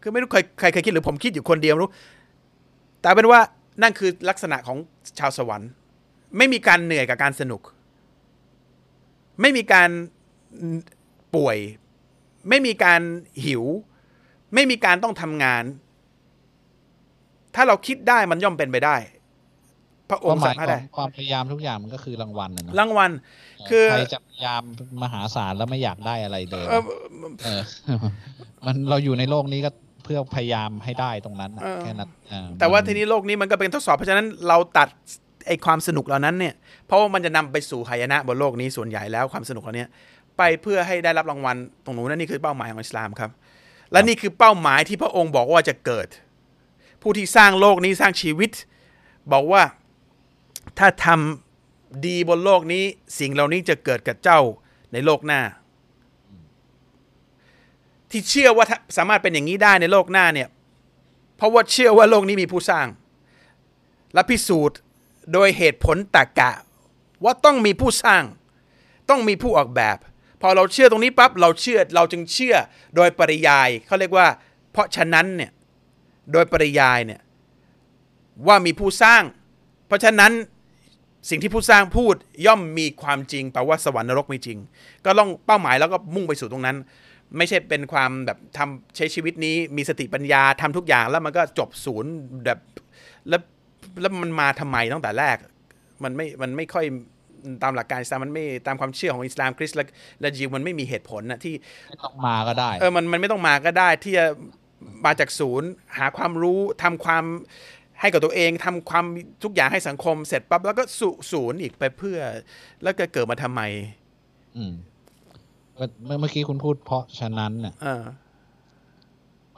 [0.02, 1.92] คือไม่รู้ใครใครเคยคิดหรือผมคิดอยู่คนเดียวไม่รู้
[3.00, 3.40] แต่เป็นว่า
[3.82, 4.78] นั่นคือลักษณะของ
[5.18, 5.70] ชาวสวรรค์
[6.36, 7.62] ไม่มีการเหนื่อยกับการสนุก
[9.40, 9.90] ไม่มีการ
[11.34, 11.58] ป่วย
[12.48, 13.00] ไม่มีการ
[13.44, 13.64] หิว
[14.54, 15.64] ไม่มีการต้องทำงาน
[17.54, 18.96] ถ้าเราคิดได้มันย่อมเป็นไปได้
[20.10, 23.10] พระองเป้าค์หมาสั่ยงขให้อได้งความพยายามทุกอย่างมันก็คือรางวัลนะเนอะรางวัล
[23.68, 24.62] คือใครจะพยายาม
[25.02, 26.82] มหาศาลแล้วไม่อยากได้อะไรเลยเอ่อ
[27.44, 27.62] เออ
[28.64, 29.70] มันเราอยู่ในโลกนี้ก็
[30.04, 34.88] เพื่อพยายามให้ได้ตรงนั้นน่ะเออแค่นั้นเออแต่ว่ามันทีนี้โลกนี้มันก็เป็นทดสอบเพราะฉะนั้นเราตัด
[35.46, 36.54] ไอ้ความสนุกเหล่านั้นเนี่ย
[36.86, 39.86] เพราะว่ามันจะนำไปสู่หายนะบนโลกนี้ส่วนใหญ่แล้วความสนุกเหล่านี้
[40.38, 43.30] ไปเพื่อให้ได้รับรางวัลตรงนู้นนั่นนี่คือเป้าหมายของอิสลามครับ
[43.92, 46.08] และนี่คือเป้าหมายที่พระองค์บอกว่าจะเกิด
[47.02, 48.50] ผู้ที่สร้างโลกนี้สร้างชีวิต
[49.32, 49.62] บอกว่า
[50.78, 52.84] ถ้าทำดีบนโลกนี้
[53.18, 54.40] สิ่งเหล่านี้จะเกิดกับเจ้า
[54.92, 55.40] ในโลกหน้า
[58.10, 60.48] ที่เชื่อว่าถ้าสามารถเป็นอย่างนี้ได้ในโลกหน้าเนี่ย
[61.36, 62.86] เพราะว่าเชื่อว่าโลกนี้มีผู้สร้าง
[64.14, 64.78] และพิสูจน์
[65.32, 66.52] โดยเหตุผลตรรกะ
[67.24, 68.24] ว่าต้องมีผู้สร้าง
[69.10, 69.96] ต้องมีผู้ออกแบบ
[70.42, 72.56] พอเราเชื่อตรงนี้ปั๊บเราเชื่อเราจึงเชื่อ
[72.96, 74.26] โดยปริยายเขาเรียกว่า
[74.72, 75.50] เพราะฉะนั้นเนี่ย
[76.32, 77.20] โดยปริยายเนี่ย
[78.46, 79.22] ว่ามีผู้สร้าง
[79.86, 80.32] เพราะฉะนั้น
[81.30, 82.14] สิ่งที่ผู้สร้างพูด
[82.46, 84.58] ย่อมมีความจริงแปลว่าสวรรค์นรกมีจริง
[85.04, 86.76] ก็ต้องเป้าหมายแล้วก็มุ่งไปสู่ตรงนั้น
[87.36, 92.12] ไม่ใช่เป็นความแบบทำใช้ชีวิตนี้มีสติปัญญาทำทุกอย่างแล้วมันก็จบศูนย์
[92.44, 92.58] แบบ
[93.28, 93.42] แล้ว
[94.00, 95.36] แล้วมันมาทำไมตั้งแต่แรก
[96.04, 96.84] มันไม่มันไม่ค่อย
[97.62, 99.84] ตามหลักการอิสลามมันไม่ตามความเชื่อของอิสลามคริสต์และ
[100.20, 101.54] และยิวมันไม่มีเหตุผลนะที่
[101.88, 104.26] ไม่ต้องมาก็ได้เออมันมันไม่ต้องมาก็ได้ที่จะ
[105.04, 105.68] มาจากศูนย์
[105.98, 107.24] หาความรู้ทำความ
[108.00, 109.04] ให้กับตัวเองทำความ
[109.42, 112.18] ทุกอย่างให้สังคมเสร็จปั๊บแล้วก็สู่ศูนย์อีกไปเพื่อ
[112.82, 113.62] แล้วก็เกิดมาทำไม
[114.56, 114.72] อืม
[115.76, 118.02] เมื่อเมื่อกี้คุณพูดเพราะฉะนั้นเนี่ยเออ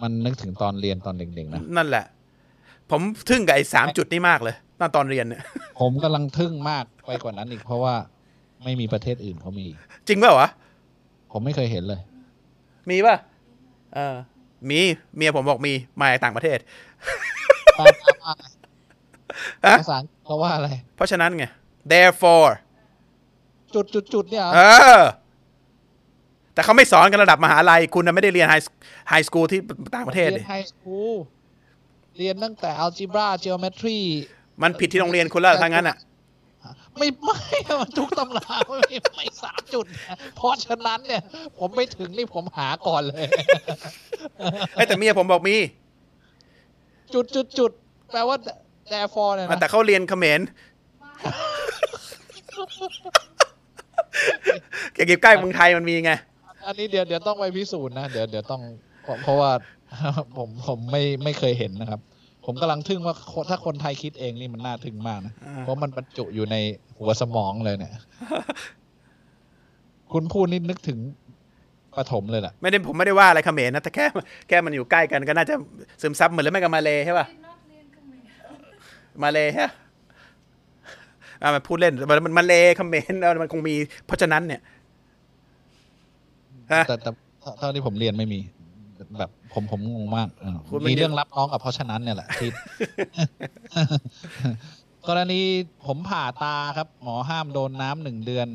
[0.03, 2.05] มันนึกถึงตอนเรียนตอนเด็กๆนะนั่นแหละ
[2.93, 5.43] ผมทึ่งกับไอ้สามจุดนี้มากเลยตอนตอนเรียนเนี่ย
[5.81, 7.95] ผมกำลังทึ่งมากไปกว่านั้นอีกเพราะว่า
[8.65, 9.67] ไม่มีประเทศอื่นเขามี
[10.09, 10.49] จริงเปล่าวะ
[11.33, 12.01] ผมไม่เคยเห็นเลย
[12.91, 13.17] มีป่ะ
[13.95, 14.15] เออ
[14.71, 14.81] มี
[15.17, 16.59] เมียผมบอกมีมาจากต่างประเทศ
[19.67, 21.45] ฮะภาษาเขาว่าอะไร เพราะฉะนั้นไง
[21.93, 22.51] therefore
[23.75, 24.61] จุดจุดจุดเนี่ยเหรอเอ
[25.01, 25.03] อ
[26.55, 28.55] แต่เขาไม่สอนกันระดับมหาลัย คุณน่ะไม่ได้เรียน high high
[29.09, 29.61] school ที่
[29.95, 31.15] ต่างประเทศเรียน high school
[32.19, 34.01] เรียนตั้งแต่ algebra geometry
[34.63, 35.97] มันผิดที่โรงเรียนคุณแล้วถ้างั้นอะ
[36.99, 37.41] ไม่ไม่
[37.81, 38.79] มันทุกตำราไม่
[39.13, 41.23] ไม่สามจุดนะเพราะฉะนั้นเนี่ย
[41.59, 43.27] ผมไม่ถึงนี่ผมหาก่อนเลย
[44.75, 45.57] เอ้ยแต่เมียผมบอกมี
[47.15, 47.71] จุดจุดจุด
[48.13, 48.37] แปลว่า
[48.93, 50.41] therefore เนี่ยนะแต่เขาเรียนเขมร
[54.93, 56.13] เกี่ยวกับใกล้เมืองไทยมันมีไง
[56.67, 58.61] อันนี้เดี๋ยวเดี๋ยวต้องไปพิสูจน์นะ เดี๋ยวเดี๋ยวต้อง
[59.03, 59.51] เพราะเพราะว่า
[60.37, 62.01] ผมผมไม่ไม่เคยเห็นนะครับ
[62.45, 66.57] ผมกำลังทึ่งว่าคนถ้าคนไทยคิดเองนี่มันน่าทึ่งมากนะอ่าเพราะมันบรรจุอยู่ใน
[66.99, 67.93] หัวสมองเลยเนี่ย
[70.13, 70.99] คุณพูดนี่นึกถึง
[71.97, 74.05] ปฐมเลยแหละไม่ได้ผมไม่ได้ว่าอะไรเขมรนะแต่แค่
[74.49, 75.55] แค่มันอยู่ใกล้กันก็น่าจะ
[76.03, 79.73] ซึมซับเหมือนแล้วไม่กับมาเลใช่ป่ะ did not เรียนเขมรมาเลใช่ปะ
[81.43, 83.75] อะมันพูดเล่นมันมันมาเลเขมรเออมันคงมี
[84.07, 84.61] เพราะฉะนั้นเนี่ย
[86.73, 87.11] ฮะแต่แต่
[87.59, 88.41] เท่าที่ผมเรียนไม่มี
[89.19, 92.51] แบบผมผมงงมากเออคุณมันมีเยอะเรื่องรับน้องกับเพราะฉะนั้นเนี่ยแหละที่
[95.09, 95.41] กรณี
[95.87, 98.49] ผมผ่าตาครับ หมอห้ามโดนน้ำหนึ่งเดือน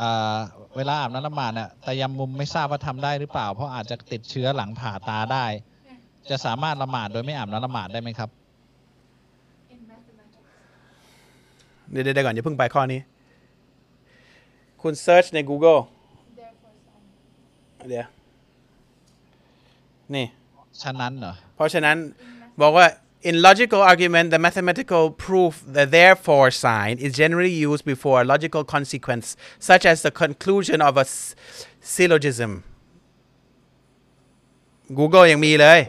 [0.00, 0.38] อ่า
[0.76, 5.44] เวลาอาบน้ำละหมาดเนี่ยแต่ยำมุมไม่ทราบว่าทำได้หรือเปล่า เพราะอาจจะติดเชื้อหลังผ่าตาได้
[6.30, 8.30] จะสามารถละหมาดโดยไม่อาบน้ำละหมาดได้ไหมครับ
[9.74, 10.46] in mathematics
[11.90, 13.00] เดี๋ยวเดี๋ยวก่อนอย่าเพิ่งไปข้อนี้
[14.82, 15.80] คุณเซิร์ชใน Google
[16.38, 18.06] therefore sign เดี๋ยว
[20.14, 20.26] นี่
[20.82, 21.96] ฉะนั้นเหรอเพราะฉะนั้น
[22.60, 22.86] บอกว่า
[23.28, 28.62] in logical argument the mathematical proof the therefore sign is generally used before a logical
[28.74, 29.26] consequence
[29.70, 31.34] such as the conclusion of a s-
[31.94, 32.50] syllogism
[34.98, 35.80] Google ยังมีเลย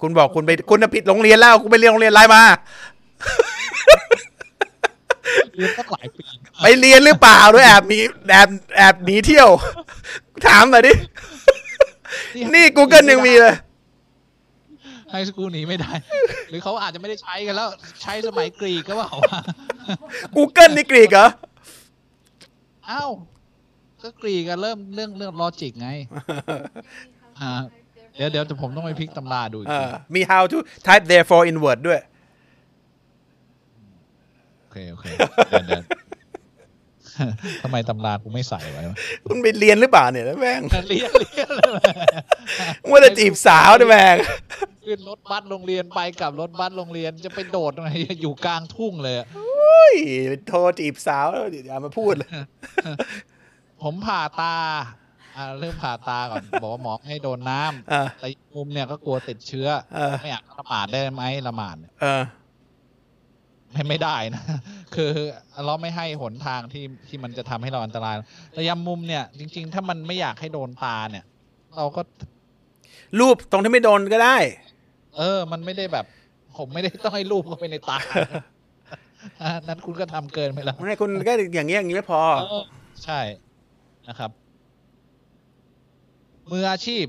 [0.00, 2.42] คุณบอกคุณไปคุณน่ะผิดโรงเรียนแล้ว คุณไปเรียนโรงเรียนอะไรมา
[5.54, 6.22] เรียนตั้งหลายปี
[6.62, 7.98] ไปเรียนหรือเปล่าด้วยแอบมี
[8.30, 9.48] แอบแอบหนีเที่ยว
[10.46, 10.92] ถามหน่อยดิ
[12.54, 13.56] นี่ Google ยังมีเลย
[15.10, 15.92] ไฮสคูลหนีไม่ได้
[16.50, 17.68] หรือเขาอาจจะไม่ได้ใช้กันแล้ว
[18.02, 19.08] ใช้สมัยกรีกก็ว่า
[20.36, 21.28] Google นี่กรีกเหรอ
[22.90, 23.10] อ้าว
[24.02, 25.88] ก็กรีกกันเริ่มเรื่องเรื่องลอจิกไง
[27.40, 27.50] อ่า
[28.16, 32.00] เดี๋ยวเดี๋ยวแต่ผมต้องไปพลิกตำราดูอีกเอทีอมี how to type therefore in word ด้วย
[34.60, 35.06] โอเค โอเค
[35.48, 35.82] เดี๋ยวเดี๋ยว
[37.62, 38.96] ทำไมตำรากูไม่ใส่ไว้วะ
[39.26, 41.68] คุณไปเรียนหรือเปล่าเนี่ยแม่งเรียนเรียนเลย
[42.90, 44.16] ว่าจะจีบสาวด้วยแม่ง
[44.84, 47.92] ขึ้นรถบัสโรงเรียนไปกับรถบัสโรงเรียนจะไปโดดตรงไหน
[48.22, 49.94] อยู่กลางทุ่งเลยอะอุ้ย
[50.48, 52.30] โทรจีบสาวแล้วอย่ามาพูดเลย
[53.82, 54.54] ผมผ่าตา
[55.36, 62.22] อ่าเรื่องผ่าตาก่อนบอกว่าหมอให้โดนน้ำอ่าแต่อีกมุมเนี่ยก็กลัวติดเชื้อเออไม่อยากละหมาดได้ไหมละหมาดเนี่ยเออ
[63.72, 64.42] ไม่ไม่ได้นะ
[64.94, 65.10] คือ
[65.66, 68.14] เราไม่ให้หนทางที่ที่มันจะทำให้เราอันตราย
[68.52, 71.24] แต่ยามมุมเนี่ย จริง ๆ ถ้ามันไม่อยากให้โดนตาเนี่ย
[71.76, 72.00] เราก็
[73.20, 74.36] รูปตรงที่ไม่โดนก็ได้
[75.16, 76.06] เออ มันไม่ได้แบบ
[76.56, 77.98] ผมไม่ได้ต้องให้รูปเข้าไปในตา
[79.42, 82.64] อะนั้นคุณก็ทำเกินไปแล้วไม่คุณก็อย่างเงี้ยอย่างงี้ไม่พอเออ
[83.04, 83.20] ใช่
[84.08, 84.30] นะครับ
[86.50, 87.04] มืออาชีพ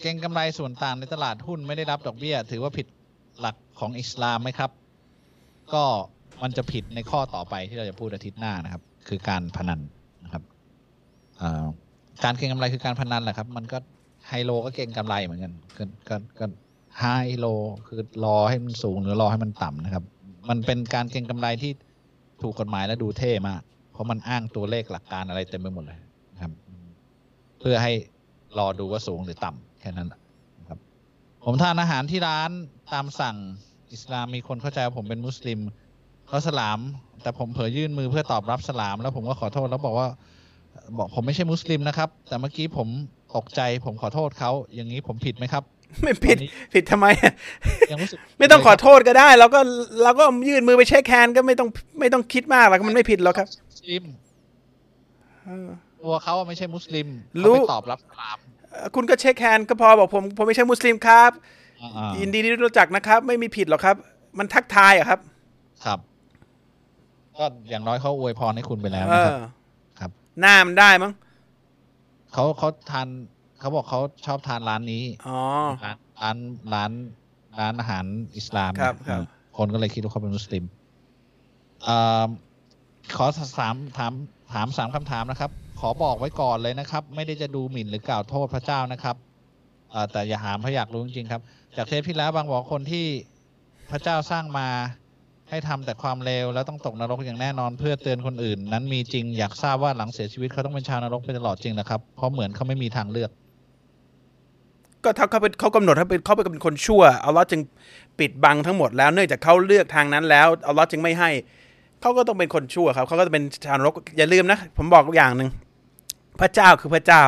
[0.00, 2.86] เก่งกำไรส่วนต่างในตลาดหุ้นไม่ได้รับดอกเบี้ย ถือว่าผิด
[3.40, 4.70] หลักของอิสลามไหมครับ
[5.74, 5.84] ก็
[6.42, 9.80] มันจะผิดในข้อต่อไปที่เราจะพูดอาทิตย์หน้านะครับ คือการพนัน
[10.24, 10.42] นะครับ
[12.24, 13.78] การเก็งกำไรคือการพนันแหละครับ มันก็
[14.28, 16.46] ไฮโลก็เก็งกำไรเหมือนกันก็ก็ก็
[17.00, 17.04] ไฮ
[17.38, 17.46] โล
[17.86, 20.04] คือรอให้มันสูงหรือรอให้มันต่ำนะครับ
[20.48, 21.72] มันเป็นการเก็งกำไรที่
[22.42, 23.62] ถูกกฎหมายและดูเท่มาก
[23.92, 25.98] เพราะมันอ้างตัวเลขหลักการอะไรเต็มไปหมดเลย
[26.34, 26.52] นะครับ
[27.60, 27.92] เพื่อให้
[28.58, 30.08] รอดูว่าสูงหรือต่ำแค่นั้น
[30.60, 30.78] นะครับ
[31.44, 32.50] ผมทานอาหารที่ร้าน
[32.92, 33.36] ตามสั่ง
[33.92, 35.60] อิสลามมีคนเข้าใจว่าผมเป็นมุสลิม
[36.30, 36.78] เขาสลาม
[37.22, 40.08] แต่ผมเผยยื่นมือเพื่อตอบรับสลาม แล้วผมก็ขอโทษแล้วบอกว่า
[40.98, 42.88] บอกผมไม่ใช่มุสลิมนะครับ แต่เมื่อกี้ผม
[43.36, 45.62] ตกใจผมขอโทษเขาอย่างนี้ผมผิดไหมครับ
[46.02, 47.06] ไม่ผิดตอนนี้ผิดทำไม
[47.90, 49.60] ยังรู้สึกไม่ต้องขอโทษก็ได้เราก็
[50.02, 51.68] เราก็ยื่นมือไป shake hand ก็ไม่ต้อง
[52.00, 54.04] ไม่ต้องคิดมากหรอกมันไม่ผิดหรอกครับมุสลิม
[56.00, 57.08] ตัวเขาอะไม่ใช่มุสลิม
[57.44, 58.38] รู้เขาไปตอบรับสลาม
[58.70, 61.30] เอ่อคุณก็ shake hand ก็พอบอกผมผมไม่ใช่มุสลิมครับ
[61.82, 63.96] อ่าๆยินดีที่รู้จักนะครับ ไม่มีผิดหรอกครับ
[64.38, 65.20] มันทักทายอะครับ
[65.84, 65.98] ครับ
[67.40, 69.44] ก็อย่างน้อยเขาอวยพรให้คุณไปแล้วเอนะครับ อ
[70.00, 70.10] ครับ
[70.40, 71.12] หน้ามันได้มั้ง
[72.32, 73.08] เขาเขาทาน
[73.60, 75.38] เขาบอกเขาชอบทานร้านนี้ อ๋อ
[75.84, 76.38] ร้านร้าน
[76.74, 76.90] ร้าน
[77.58, 78.04] ร้านอาหาร
[78.36, 79.22] อิสลามครับนะครับ
[79.56, 80.64] คนก็เลยคิดว่าเขาเป็นมุสลิม
[81.88, 82.26] อ่า
[83.16, 83.26] ขอ
[83.58, 84.12] สามถาม
[84.54, 85.50] ถามสามคำถามนะครับ
[85.80, 89.16] ขอบอกไว้ก่อนเลยนะครับ ไม่ได้จะดูหมิ่นหรือกล่าวโทษพระเจ้านะครับ
[89.92, 91.42] อ่าแต่อย่าหามเพราะอยากรู้จริงๆครับ
[91.76, 93.06] จากเทปที่แล้วบางบอกคนที่
[93.90, 94.68] พระเจ้าสร้างมา
[95.50, 103.30] ให้ทำแต่ความเลวแล้วต้องตกนรกอย่างแน่นอนเพื่อเตือนคนอื่น นั้นมีจริงอยากทราบว่าหลังเสียชีวิตเขาต้องเป็นชาวนรกไปตลอดจริงนะครับ เพราะเหมือนเขาไม่มีทางเลือก
[105.04, 107.60] ก็ถ้าเขาเป็นเขากำหนดให้เป็นเขาเป็นคนชั่วอัลลอฮ์จึง
[108.18, 111.30] ปิดบังทั้งหมดแล้วเนื่องจากเขาเลือกทางนั้นแล้วอัลลอฮ์จึงไม่ให้
[112.00, 115.48] เขาก็ต้องเป็นคนชั่วครับเขาก็จะเป็นชาวนรกอย่าลืมนะ ผมบอกอย่างหนึ่ง
[116.40, 117.24] พระเจ้าคือพระเจ้า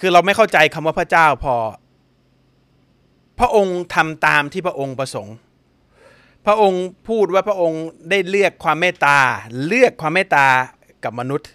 [0.00, 1.54] คือเราไม่เข้าใจคำว่าพระเจ้าพอ
[3.38, 5.36] พระองค์ทำตามที่พระองค์ประสงค์
[6.46, 9.18] พระองค์พูดว่าพระองค์ได้เลือกความเมตตา
[9.66, 10.46] เลือกความเมตตา
[11.04, 11.50] กับมนุษย์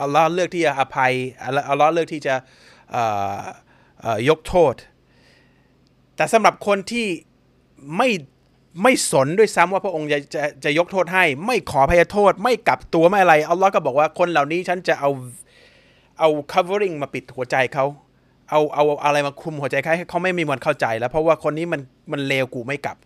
[0.00, 1.12] อัลลอฮ์เลือกที่จะอภัย
[1.44, 2.34] อัลลอฮ์อัลลอเลือกที่จะ
[4.28, 4.74] ยกโทษ
[6.16, 7.06] แต่สำหรับคนที่
[7.96, 8.10] ไม่
[8.82, 15.10] ไม่สนด้วยซ้ำว่าพระองค์จะจะจะยกโทษให้ ไม่ขอพยโทษ ไม่กลับตัวไม่อะไรอัลลอฮ์ก็บอกว่าคนเหล่านี้ฉันจะเอา
[16.18, 17.86] เอา covering มาปิดหัวใจเขา
[18.50, 21.80] เอาเอาอะไรมาคุมหัวใจให้เขาไม่มีวันเข้าใจ แล้วเพราะว่าคนนี้มัน
[22.12, 22.96] มันเลวกูไม่กลับ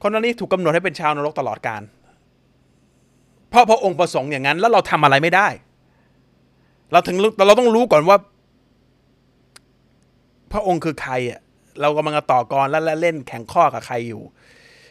[0.00, 1.82] คนเหล่านี้ถูกกำหนดให้เป็นชาวนรกตลอดกาล
[3.50, 5.48] เพราะพระองค์ประสงค์อย่างนั้น แล้วเราทำอะไรไม่ได้
[6.92, 7.16] เราถึง
[7.46, 8.16] เราต้องรู้ก่อนว่า
[10.52, 11.40] พระองค์คือใครอะ
[11.80, 14.22] เรากำลังต่อกรและและเล่นแข่งข้อกับใครอยู่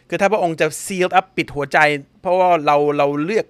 [0.08, 1.78] คือถ้าพระองค์จะซีลอัพปิดหัวใจ
[2.20, 3.46] เพราะว่าเราเราเลือก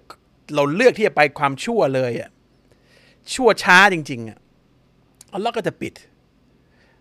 [0.55, 2.29] เราเลือกที่จะไปความชั่วเลยอะ
[3.33, 4.37] ชั่วช้าจริง ๆอะ
[5.33, 5.93] อัลลอฮ์ก็จะปิด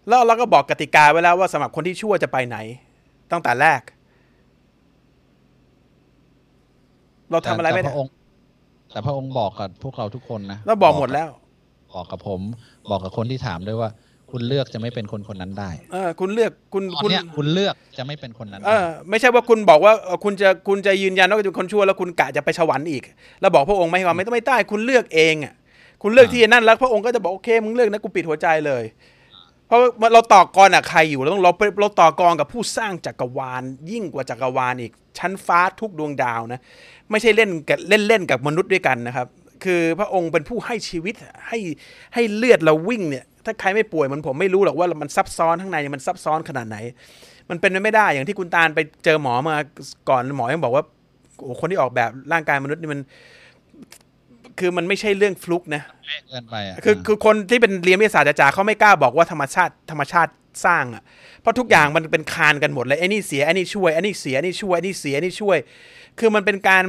[0.09, 2.59] แล้วเราก็บอกกติกาไว้แล้วว่าสำหรับคนที่ชั่วจะไปไหน
[3.33, 3.81] ตั้งแต่แรก
[7.31, 8.11] เราทำอะไรไม่แต่ได้พระองค์
[8.93, 11.29] แต่พระองค์บอกกับพวกเราทุกคนนะแล้วบอกหมดแล้ว
[11.93, 12.41] บอกกับผม
[12.91, 13.91] บอกกับคนที่ถามด้วยว่า
[14.31, 23.03] คุณเลือกจะไม่เป็นคนคนนั้นได้เออ คุณเลือกคุณตอนคุณ เนี้ยคุณเลือกจะไม่เป็นคนนั้นเอได้อไม่ใช่ว่าคุณบอกว่าเอ่อคุณจะคุณจะยืนยันว่าคุณเป็นคนชั่วแล้วคุณกะจะไปสวรรค์อีก
[23.41, 25.55] แล้วบอกพระองค์ไม่ว่าไม่ต้องไม่ได้คุณเลือกเองอะ
[26.03, 28.85] คุณเลือกที่จะนั่นแล้วพระองค์ก็จะบอกโอเคมึงเลือกนะกูปิดหัวใจเลย
[29.67, 36.61] เพราะว่าเราต่อกรอะใครอยู่เราต้องเราเราต่อกรกับผู้สร้างจักรวาล ยิ่งกว่าจักรวาลอีก ชั้นฟ้าทุกดวงดาวนะ
[37.11, 39.27] ไม่ใช่เล่นกับเล่นเล่นกับมนุษย์ด้วยกันนะครับ
[39.65, 41.15] คือพระองค์เป็นผู้ให้ชีวิต
[41.49, 41.59] ให้
[42.15, 46.77] ให้เลือดเราวิ่งเนี่ยถ้าใครไม่ป่วยเหมันผมไม่รู้หรอกว่ามันซับซ้อนข้างในมันซับซ้อนขนาดไหน
[47.51, 49.57] มันเป็นไปไม่ได้อย่างที่คุณตาลไปเจอหมอมา
[50.09, 50.85] ก่อนหมอยังบอกว่า
[51.43, 53.01] โอ้คนที่ออกแบบร่างกายมนุษย์นี่มัน
[54.59, 55.83] คือมันไม่ใช่เรื่องฟลุกนะ
[56.29, 60.31] เกินไปอะคือคือคนที่เป็นเรียนวิทยาศาสตร์จ๋าๆเขาไม่กล้าบอกว่าธรรมชาติธรรมชาติ
[60.65, 61.03] สร้างอะ
[61.41, 65.59] เพราะทุกอย่างมันเป็นคานกันหมดเลยไอ้นี่เสียไอ้นี่ช่วยไอ้นี่เสียไอ้นี่ช่วยไอ้นี่เสียไอ้นี่ช่วย
[66.19, 66.85] คือมันเป็นการ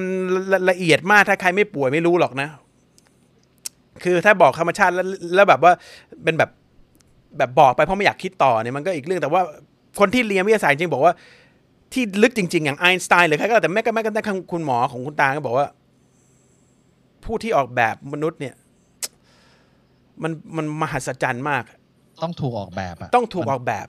[0.51, 2.49] ละละเอียดมากถ้าใครไม่ป่วยไม่รู้หรอกนะ
[4.03, 5.71] คือถ้าบอกธรรมชาติแล้วแล้วแบบว่า
[6.23, 6.49] เป็นแบบ
[7.37, 9.41] แบบบอกไปเพราะไม่อยากคิดต่อเนี่ยมันก็อีกเรื่องแต่ว่า
[9.99, 11.13] คนที่เรียนวิทยาศาสตร์จริงๆบอกว่า
[11.93, 15.67] ที่ลึกจริง ๆ อย่างไอน์สไตน์หรือใครก็แล้วแต่แม้กระแม้กระทั่งคุณหมอของคุณตาก็บอกว่า
[17.25, 18.55] ผู้ที่ออกแบบมนุษย์เนี่ย
[20.23, 21.63] มันมันมหัศจรรย์มาก
[22.23, 23.87] ต้องถูกออกแบบอะต้องถูกออกแบบ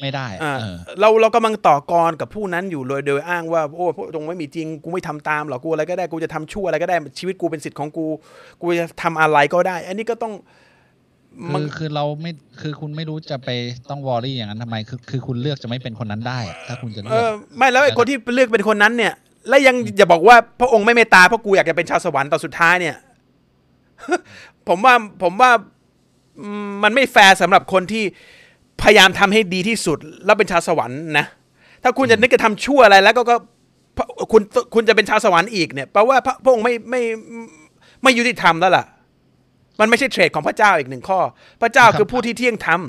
[0.00, 8.06] ไม่ได้อะอ่าเออเราเรากำลังต่อกรกับผู้นั้นอยู่โดยโดยอ้างว่าโอ้พวกตรงไม่มีจริงกูไม่ทำตามหรอกกูอะไรก็ได้กูจะทำชั่วอะไรก็ได้ชีวิตกูเป็นสิทธิ์ของกู
[8.60, 10.32] กูจะทำอะไรก็ได้ อันนี้ก็ต้อง
[11.54, 12.30] มัคืนอคือเราไม่
[12.60, 13.50] คือคุณไม่รู้จะไป
[13.90, 19.14] ต้องวอรี่อย่างนั้นทำไม คือคือคุณเลือกจะไม่เป็นคนนั้นได้อะถ้าคุณจะเอเลือกอไม่แล้วไอ้คนที่เลือกเป็นคนนั้นเนี่ย
[19.48, 22.96] แล้วยังอย่าบอกว่าพระองค์ไม่เมตตาเพราะกูอยากจะเป็นชาวสวรรค์ตอนสุดท้ายเนี่ย
[24.68, 25.50] ผมว่าผมว่า
[26.40, 28.04] อืมมันไม่แฟร์สำหรับคนที่
[28.82, 31.26] พยายามทำให้ดีที่สุด แล้วเป็นชาวสวรรค์นะ
[31.82, 33.36] ถ้าคุณจะนึกจะทำชั่วอะไร แล้วก็ก็
[33.96, 34.42] พระคุณ
[34.74, 37.02] คุณจะเป็นชาวสวรรค์อีกเนี่ยแปลว่าพระพระองค์ไม่ไม่
[38.02, 38.84] ไม่ยุติธรรมแล้วล่ะ
[39.80, 41.20] มันไม่ใช่เทรดของพระเจ้าอีกหนึ่งข้อ
[41.62, 42.80] พระเจ้าคือผู้ที่เที่ยงธรรม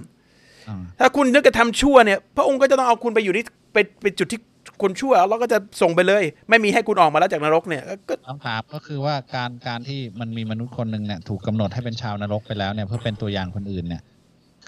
[0.70, 4.40] อ่าถ้าคุณนึกจะทำชั่วเนี่ย พระองค์ก็จะต้องเอาคุณไปอยู่ที่ไปไปจุดที่
[4.82, 14.02] คุณชั่วแล้วก็จะส่งไปเลย ไม่มีให้คุณออกมาแล้วจากนรกเนี่ยก็คำถามก็คือว่าการการที่มันมีมนุษย์คนหนึ่งเนี่ยถูกกำหนดให้เป็นชาวนรกไปแล้วเนี่ยเพื่อเป็นตัวอย่างคนอื่นเนี่ย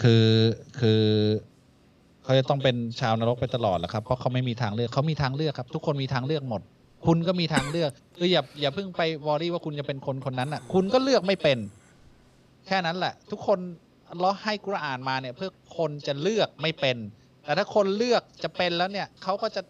[0.02, 0.28] คือ
[0.80, 1.04] คือ
[2.24, 6.62] เขาจะต้องเป็นชาวนรกไปตลอดแหละครับเพราะเขาไม่มีทางเลือกเขามีทางเลือกครับ ทุกคนมีทางเลือกหมด
[7.06, 11.58] คุณก็มีทางเลือกคืออย่าอย่าเพิ่งไปวอรี่ว่าคุณจะเป็นคนคนนั้นอะ คุณก็เลือกไม่เป็น
[12.68, 13.60] แค่นั้นแหละ ทุกคน
[14.20, 16.98] เราให้กุรอานมาเนี่ย เพื่อคนจะเลือกไม่เป็น
[17.44, 19.62] แต่ถ้าคนเลือกจะเป็นแล้วเนี่ยเขาก็จะ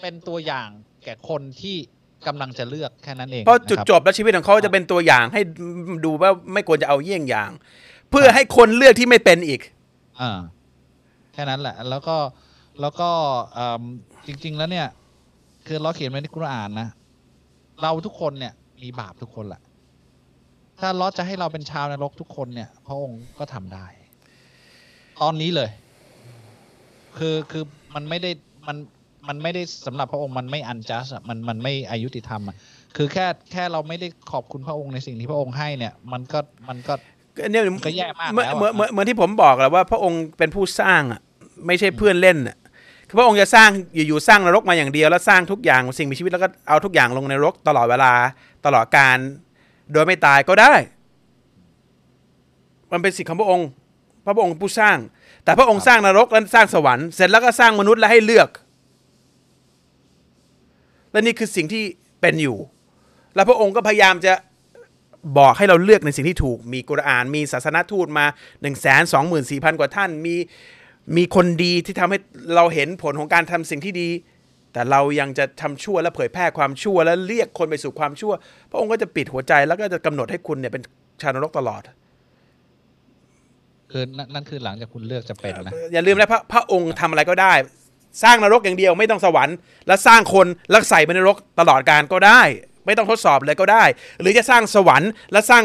[0.00, 0.68] เป็นตัวอย่าง
[1.04, 1.76] แก่คนที่
[2.26, 5.42] กำลังจะเลือกแค่นั้นเองเพราะจุดนคบ จบแล้วชีวิตของเขาจะเป็นตัวอย่างให้
[6.04, 7.50] ดูว่าไม่ควรจะเอาเยี่ยงอย่าง
[8.10, 9.60] เพื่อให้คนเลือกที่ไม่เป็นอีก
[10.20, 10.38] อ่า
[11.32, 12.16] แค่นั้นแหละ แล้วก็
[12.80, 13.10] แล้วก็
[13.58, 13.82] อืม
[14.26, 14.88] จริง ๆ แล้วเนี่ย
[15.66, 16.88] คือเราเขียนไว้ในกุรอานนะ
[17.82, 19.62] เราทุกคนเนี่ย มีบาปทุกคนแหละ
[20.78, 23.86] ถ้าเราจะให้เราเป็นชาวนรกทุกคนเนี่ยพระองค์ก็ทำได้
[25.20, 25.70] ตอนนี้เลย
[27.18, 27.64] คือคือ
[27.94, 28.30] มันไม่ได้
[28.66, 28.76] มัน
[29.28, 32.56] มันไม่ได้สำหรับพระองค์มันไม่อันจัสมันมันไม่อายุติธรรมอะ
[32.96, 36.38] คือแค่แค่เราไม่ได้ขอบคุณพระองค์ในสิ่งที่พระองค์ให้เนี่ย มันก็
[36.68, 36.94] มันก็
[37.50, 41.20] เนี่ยก็แย่มากเหมือนแล้วอะเหมือนเหมือนเหมือนที่ผมบอกแหละว่าพระองค์เป็นผู้สร้างอะ
[41.66, 42.56] ไม่ใช่เพื่อนเล่นอะ
[43.08, 48.12] คือพระองค์จะสร้างอยู่ๆสร้างนรกมาอย่างเดียวแล้วสร้างทุกอย่างสิ่งมีชีวิตแล้วก็เอาทุกอย่างลงในนรกตลอดเวลา
[48.66, 49.16] ตลอดการ
[49.92, 50.72] โดยไม่ตายก็ได้
[52.92, 53.68] มันเป็นสิทธิของพระองค์
[54.22, 54.96] เพราะพระองค์เป็นผู้สร้าง
[55.44, 58.48] แต่พระองค์สร้างนรกแล้วสร้างสวรรค์เสร็จแล้วก็สร้างมนุษย์แล้วให้เลือก
[61.12, 61.84] และนี่คือสิ่งที่
[62.20, 62.58] เป็นอยู่
[63.34, 64.32] แล้วพระองค์ก็พยายามจะ
[65.38, 70.34] บอกให้เราเลือกในสิ่งที่ถูก มีกุรอาน มีศาสนทูตมา1นึ่งแสนสองหมื่นสี่พันกว่าท่าน มี
[71.16, 72.18] มีคนดีที่ทำให้
[72.54, 74.08] เราเห็นผลของการทำสิ่งที่ดี
[74.72, 78.32] แต่เรายังจะทำชั่วและเผยแพร่ความชั่ว และเรียกคนไปสู่ความชั่ว
[78.70, 80.82] พระองค์ก็จะปิดหัวใจแล้วก็จะกำหนดให้คุณเนี่ยเป็น
[81.20, 81.82] ชาวนรกตลอด
[83.90, 87.52] คือนั่นนั่นคือหลังจากคุณเลือกจะเป็นนะอย่าลืมนะพระพระองค์ทำอะไรก็ได้
[88.22, 89.56] สร้างนรกอย่างเดียวไม่ต้องสวรรค์
[89.86, 92.40] แล้วสร้างคนแล้วใส่ไปในนรกตลอดการก็ได้
[92.86, 93.84] ไม่ต้องทดสอบเลยก็ได้
[94.20, 95.62] หรือจะสร้างสวรรค์และสร้าง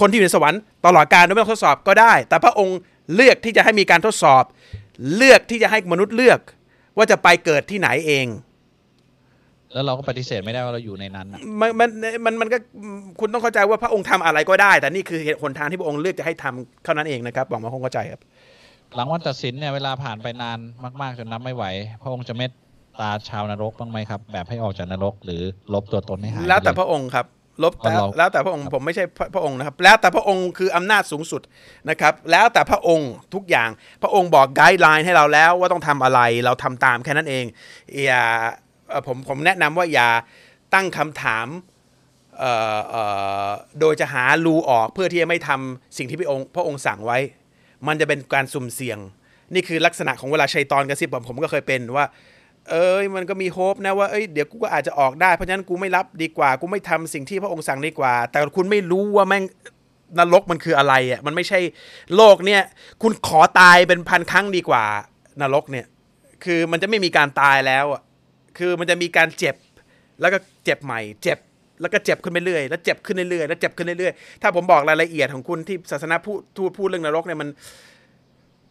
[0.00, 2.78] คนที่อยู่ในสวรรค์ตลอดการโดยไม่ต้องทดสอบก็ได้ แต่พระองค์
[3.14, 4.44] เลือกที่จะให้มีการทดสอบ
[5.16, 6.40] เลือกที่จะให้มนุษย์เลือก
[6.96, 8.26] ว่าจะไปเกิดที่ไหนเอง
[9.72, 11.90] แล้วเราก็ปฏิเสธไม่ได้ว่าเราอยู่ในนั้นน่ะมันมัน
[12.24, 12.58] มันมันก็
[13.20, 18.20] คุณต้องเข้าใจว่าพระองค์ทำอะไรก็ได้ แต่นี่คือเหตุผลทางที่พระองค์เลือกจะให้ทำเท่านั้นเองนะครับหวังว่าคงเข้าใจครับ
[18.94, 20.58] หลังวันตัดสินเนี่ยเวลาผ่านไปนาน
[21.02, 21.64] มากๆจนนับไม่ไหว
[22.02, 22.52] พระองค์จะเมต
[23.00, 25.42] ตาชาวนรกบ้างไหมครับ แบบให้ออกจากนรกหรือ
[25.74, 27.26] ลบตัวตนให้หายไปแล้วแต่เยพระองค์ครับ
[27.62, 31.42] ลบแต่เราแล้วแต่พระองค์ผมไม่ใช่พระพระองค์นะครับ แล้วแต่พระองค์คืออำนาจสูงสุด
[31.90, 33.70] นะครับ แล้วแต่พระองค์ทุกอย่าง
[34.02, 37.44] พระองค์บอกไกด์ไลน์ให้เราแล้วว่าต้องทำอะไรเราทำตามแค่นั้นเอง
[38.06, 38.24] อย่า
[38.88, 40.08] เอ่อผมผมแนะนำว่าอย่า
[40.74, 41.46] ตั้งคำถาม
[42.38, 43.02] เอ่อเอ่
[43.46, 43.48] อ
[43.80, 47.18] โดยจะหารูออกเพื่อที่จะไม่ทำสิ่งที่พระองค์พระองค์สั่งไว้
[47.86, 48.98] มันจะเป็นการสุ่มเสี่ยง
[49.54, 52.06] นี่คือลักษณะของเวลาชัยตอนกระซิบผมผมก็เคยเป็นว่า
[52.70, 59.44] เอ้ยมันก็มีโฮปนะว่าเอ้ยเดี๋ยวกูก็อาจจะออกได้เพราะฉะนั้นกูไม่รับดีกว่า กูไม่ทำสิ่งที่พระองค์สั่งดีกว่า แต่คุณไม่รู้ว่าแม่ง
[60.18, 61.58] นรกมันคืออะไรอะมันไม่ใช่
[62.16, 62.62] โลกเนี่ย
[63.02, 64.84] คุณขอตายเป็นพันครั้งดีกว่า
[65.40, 65.86] นรกเนี่ย
[66.44, 68.02] คือมันจะไม่มีการตายแล้วอะ
[68.58, 69.56] คือมันจะมีการเจ็บ
[70.20, 71.38] แล้วก็เจ็บใหม่ เจ็บ
[71.80, 74.12] แล้วก็เจ็บขึ้นไปเรื่อยแล้วเจ็บขึ้นเรื่อยแล้วเจ็บขึ้นเรื่อย
[74.42, 77.48] ถ้าผมบอกรายละเอียดของคุณที่ศาสนาพูดพูดพูดเรื่องนรกเนี่ยมัน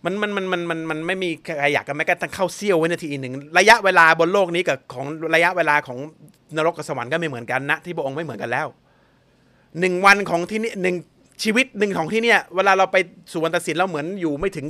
[0.05, 5.05] มันมันมันมันมันมันไม่มีใครอยากกันแม้กระทั่งเข้าเสี้ยววินาทีหนึ่งระยะเวลาบนโลกนี้กับของ
[5.35, 5.97] ระยะเวลาของ
[6.57, 8.67] นรกกับสวรรค์ก็ไม่เหมือนกันนะ ที่พระองค์ไม่เหมือนกันแล้ว
[9.79, 10.95] หนึ่งวันของที่นี่หนึ่ง
[11.43, 12.97] ชีวิตหนึ่งของที่เนี่ยเวลาเราไป
[13.31, 14.65] สู่วันตัดสินเราเหมือนอยู่ไม่ถึง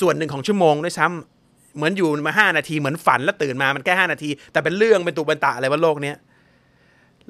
[0.00, 6.16] ส่วนหนึ่งของชั่วโมงด้วยซ้ำเหมือนอยู่มาห้านาทีเหมือนฝันแล้วตื่นมามันแค่ห้านาที แต่เป็นเรื่องเป็นตุเป็นตะอะไรบนโลกเนี้ย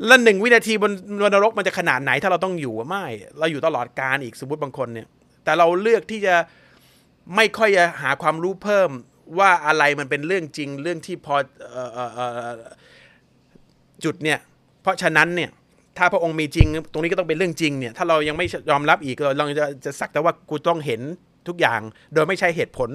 [0.07, 0.93] แล้วหนึ่งวินาทีบน
[1.23, 3.05] บนนรกมันจะขนาดไหนถ้าเราต้องอยู่ไม่
[3.39, 5.07] เราอยู่ตลอดการอีกสมมติบางคนเนี่ย
[5.45, 6.35] แต่เราเลือกที่จะ
[7.37, 8.91] ไม่ค่อยจะหาความรู้เพิ่ม
[9.39, 11.35] ว่าอะไรมันเป็นเรื่องจริงเรื่องที่พอ
[11.75, 12.53] อออ
[14.05, 14.39] จุดเนี่ย
[14.83, 15.51] เพราะฉะนั้นเนี่ย
[15.99, 21.01] ถ้าพระองค์มีจริง ตรงนี้ก็ต้องเป็นเรื่องจริงเนี่ย ถ้าเรายังไม่ยอมรับอีกเราจะจะสักแต่ว่ากูต้องเห็น
[21.49, 21.81] ทุกอย่าง
[22.15, 22.91] โดยไม่ใช่เหตุผล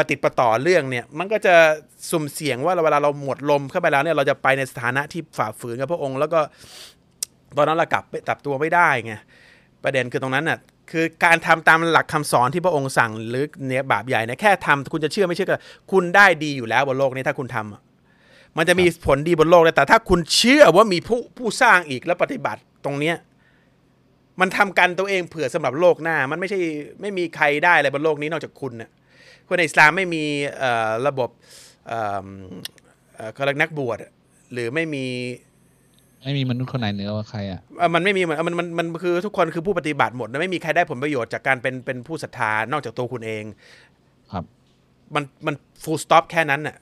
[0.00, 1.54] ปฏิดประต่อเรื่องเนี่ย มันก็จะ
[2.10, 6.40] สุ่มเสี่ยงว่าเวลาเราหมดลมเข้าไปแล้วเนี่ยเราจะไปในสถานะที่ฝ่าฝืนกับพระองค์ แล้วก็
[7.56, 9.14] ตอนนั้นเรากลับกลับตัวไม่ได้ไง
[9.84, 10.58] ประเด็นคือตรงนั้นน่ะ
[10.90, 15.56] คือการทำตามหลักคำสอนที่พระองค์สั่งหรือเนี่ยบาปใหญ่นี่ยแค่ทำคุณจะเชื่อไม่เชื่อก็
[15.92, 17.80] คุณได้ดีอยู่แล้วบนโลกนี้ถ้าคุณทำอะ
[18.56, 23.16] มันจะมีผลดีบนโลกเลยแต่ถ้าคุณเชื่อว่ามีผู้ผู้สร้างอีกแล้วปฏิบัติตรงเนี้ย
[24.40, 26.58] มันทำกันตัวเองเผื่อสำหรับโลกหน้า มันไม่ใช่
[27.00, 28.90] ไม่มีใครได้อะไรบนโลกนี้นอกจากคุณน่ะ
[29.50, 30.24] คนในอิสลามไม่มี
[30.58, 31.30] เอ่อระบบ
[31.88, 32.26] เอ่อ
[33.14, 33.98] เอ่อเขาเรียกนักบวช
[34.52, 35.06] หรือไม่มี
[36.24, 43.44] ไม่มีมนุษย์คนไหนเหนือกว่าใครอะเอ่อมันไม่มีมันมันมันมันคือทุกคนคือผู้ปฏิบัติหมดนะไม่มีใครได้ผลประโยชน์จากการเป็นเป็นผู้ศรัทธานอกจากตัวคุณเอง
[44.32, 44.44] ครับ
[45.14, 46.76] มันมัน full stop แค่นั้นน่ะ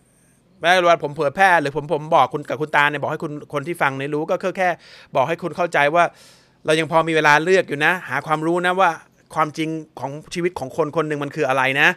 [0.59, 4.69] ไม่ว่าผมเผยแพร่หรือผมผมบอกคุณกับคุณตาเนี่ยบอกให้คุณคนที่ฟังเนี่ยรู้ก็คือแค่
[5.15, 6.05] บอกให้คุณเข้าใจว่า
[6.67, 8.91] เรายังพอมีเวลาเลือกอยู่นะ หาความรู้นะว่า
[9.35, 9.69] ความจริง
[10.01, 11.89] ของชีวิตของคนคนหนึ่งมันคืออะไรนะ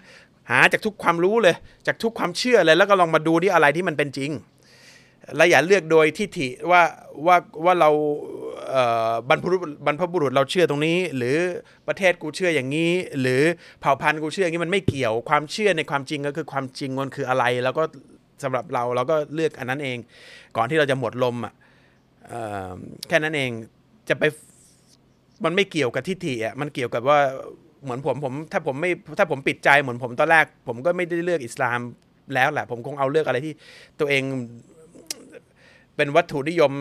[0.52, 1.56] หาจากทุกความรู้เลย
[1.88, 4.32] จากทุกความเชื่อเลย แล้วก็ลองมาดูที่อะไรที่มันเป็นจริง
[5.36, 6.82] และอย่าเลือกโดยทิฐิว่า
[7.26, 7.90] ว่าว่าเรา
[9.30, 11.38] บรรพบุรุษบรรพบุรุษเราเชื่อตรงนี้ หรือ
[11.88, 12.92] ประเทศกูเชื่ออย่างนี้
[13.22, 13.42] หรือ
[13.82, 17.84] เผ่าพันธุ์กูเชื่ออย่างนี้มันไม่เกี่ยวความเชื่อในความจริงก็คือความจริงมันคืออะไร แล้วก็
[18.44, 19.98] สำหรับเราเราก็เลือกอันนั้นเอง
[20.58, 21.54] ก่อนที่เราจะหมดลมอะ
[22.28, 22.74] เอ่อ
[23.08, 23.52] แค่นั้นเอง
[24.10, 24.24] จะไป
[25.46, 27.20] มันไม่เกี่ยวกับทิฐิอะมันเกี่ยวกับว่า
[27.84, 31.80] เหมือนผมผมถ้าผมไม่ถ้าผมปิดใจเหมือนผมตอนแรก ผมก็ไม่ได้เลือกอิสลาม
[32.34, 33.54] แล้วแหละ ผมคงเอาเลือกอะไรที่
[34.00, 34.24] ตัวเอง
[35.96, 36.72] เป็นวัตถุนิยม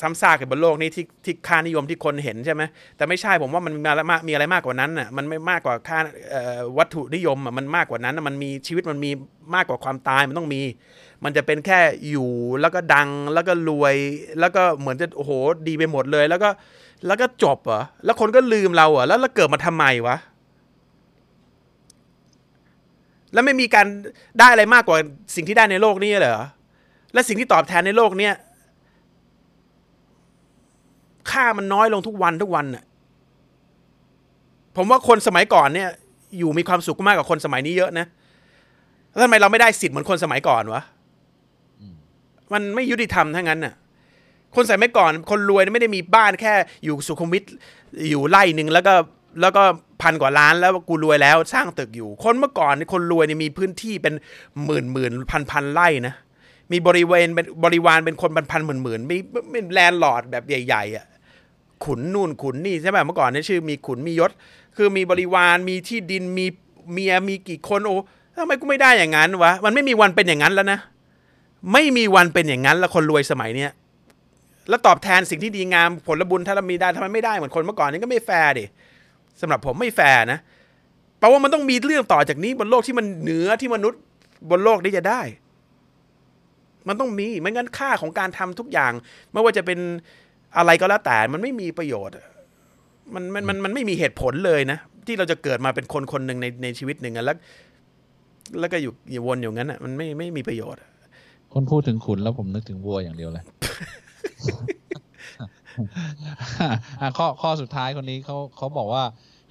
[0.00, 2.62] ซ้ำซากกับบนโลกนี้ที่ที่ค่านิยมที่คนเห็นใช่ไหม
[2.96, 5.98] แต่ไม่ใช่ผมว่ามันมีอะไรมากมีอะไรมากกว่านั้นน่ะมันไม่มากกว่าค่า
[6.78, 9.10] วัตถุนิยมอะมันมากกว่านั้นมันมีชีวิตมันมี
[9.54, 10.62] มากกว่าความตายมันต้องมี
[11.24, 13.94] มันจะเป็นแค่อยู่แล้วก็ดังแล้วก็รวย
[14.40, 15.32] แล้วก็เหมือนจะโอ้โห
[15.68, 16.50] ดีไปหมดเลย แล้วก็
[17.06, 20.16] แล้วก็จบเหรอแล้วคนก็ลืมเราเหรอแล้วเราเกิดมาทำไมวะ
[23.32, 23.86] แล้วไม่มีการ
[24.38, 24.96] ได้อะไรมากกว่า
[25.34, 26.44] สิ่งที่ได้ในโลกนี้เหรอ
[27.12, 28.34] และสิ่งที่ตอบแทนในโลกเนี้ย
[31.30, 32.84] ค่ามันน้อยลงทุกวันทุกวันน่ะ
[34.76, 35.88] ผมว่าคนสมัยก่อนเนี่ย
[36.38, 38.06] อยู่มีความสุขมากกว่าคนสมัยนี้เยอะนะ
[39.10, 40.82] แล้วทำไมเราไม่ได้สิทธิ์เหมือนคนสมัยก่อนวะ
[42.52, 43.74] มันไม่ยุติธรรมทั้งนั้นน่ะ
[44.56, 46.54] คนสมัยก่อนคนรวยไม่ได้มีบ้านแค่
[46.84, 47.44] อยู่สุขุมวิท
[48.10, 48.94] อยู่ไร่หนึ่งแล้วก็
[49.40, 49.62] แล้วก็
[50.02, 54.14] พันกว่าล้านแล้วกูรวยแล้วสร้างตึกอยู่ คนเมื่อก่อนคนรวยเนี่ยมีพื้นที่เป็น
[54.64, 56.14] หมื่นหมื่นพันพันไร่นะ
[56.72, 59.16] มีบริเวณเป็นบริวารเป็นคนพันพันหมื่นหมื่นมี
[59.52, 61.06] เป็น landlord แบบใหญ่ๆอะ
[61.84, 64.30] ขุนนู่นขุนนี่ใช่ไหมเมื่อก่อนเนี่ยชื่อมีขุนมียศ
[64.76, 66.46] คือมีบริวารมีที่ดินมี
[66.92, 67.96] เมียมีกี่คนโอ้
[68.36, 70.78] ทำไมกูไม่ได้อย่างนั้นวะมันไม่มีวันเป็นอย่างนั้นแล้วนะ
[71.72, 73.70] ไม่มีวันเป็นอย่างนั้นแล้วคนรวยสมัยเนี้ย
[74.68, 78.64] แล้วตอบแทนสิ่งที่ดีงามผลบุญถ้าเรามีได้ทำไมไม่ได้เหมือนคนเมื่อก่อนนี้ก็ไม่แฟร์ดิ
[79.40, 80.38] สำหรับผมไม่แฟร์นะ
[81.18, 84.00] แปลว่ามันต้องมีเรื่องต่อจากนี้บนโลกที่มันเหนือที่มนุษย์
[84.50, 85.20] บนโลกนี้จะได้
[86.88, 88.92] มันต้องมีไม่งั้นค่าของการทำทุกอย่าง
[89.32, 89.78] ไม่ว่าจะเป็น
[90.56, 92.16] อะไรก็แล้วแต่มันไม่มีประโยชน์
[93.14, 97.36] มันมันมันมันไม่มีเหตุผลเลยนะ ที่เราจะเกิดมาเป็นคนคนหนึ่งในในชีวิตหนึ่งแล้ว
[98.60, 100.80] แล้วก็อยู่อยู่วนอยู่งั้นอะมันไม่ไม่มีประโยชน์
[101.52, 103.44] คนพูดถึงขุนแล้วผมนึกถึงวัวอย่างเดียวเลย
[107.18, 109.04] ข้อข้อสุดท้ายคนนี้เขาเขาบอกว่า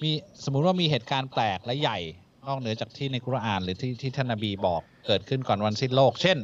[0.04, 0.12] มี
[0.44, 2.00] สมมุติว่ามีเหตุการณ์แปลกและใหญ่
[2.48, 6.38] นอกเหนือจากที่ในคุรอาน หรือที่ที่ท่านนบีบอกเกิดขึ้นก่อนวันสิ้นโลก เช่น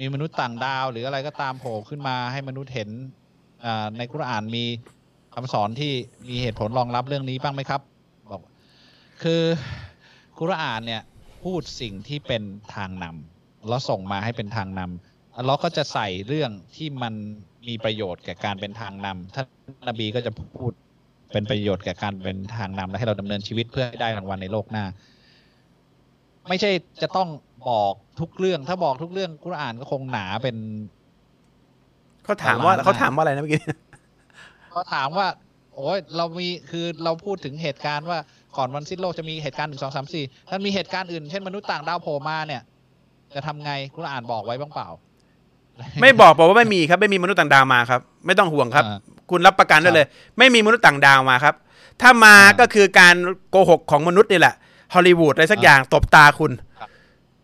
[0.00, 2.90] มีมนุษย์ต่างดาว หรืออะไรก็ตามโผล่ขึ้นมาให้มนุษย์เห็น
[3.98, 4.64] ในกุรอานมี
[5.34, 5.92] คำสอนที่
[6.28, 7.80] มีเหตุผลรองรับเรื่องนี้บ้างไหมครับ
[8.30, 8.42] บอก
[9.22, 9.42] คือ
[10.38, 11.02] กุรอานเนี่ย
[11.42, 12.42] พูดสิ่งที่เป็น
[12.74, 15.11] ทางนำแล้วส่งมาให้เป็นทางนำ
[15.44, 17.14] เลาะห์ก็จะใส่เรื่องที่มัน
[17.68, 19.46] มีประโยชน์แก่การเป็นทางนำท่าน
[19.88, 20.72] นบีก็จะพูด
[21.32, 24.84] เป็นประโยชน์แก่การเป็นทางนำและให้เราดำเนินชีวิตเพื่อให้ได้รางวัลในโลกหน้า
[26.48, 26.70] ไม่ใช่
[27.02, 27.28] จะต้อง
[27.68, 30.56] บอกทุกเรื่อง ถ้าบอกทุกเรื่องกุรอานก็คงหนาเป็น
[32.24, 33.62] เขาถามว่าเอาละเขาถามว่าอะไรนะเมื่อกี้
[34.70, 35.26] เขาถามว่า
[35.74, 38.18] โอ้ยเรามีคือเราพูดถึงเหตุการณ์ว่า
[38.56, 42.62] ก่อนวันสิ้นโลกจะมีเหตุการณ์หนึ่งสองสามสี่ถ้ามีเหตุการณ์อื่นเช่นมนุษย์ต่างดาวโผล่มาเนี่ย
[43.34, 44.88] จะทำไงกุรอานบอกไว้บ้างเปล่า
[46.00, 48.98] ไม่บอกบอกว่าไม่มีครับ ไม่มีมนุษย์ต่างดาวมาครับ ไม่ต้องห่วงครับอ่า
[49.30, 50.06] คุณรับประกันได้ครับเลย
[50.38, 51.54] ไม่มีมนุษย์ต่างดาวมาครับ
[52.00, 53.14] ถ้ามาอ่าก็คือการ
[53.50, 54.54] โกหกของมนุษย์นี่แหละ
[54.94, 56.52] ฮอลลีวูดอะไรสักอย่างตบตาคุณ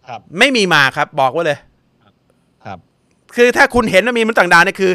[0.08, 1.58] ครับไม่มีมาครับ บอกไว้เลย
[2.64, 2.78] ครับ
[3.36, 4.92] คือถ้าคุณเห็นว่ามีมนุษย์ต่างดาวเนี่ยคือ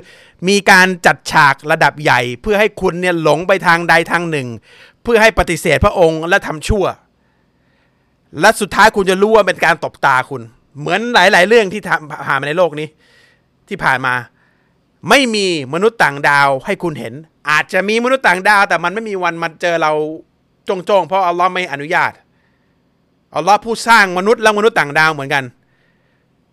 [0.49, 4.47] มีการจัดฉากระดับใหญ่ เพื่อให้คุณเนี่ยหลงไปทางใดทางหนึ่ง
[5.03, 6.85] เพื่อให้ปฏิเสธพระองค์และทำชั่ว
[8.41, 10.41] และสุดท้ายคุณจะรู้ว่าเป็นการตบตาคุณ
[10.79, 12.87] เหมือนหลาย ๆ เรื่องที่ทำผ่านมาในโลกนี้
[13.69, 14.13] ที่ผ่านมา
[15.09, 17.13] ไม่มีมนุษย์ต่างดาวให้คุณเห็น
[17.49, 19.91] อาจจะมีมนุษย์ต่างดาว แต่มันไม่มีวันมาเจอเรา
[20.69, 22.11] จงๆ เพราะอัลลอฮ์ไม่อนุญาต
[23.35, 25.43] อัลลอฮ์ผู้สร้างมนุษย์และมนุษย์ต่างดาวเหมือนกัน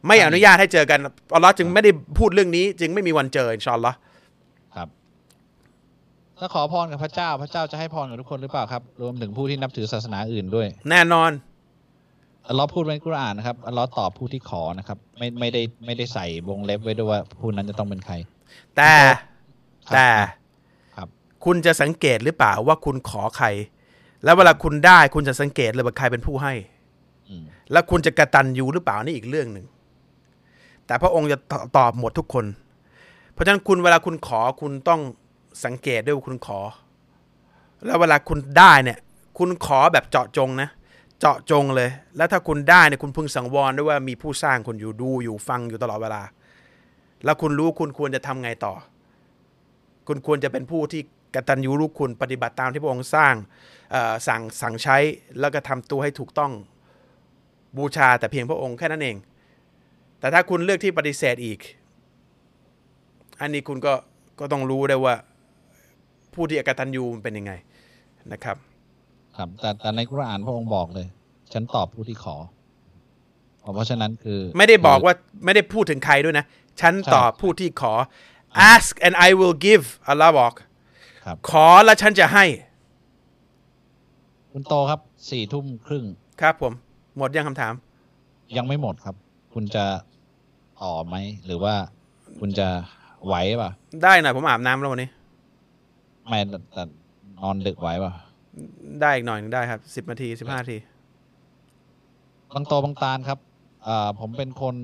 [0.07, 1.01] ไม่อนุญาตให้เจอกัน
[1.35, 3.97] อัลลอฮ์จึงไม่ได้พูดเรื่องนี้ จึงไม่มีวันเจออินชาอัลลอฮ์
[4.77, 4.89] ครับ
[6.39, 11.31] ถ้าขอพรกับพระเจ้า พระเจ้าจะให้พรกับทุกคนหรือเปล่าครับ รวมถึงผู้ที่นับถือศาสนาอื่นด้วย แน่นอน
[12.49, 18.15] อัลเลอฮ์พูดไว้ในกุรอานนะครับอัลเลอฮ์ตอบผู้ที่ขอนะครับ ไม่ไม่ได้ไม่ได้ใส่วงเล็บไว้ด้วยว่าผู้นั้นจะต้องเป็นใคร
[18.77, 20.09] แต่ครับแต่
[20.97, 21.09] ครับ
[21.45, 23.47] คุณจะสังเกตหรือเปล่าว่าคุณขอใคร
[24.25, 26.55] แล้วเวลาคุณได้คุณจะสังเกตเลยว่าใครเป็นผู้ให้
[27.29, 29.67] อืมแล้วคุณจะกระตันยูหรือเปล่านี่อีกเรื่องหนึ่ง
[30.87, 32.45] แต่พระองค์จะตตอบหมดทุกคน
[33.33, 35.01] เพราะฉะนั้นคุณเวลาคุณขอคุณต้อง
[35.65, 36.61] สังเกตด้วยว่าคุณขอ
[37.85, 38.99] แล้วเวลาคุณได้เนี่ย
[39.39, 40.69] คุณขอแบบเจาะจงนะ
[41.21, 46.23] เจาะจงเลย แล้วถ้าคุณได้เนี่ยคุณพึงสังวรด้วยว่ามีผู้สร้างคุณอยู่ดูอยู่ฟังอยู่ตลอดเวลา
[47.25, 48.75] แล้วคุณรู้คุณควรจะทำไงต่อ
[50.09, 51.03] คุณควรจะเป็นผู้ที่
[51.35, 53.35] กตัญญูรู้คุณปฏิบัติตามที่พระองค์สร้าง
[54.29, 54.97] สั่งสั่งใช้
[55.41, 56.53] แล้วก็ทำตัวให้ถูกต้อง
[57.77, 59.17] บูชาแต่เพียงพระองค์แค่นั้นเอง
[60.21, 61.59] แต่ถ้าคุณเลือกที่ปฏิเสธอีก
[63.41, 63.95] อันนี้คุณก็
[64.41, 65.15] ก็ต้องรู้ได้ว่า
[66.35, 67.53] ผู้ที่อกตัญญูมันเป็นยังไง
[68.33, 68.57] นะครับ
[69.37, 71.07] ครับแต่แต่ในกุรอานพระองค์บอกเลย
[71.53, 72.37] ฉันตอบผู้ที่ขอ
[73.75, 76.45] เพราะฉะนั้นคือ ไม่ได้บอกว่าไม่ได้พูดถึงใครด้วยนะ
[76.81, 77.93] ฉันตอบผู้ที่ขอ
[78.73, 80.53] ask and I will give อัลลอฮ์บอก
[81.25, 82.45] ครับขอแล้วฉันจะให้
[84.53, 85.01] คุณโตครับ
[85.31, 86.05] สี่ทุ่มครึ่ง
[86.41, 86.73] ครับผม
[87.19, 87.75] หมดยังคำถาม
[88.57, 89.15] ยังไม่หมดครับ
[89.55, 89.85] คุณจะ
[90.81, 91.15] ต่อไหม
[91.47, 91.75] หรือว่า
[92.41, 92.69] คุณจะ
[93.27, 93.71] ไหวป่ะ
[94.03, 95.11] ได้หน่อยผมอาบน้ำแล้ววันนี้
[96.29, 96.83] ไม่แต่แต่
[97.39, 98.13] นอนดึกไหวป่ะ
[99.01, 100.79] ได้อีกหน่อยหนึงได้ครับสิบนาทีสิบห้านาที
[102.55, 103.39] บางโตบางตาลครับ
[103.87, 104.77] อ่าผมเป็นคน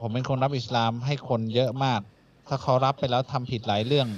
[0.00, 2.00] ผมเป็นคนรับอิสลามให้คนเยอะมาก
[2.48, 4.08] ถ้าเขารับไปแล้วทำผิดหลายเรื่อง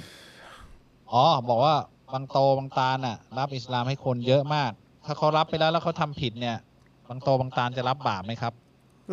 [1.11, 1.75] อ๋อ บอกว่า
[2.13, 4.71] บางโตบางตาลน่ะ รับอิสลามให้คนเยอะมาก
[5.05, 6.57] ถ้าเขารับไปแล้วแล้วเขาทำผิดเนี่ย
[7.07, 8.53] บางโตบางตาลจะรับบาปไหมครับ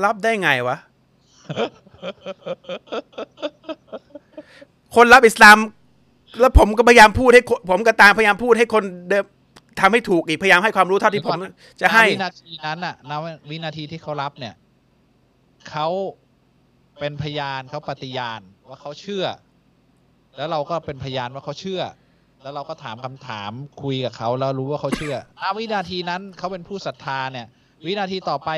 [0.04, 0.76] รับได้ไงวะ
[4.94, 5.56] คนรับอิสลาม
[6.40, 9.24] แล้วผมก็พยายามพูดให้คนผมก็ตามพยายามพูดให้คนเดิม
[9.80, 11.38] ทำให้ถูกอีกพยายามให้ความรู้เท่าที่ผม
[11.80, 13.12] จะให้ณวินาทีนั้นน่ะณ
[13.50, 14.54] วินาทีที่เขารับเนี่ย
[15.70, 15.88] เขา
[16.98, 19.26] เป็นพยานเขาปฏิญาณว่าเขาเชื่อ
[20.36, 21.82] แล้วเราก็เป็นพยานว่าเขาเชื่อ
[22.42, 23.52] แล้วเราก็ถามคำถาม
[23.82, 27.46] คุยกับเขาแล้วรู้ว่าเขาเชื่อณวินาทีนั้นเขาเป็นผู้ศรัทธาเนี่ย
[27.86, 28.50] วินาทีต่อไป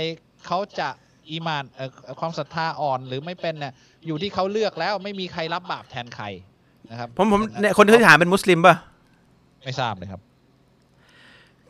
[0.46, 0.88] เขาจะ
[1.30, 1.90] อีมานเอ่อ
[2.20, 3.72] ความศรัทธาอ่อนหรือไม่เป็นเนี่ย
[4.06, 6.26] อยู่ที่เขาเลือกแล้วไม่มีใครรับบาปแทนใคร
[6.90, 8.74] นะครับผมผมเนี่ยคนที่ถามเป็นมุสลิมป่ะ
[9.64, 10.20] ไม่ทราบเลยครับ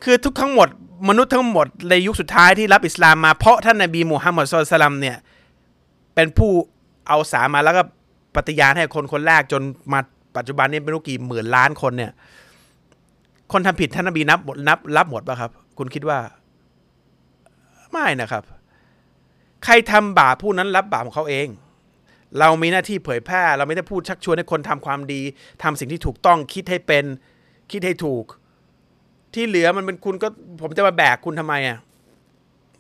[0.03, 0.69] คือทุกทั้งหมด
[1.09, 5.17] มนุษย์ทั้งหมดในยุคสุดท้ายที่รับอิสลามมาเพราะท่านนบีมูฮัมมัดสุลตัลลัมเนี่ย
[6.15, 6.51] เป็นผู้
[7.09, 7.83] เอาสารมาแล้วก็
[8.35, 9.63] ปฏิญาณให้คนคนแรกจน
[9.93, 10.01] มา
[10.37, 12.13] ปัจจุบันนี้ไม่รู้กี่หมื่นล้านคนเนี่ย
[13.53, 16.19] คนทำผิดท่านนบีนับหมดนับรับหมดป่ะครับ คุณคิดว่า
[17.93, 18.43] ไม่นะครับ
[19.65, 21.47] ใครทำบาปผู้นั้นรับบาปของเขาเอง
[22.41, 25.21] เรามีหน้าที่เผยแพร่ เราไม่ได้พูดชักชวนให้คนทำความดี
[25.63, 27.05] ทำสิ่งที่ถูกต้องคิดให้เป็น
[27.73, 28.25] คิดให้ถูก
[29.35, 30.29] ที่เหลือมันเป็นคุณก็
[30.63, 31.79] ผมจะมาแบกคุณทำไมอะ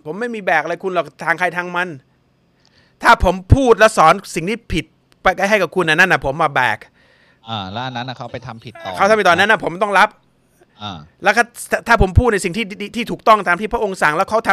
[0.04, 1.88] ผมไม่มีแบกอะไรคุณหรอกทางใครทางมัน
[3.02, 4.84] ถ้าผมพูดและสอนสิ่งที่ผิด
[5.22, 6.78] ไปให้กับคุณนะนั่นนะผมมาแบก
[7.48, 10.08] อ่าแล้วอันนั้นนะเขาไปทำผิดต่อเขาทำไปตอนนั้นนะผมต้องรับ
[10.82, 11.42] อ่าแล้วก็
[11.88, 14.50] ถ้าผมพูดในสิ่งที่ที่ที่ถูกต้องตามที่พระองค์สั่งแล้วเขาท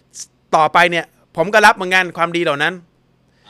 [0.00, 1.04] ำต่อไปเนี่ย
[1.36, 2.74] ผมก็รับเหมือนกันความดีเหล่านั้น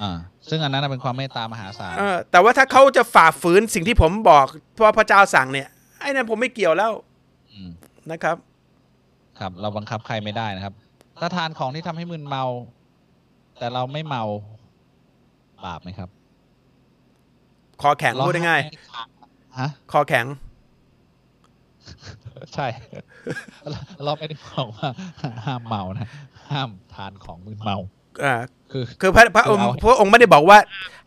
[0.02, 0.18] อ่า
[0.50, 5.68] ซึ่งอันนั้นนะเป็นความเมตตามหาศาลเออแต่ว่าถ้าเขาจะฝ่าฝืนสิ่งที่ผมบอกเพราะพระเจ้าสั่งเนี่ย
[6.00, 6.92] ไอ้นั่นผมไม่เกี่ยวแล้ว
[7.68, 7.70] ม
[8.10, 8.36] นะครับ
[9.38, 10.74] ครับ เราบังคับใครไม่ได้นะครับ
[11.20, 12.44] ถ้าทานของที่ทำให้มึนเมา
[13.58, 14.22] แต่เราไม่เมา
[15.64, 16.08] บาปไหมครับ
[17.82, 18.60] คอแข็งพูดง่าย
[19.58, 20.26] ฮะๆคอแข็ง
[22.54, 22.66] ใช่
[23.70, 24.88] เราเราไม่ได้บอกว่า
[25.46, 26.08] ห้ามเมานะ
[26.52, 27.76] ห้ามทานของมึนเมา
[28.24, 28.34] อ่า
[28.72, 30.58] คือคือพระพระองค์คือเอาพระองค์ไม่ได้บอกว่า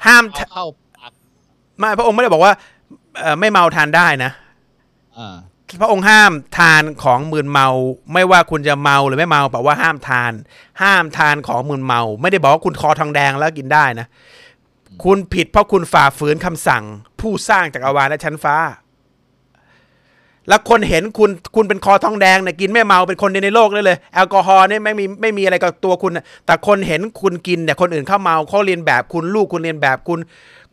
[0.05, 0.65] ห้ามเอาเข้า
[0.97, 1.11] ปาก
[1.79, 2.53] ไม่พระองค์ไม่ได้บอกว่า
[3.19, 4.31] เอ่อไม่เมาทานได้นะ
[5.17, 5.37] อ่า
[5.81, 7.67] พระองค์ห้ามทานของมึนเมา
[8.13, 10.31] ไม่ว่าคุณจะเมาหรือไม่เมาแปลว่าห้ามทาน
[10.81, 14.07] ห้ามทานของมึนเมา ไม่ได้บอกว่าคุณคอทองแดงแล้วกินได้นะ
[15.03, 16.83] คุณผิดเพราะคุณฝ่าฝืนคำสั่ง
[17.19, 18.55] ผู้สร้างจักรวาลและชั้นฟ้า
[20.47, 26.11] แล้วคนเห็นคุณคุณเป็นคอทองแดงเนี่ยกินไม่เมาเป็นคนเดียวในโลกได้เลย แอลกอฮอล์เนี่ยไม่มีไม่มีอะไรกับตัวคุณ
[26.45, 30.19] แต่คนเห็นคุณกินเนี่ยคนอื่นเข้าเมาเขาเรียนแบบคุณลูกคุณเรียนแบบคุณ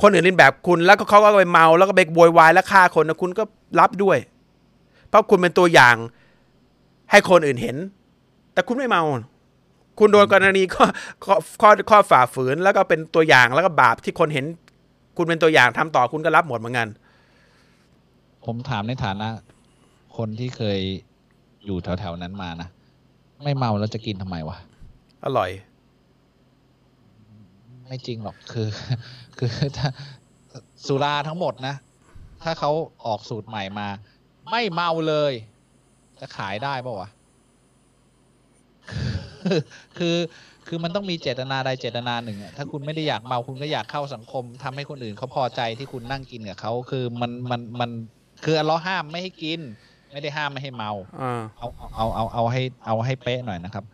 [0.03, 3.43] คนอื่นเรียนแบบคุณ แล้วก็เขาก็ไปเมาแล้วก็ไปโวยวายแล้วฆ่าคนนะคุณก็
[3.81, 4.19] รับด้วย
[5.09, 5.97] เพราะคุณเป็นตัวอย่าง
[7.11, 7.77] ให้คนอื่นเห็น
[8.53, 9.03] แต่คุณไม่เมา
[9.99, 10.85] คุณโดนกรณีข้อ
[11.25, 14.45] ข้อข้อข้อฝ่าฝืนแล้วก็เป็นตัวอย่างแล้วก็บาปที่คนเห็น
[15.17, 16.89] คุณเป็นตัวอย่างทำต่อคุณก็รับหมดเหมือนกัน
[18.45, 19.29] ผมถามในฐานะ
[20.21, 20.81] คนที่เคย
[21.65, 22.69] อยู่แถวๆนั้นมานะ
[23.45, 24.57] ไม่เมาแล้วจะกินทำไมวะ
[25.25, 25.51] อร่อย
[27.87, 28.69] ไม่จริงหรอกคือ
[29.39, 29.89] คือถ้า
[30.87, 31.75] สุราทั้งหมดนะ
[32.43, 32.71] ถ้าเขา
[33.07, 33.89] ออกสูตรใหม่มา
[34.51, 35.33] ไม่เมาเลย
[36.21, 37.09] จะขายได้ปะวะ
[39.99, 40.17] คือ
[40.67, 47.91] คือมันต้องมีเจตนาใดเจตนาหนึ่งอะถ้าคุณไม่ได้อยากเมาคุณก็อยากเข้าสังคมทำให้คนอื่นเขาพอใจที่คุณนั่งกินกับเขาคือมันมันมัน
[48.45, 49.61] คืออัลเลอฮ์ห้ามไม่ให้กิน
[50.13, 50.91] ไม่ได้ห้ามไม่ให้เมา
[51.23, 53.85] อ่าเอาเอาเอาเอาให้เอาให้เป๊ะหน่อยนะครับ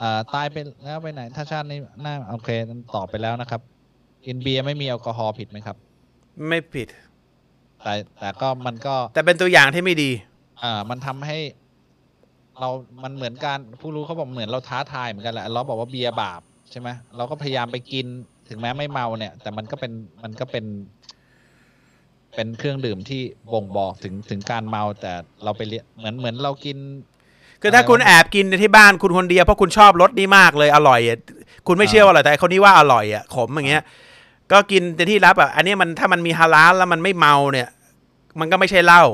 [0.00, 2.48] อ่าตายไปแล้วไปไหน ถ้าชาตินี้น่าโอเค
[2.94, 3.60] ตอบไปแล้วนะครับ
[4.26, 5.76] กินเบียร์ไม่มีแอลกอฮอล์ผิดไหมครับ
[6.48, 6.88] ไม่ผิด
[7.82, 10.10] แต่แต่ก็มันก็ แต่เป็นตัวอย่างที่ไม่ดี
[10.62, 11.38] อ่า มันทำให้
[12.60, 12.68] เรา
[13.02, 16.40] มันเหมือนการผู้รู้เขาบอกเหมือนเราท้าทายเหมือนกันแหละเราบอกว่าเบียร์บาป
[16.70, 18.06] ใช่ไหมเราก็พยายามไปกิน
[18.48, 19.92] ถึงแม้ไม่เมาเนี่ย แต่มันก็เป็น
[20.22, 20.64] มันก็เป็น
[22.34, 23.22] เป็นเครื่องดื่มที่
[23.52, 25.12] บ่งบอกถึงถึงการเมาแต่
[25.44, 26.76] เราไปเรียนเหมือนเหมือนเรากิน
[27.62, 31.18] คือถ้าคุณแอบกินในที่บ้านคุณคนเดียวเพราะคุณชอบรสนี้มากเลยอร่อยอะ
[31.66, 33.82] คุณไม่เชื่อว่าอร่อยแต่คนนี้ว่าอร่อยอะขมอย่างเงี้ย
[34.52, 37.68] ก็กินในที่รับอะอันนี้มันถ้ามันมีฮาลาลแล้วมันไม่เมาเนี่ย
[38.40, 39.04] มันก็ไม่ใช่เหล้า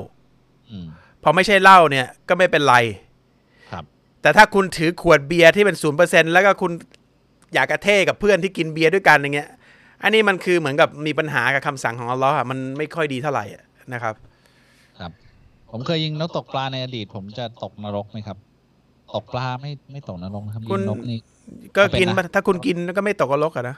[0.70, 0.86] อืม
[1.23, 2.77] พอไม่ใช่เหล้าเนี่ยก็ไม่เป็นไร
[3.73, 3.85] ครับ
[4.23, 6.73] แต่ถ้าคุณถือขวดเบียร์ที่เป็นศูนย์เปอร์เซ็นแล้วก็คุณ
[7.55, 9.49] อยากกระเท่กับเพื่อนที่กินเบียร์ด้วยกันอย่างเงี้ย
[10.02, 13.62] อันนี้มันคือเหมือนกับมีปัญหากับคำสั่งของอัลลอฮ์อะมันไม่ค่อยดีเท่าไหร่อะ
[13.92, 14.14] นะครับ
[15.70, 18.36] ผมเคยยิงนกตกปลาในอดีต ผมจะตกนรกไหมครับ
[19.14, 21.18] ตกปลาไม่ไม่ตกนรกนะครับคุยิณงนกนี่
[21.76, 23.76] ก็กินเป็นนะถ้าคุณกินก็ไม่ตกนรกอะนะ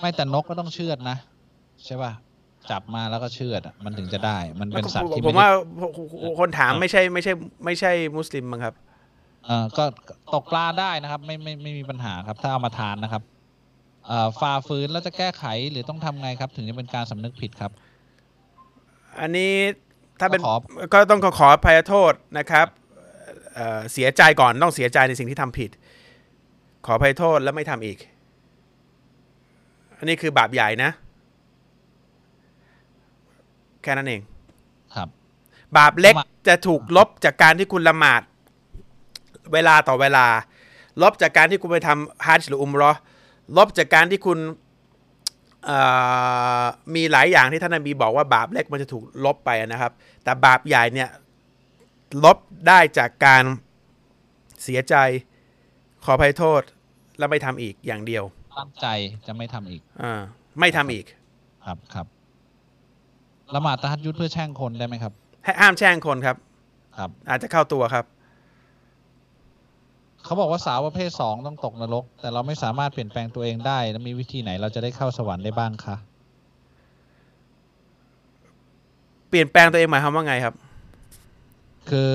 [0.00, 1.16] ไม่แต่นกก็ต้องเชือดนะ
[1.84, 2.12] ใช่ป่ะ
[2.70, 5.48] จับมาแล้วก็เชือดอะมันถึงจะได้ มันเป็นสัตว์ที่ผไม่มได้ว่า
[6.40, 7.32] คนถามไม่ใช่ไม่ใช่
[7.64, 8.74] ไม่ใช่มุสลิมมั้งครับ
[9.46, 9.84] เออก็
[10.34, 13.39] ตกปลาได้นะครับ ไม่ไม่ไม่มีปัญหาครับ ถ้าเอามาทานนะครับเอ่อ
[14.40, 17.72] ฝ่าฝืนแล้วจะแก้ไขหรือต้องทำไงครับ ถึงจะเป็นการสำนึกผิดครับ
[19.20, 19.52] อันนี้
[20.20, 20.54] ถ้าเป็นก็ขอ
[20.92, 22.66] ก็ต้องขอขออภัยโทษนะครับ
[23.54, 25.70] เอ่อเสียใจก่อนต้องเสียใจในสิ่งที่ทำผิด
[26.86, 27.98] ขออภัยโทษแล้วไม่ทำอีก
[29.98, 30.90] อันนี้คือบาปใหญ่นะ
[33.82, 34.20] แค่นั้นเอง
[34.94, 35.08] ครับ
[35.76, 38.22] บาปเล็กละหมาดจะถูกลบจากการที่คุณละหมาด
[39.52, 40.26] เวลาต่อเวลา
[41.02, 42.92] ลบจากการที่คุณไปทำฮัจญ์หรืออุมเรอ
[43.56, 44.38] ลบจากการที่คุณ
[45.64, 45.78] เอ่
[46.62, 46.64] อ
[46.94, 49.92] มีหลายอย่างที่ท่านนบีบอกว่าบาปเล็กมันจะถูกลบไปนะครับ
[50.24, 51.10] แต่บาปใหญ่เนี่ย
[52.24, 53.44] ลบได้จากการ
[54.62, 54.94] เสียใจ
[56.04, 56.62] ขออภัยโทษ
[57.18, 58.24] และไม่ทำอีกอย่างเดียว
[58.58, 58.86] ตั้งใจ
[59.26, 60.20] จะไม่ทำอีกอ่า
[60.60, 61.06] ไม่ทำอีก
[61.66, 62.06] ครับครับ
[63.54, 65.12] ละหมาดตะฮัดยุดเพื่อแช่งคนได้ไหมครับ
[65.44, 66.36] ให้ห้ามแช่งคนครับ
[66.98, 68.04] ครับ อาจจะเข้าตัวครับ
[70.24, 75.96] เขาบอกว่าสาวประเภทสองต้องตกนรก แต่เราไม่สามารถเปลี่ยนแปลงตัวเองได้แล้วมีวิธีไหนเราจะได้เข้าสวรรค์ได้บ้างคะ
[79.28, 80.54] เปลี่ยนแปลงตัวเองหมายความว่าไงครับ
[81.90, 82.12] คือ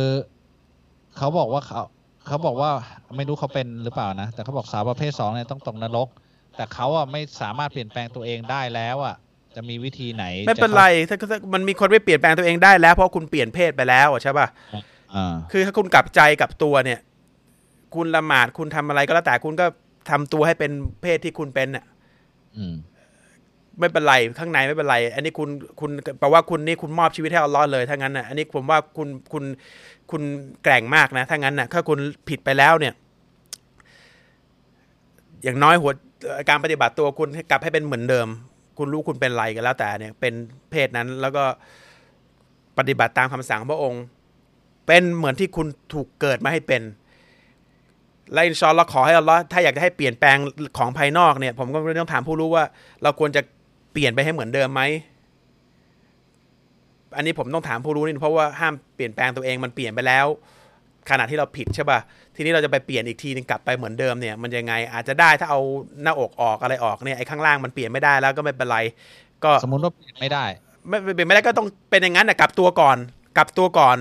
[1.17, 1.81] เขาบอกว่าเขา
[2.27, 2.69] เขาบอกว่า
[3.15, 6.07] ไม่รู้เขาเป็นหรือเปล่านะ แต่เขาบอกสาวประเภทสองเนี่ยต้องตกนรก
[6.55, 9.15] แต่เขาอะไม่สามารถเปลี่ยนแปลงตัวเองได้แล้วอะ
[9.55, 14.47] จะมีวิธีไหนไม่เป็นจะข้าไรถ้าถ้ามันมีคนไม่เปลี่ยนแปลงตัวเองได้แล้วเพราะคุณเปลี่ยนเพศไปแล้วอะใช่ป่ะ
[15.15, 16.99] อ่าคือถ้าคุณกลับใจกลับตัวเนี่ย
[17.95, 19.65] คุณละหมาดคุณทำอะไรก็แล้วแต่คุณก็
[20.09, 20.71] ทำตัวให้เป็น
[21.01, 21.85] เพศที่คุณเป็นน่ะ
[22.57, 22.75] อืม
[23.79, 25.49] ไม่เป็นไรข้างในไม่เป็นไร อันนี้คุณ
[25.79, 29.43] คุณแปลว่าคุณนี่คุณมอบชีวิตให้อัลลอฮ์เลยถ้างั้นน่ะอันนี้ผมว่าคุณคุณ
[30.11, 30.21] คุณ
[30.63, 31.99] แกร่งมากนะ ถ้างั้นน่ะถ้าคุณ
[32.29, 32.93] ผิดไปแล้วเนี่ย
[35.43, 35.91] อย่างน้อยหัว
[36.25, 38.27] เอ่อการปฏิบัติตัวคุณให้กลับให้เป็นเหมือนเดิม
[38.77, 40.33] คุณรู้คุณเป็นอะไรกันแล้วแต่เนี่ย เป็น
[40.71, 41.43] เพศนั้นแล้วก็
[42.77, 44.03] ปฏิบัติตามคำสั่งของพระองค์
[44.87, 46.81] เป็นเหมือนที่คุณถูกเกิดมาให้เป็น
[48.33, 50.37] และอินชาอัลลอฮ์ขอให้อัลลอฮ์ถ้าอยากจะให้เปลี่ยนแปลง
[50.77, 52.63] ของภายนอกเนี่ย ผมก็ต้องถามผู้รู้ว่า
[53.03, 53.41] เราควรจะ
[53.93, 54.81] เปลี่ยนไปให้เหมือนเดิมไหม
[57.17, 60.25] อันนี้ผมต้องถามผู้รู้นี่เพราะว่าห้ามเปลี่ยนแปลงตัวเองมันเปลี่ยนไปแล้ว
[61.09, 61.99] ขณะที่เราผิดใช่ป่ะ
[62.35, 65.61] ทีนี้เราจะไปเปลี่ยนอีกทีนึงกลับไปเหมือนเดิมเนี่ย มันยังไงอาจจะได้ถ้าเอา
[66.03, 68.79] หน้าอกออกอะไรออกเนี่ยไอ้ข้างล่างมันเปลี่ยนไม่ได้แล้วก็ไม่เป็นไร
[69.43, 70.45] ก็สมมุติว่าเปลี่ยนไม่ได้
[70.89, 72.97] ไม่ไม่เป็นไม่ได้ก็ต้องเป็นอย่างนั้นนะกลับตัวก่อน
[73.37, 73.97] กลับตัวก่อน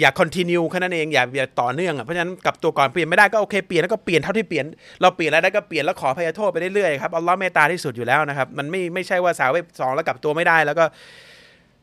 [0.00, 4.64] อย่า continue แค่นั้นเองอย่าอย่าต่อเนื่องอะเพราะฉะนั้นกลับตัวก่อนเปลี่ยนไม่ได้ก็โอเคเปลี่ยนแล้วก็เปลี่ยนเท่าที่เปลี่ยน
[5.00, 10.84] เราเปลี่ยนอะไรได้ก็เปลี่ยนแล้วขอพยโทษไปเรื่อยๆครับอัลลอฮ์เมตตาที่สุดอยู่แล้วนะครับ มันไม่ไม่ใช่ว่าสาวเวบสองแล้วกลับตัวไม่ได้แล้วก็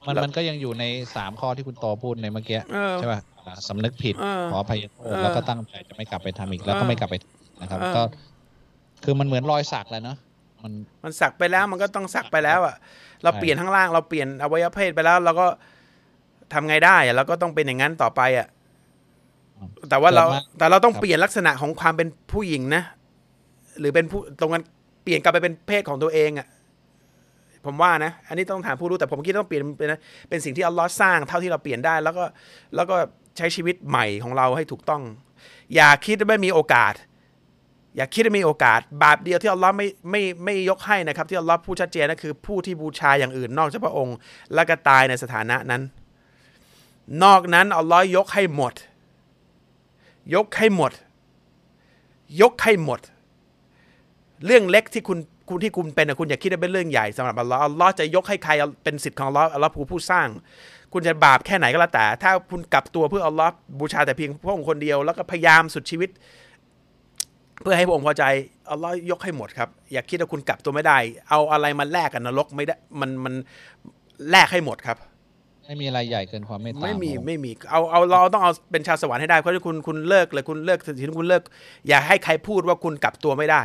[0.06, 0.84] มันแล้วมันก็ยังอยู่ใน
[1.16, 7.16] สามข้อที่คุณโตพูดในเมื่อกี้เออใช่ป่ะอ่าสำนึกผิดเออขออภัยโทษเออแล้วก็ตั้งใจจะไม่กลับไปทำอีกแล้วก็เออไม่กลับไป
[7.62, 8.04] นะครับเออก็
[9.04, 10.18] คือมันเหมือนรอยสักแหละเนาะ
[10.64, 10.74] มัน
[11.04, 12.76] มันสักไปแล้วมันก็ต้องสักไปแล้วอะ
[13.24, 15.48] เราใช่เปลี่ยนข้างล่างเราเปลี่ยนอวัยวะเพศไปแล้วเราก็
[16.54, 18.48] ทำไงได้อะเราก็ต้องเป็นอย่างนั้นต่อไปอะ
[19.90, 22.84] แต่ว่าเราเกิดมาแต่เราต้องครับเปลี่ยนลักษณะของความเป็นผู้หญิงนะ
[23.80, 24.64] หรือเป็นผู้ตรงนั้น
[25.04, 26.48] เปลี่ยนกลับไปเป็นเพศของตัวเองอะ
[27.66, 29.90] ผมว่านะ อันนี้ต้องถามผู้รู้แต่ผมคิดต้องเปลี่ยนเป็น
[30.30, 32.24] เป็นสิ่งที่อัลลอฮ์สร้างเท่าที่เราเปลี่ยนได้ แล้วก็
[32.76, 32.96] แล้วก็
[33.38, 35.02] ใช้ชีวิตใหม่ของเราให้ถูกต้อง
[35.76, 36.94] อย่าคิดว่าไม่มีโอกาส
[37.96, 44.18] อย่าคิดว่ามีโอกาส บาปเดียวที่อัลลอฮ์ไม่ไม่ไม่ยกให้นะครับ ที่อัลลอฮ์พูดชัดเจนก็คือผู้ที่บูชาอย่างอื่นนอกจากพระองค์
[44.54, 45.82] และก็ตายในสถานะนั้น
[47.24, 48.74] นอกนั้นอัลลอฮ์ยกให้หมด
[50.36, 50.92] ยกให้หมด
[52.42, 53.00] ยกให้หมด
[54.46, 55.20] เรื่องเล็กที่คุณ
[55.50, 58.52] คุณที่คุณเป็นคุณอย่าคิดว่าเป็นเรื่องใหญ่สำหรับอัลลอฮ์อัลลอฮ์จะยกให้ใคร
[58.84, 60.28] เป็นสิทธิ์ของอัลลอฮ์อัลลอฮ์ผู้ผู้สร้าง
[60.94, 66.10] คุณจะบาปแค่ไหนก็แล้วแต่ ถ้าคุณกลับตัวเพื่ออัลลอฮ์บูชาแต่เพียงพระองค์คนเดียว แล้วก็พยายามสุดชีวิต
[67.62, 68.24] เพื่อให้พระองค์พอใจ
[68.72, 70.98] อัลลอฮ์ยกให้หมดครับ อย่าคิดว่าคุณกลับตัวไม่ได้
[71.30, 73.34] เอาอะไรมาแลกกับนรกไม่ได้มันมัน
[74.30, 74.98] แลกให้หมดครับ
[75.66, 81.42] ไม่มีอะไรใหญ่เกินความเมตตาไม่มีของไม่มีเอาเอาเราต้องเอาเป็นชาวสวรรค์ให้ได้เพราะถ้าคุณคุณเลิกเลยคุณเลิกถึงที่คุณเลิก
[81.88, 83.62] อย่าให้ใครพูดว่าคุณกลับตัวไม่ได้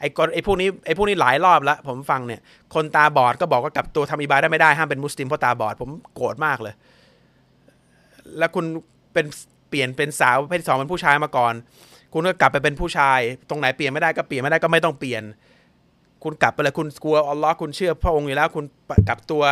[0.00, 2.40] ไอ้กไอ้พวกนี้ไอ้พวกนี้หลายรอบแล้วผมฟังเนี่ย
[2.74, 6.74] คนตาบอดก็บอกว่ากลับตัวทำอิบาได้ไม่ได้ห้ามเป็นมุสลิมเพราะตาบอด ผมโกรธมากเลย
[8.38, 8.64] แล้วคุณ
[9.12, 9.26] เป็น
[9.68, 11.54] เปลี่ยนเป็นสาวเพศสองเป็นผู้ชายมาก่อน
[12.12, 15.22] คุณก็กลับไปเป็นผู้ชาย ตรงไหนเปลี่ยนไม่ได้ก็เปลี่ยนไม่ได้ก็ไม่ต้องเปลี่ยน
[16.24, 18.64] คุณกลับไปเลยคุณกลัวอัลลอฮ์คุณเชื่อพระองค์อยู่แล้ว คุณ
[19.08, 19.42] กลับตัว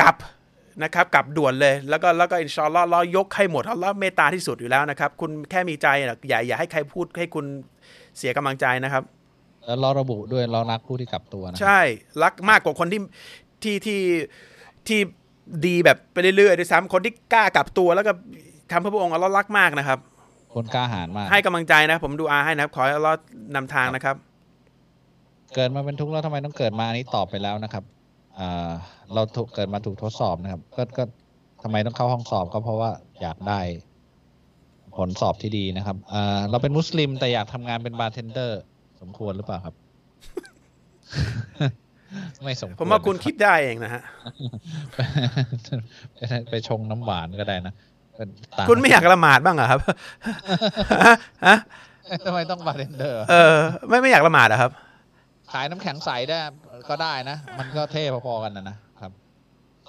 [0.00, 0.16] กลับ
[0.82, 7.46] นะครับกลับด่วนเลย แล้วก็แล้วก็อินชาอัลลอฮ์เรายกให้หมดอัลลอฮ์เมตตาที่สุดอยู่แล้วนะครับ คุณแค่มีใจนะอย่าอย่าให้ใครพูดให้คุณ
[8.18, 9.02] เสียกำลังใจนะครับ
[9.66, 11.80] แล้วเราระบุด้วยเรารักผู้ที่กลับตัวนะใช่
[12.22, 13.00] รักมากกว่าคนที่
[13.62, 14.00] ที่ที่
[14.88, 15.00] ที่
[15.66, 18.12] ดีแบบไปเรื่อยๆด้วยซ้ำคนที่กล้ากลับตัวแล้วก็
[18.70, 19.98] ทำเพื่อพระองค์อัลลอฮ์รักมากนะครับ
[20.54, 23.16] คนกล้าหาญมาก ให้กำลังใจนะ ผมดูอาให้นะครับ ขอให้อัลลอฮ์
[23.54, 24.16] นำทางนะครับ
[25.54, 28.01] เกิดมาเป็นทุกข์แล้วทำไมต้องเกิดมาอันนี้ตอบไปแล้วนะครับอ่า
[29.14, 31.04] เราถูกเกิดมาถูกทดสอบนะครับ ก็ก็
[31.62, 32.90] ทำไมต้องเข้าห้องสอบก็เพราะว่า
[33.22, 33.60] อยากได้
[34.96, 38.60] ผลสอบที่ดีนะครับอ่าเราเป็นมุสลิมแต่อยากทำงานเป็นบาร์เทนเดอร์
[39.00, 39.74] สมควรหรือเปล่าครับ
[42.44, 44.02] ไม่สมควรผมว่าคุณนะรับคิดได้เองนะฮะ
[44.92, 44.96] ไป
[46.50, 47.74] ไปชงน้ำหวานก็ได้นะ
[48.16, 48.28] เป็น
[48.58, 49.80] ต่างคุณไม่อยากละหมาดบ้างเหรอครับ
[51.06, 51.14] ฮะ
[51.46, 51.56] ฮะ
[52.26, 54.70] ทำไมต้องบาร์เทนเดอร์ เออ ไม่ไม่อยากละหมาดเหรอครับ
[55.52, 56.38] ขายน้ำแข็งใสได้
[56.88, 59.12] ก็ได้นะ มันก็เท่พอๆกันนะนะครับ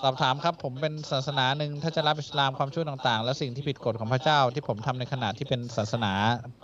[0.01, 6.11] สอบถามครับผมเป็นศาสนาหนึ่งถ้าจะรับอิสลามความชั่วต่างๆ และสิ่งที่ผิดกฎของพระเจ้าที่ผมทำในขณะที่เป็นศาสนา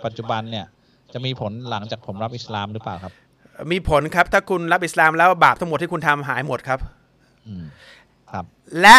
[0.06, 0.66] ปัจจุบันเนี่ย
[1.14, 3.14] จะมีผลหลังจากผมรับอิสลามหรือเปล่าครับ
[3.72, 6.80] มีผลครับถ้าคุณรับอิสลามแล้วบาปทั้งหมดที่คุณทำหายหมดครับ
[7.48, 7.64] อืม
[8.32, 8.46] ครับ
[8.82, 8.98] และ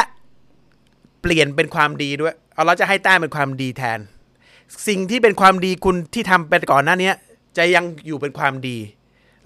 [1.22, 3.98] เปลี่ยนเป็นความดีด้วยเอาเราจะให้แต้มเป็นความดีแทน
[4.88, 7.14] สิ่งที่เป็นความดีคุณที่ทำไปก่อนหน้าเนี้ย
[7.58, 8.78] จะยังอยู่เป็นความดี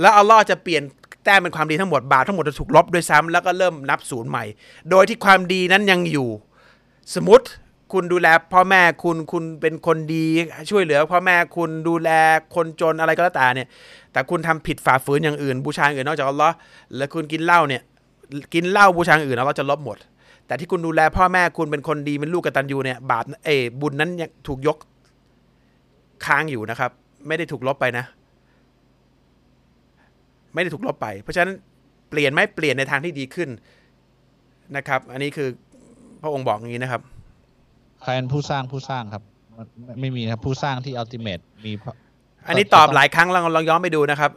[0.01, 0.83] แล้วอัลลอฮ์จะเปลี่ยน
[1.25, 4.45] แต้มเป็นความดีทั้งหมดบาปทั้งหมดจะถูกลบด้วยซ้ำแล้วก็เริ่มนับศูนย์ใหม่
[4.91, 6.29] โดยที่ความดีนั้นยังอยู่
[7.15, 7.47] สมมติ
[7.93, 10.25] คุณดูแลพ่อแม่คุณคุณเป็นคนดี
[10.71, 12.11] ช่วยเหลือพ่อแม่คุณดูแล
[12.55, 13.69] คนจนอะไรก็แล้วแต่เนี่ย
[14.13, 16.55] แต่คุณทำผิดฝ่าฝืนอย่างอื่น บูชาอย่างอื่นนอกจากอัลลอฮ์
[16.97, 17.83] แล้วคุณกินเหล้าเนี่ย
[18.55, 19.99] กินเหล้าบูชาอย่างอื่นอัลลอฮ์จะลบหมด
[20.47, 23.51] แต่ที่คุณดูแลพ่อแม่คุณเป็นคนดีเป็นลูกกตัญญูเนี่ยบาปเอ
[23.81, 24.11] บุญนั้น
[24.47, 24.77] ถูกยก
[26.25, 26.91] ค้างอยู่นะครับ
[27.27, 28.05] ไม่ได้ถูกลบไปนะ
[30.55, 31.53] ไม่ได้ถูกลบไป เพราะฉะนั้น
[32.11, 33.49] เปลี่ยนไหมเปลี่ยนในทางที่ดีขึ้น
[34.77, 35.49] นะครับ อันนี้คือ
[36.23, 37.03] พระองค์บอกอย่างนี้นะครับ
[38.03, 39.23] ใครเป็นผู้สร้างผู้สร้างครับ
[39.59, 41.95] มันไม่ไม่มีนะครับผู้สร้างที่อัลติเม e มีพระ
[42.49, 44.31] อันนี้ตอบหลายครั้งลองลองย้อนไปดูนะครับ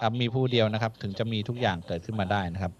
[0.00, 2.72] ครับมีผู้เดียวนะครับ ถึงจะมีทุกอย่างเกิดขึ้นมาได้นะครับ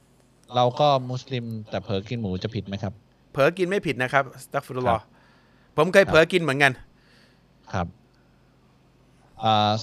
[0.55, 2.93] เราก็มุสลิมแต่เผลอกินหมูจะผิดไหมครับ
[3.33, 5.09] เผลอกินไม่ผิดนะครับสตัฟฟุรุลลอครัฮ์บ
[5.77, 6.73] ผมเคยเผลอกินเหมือนกัน
[7.73, 8.06] ครับอ่า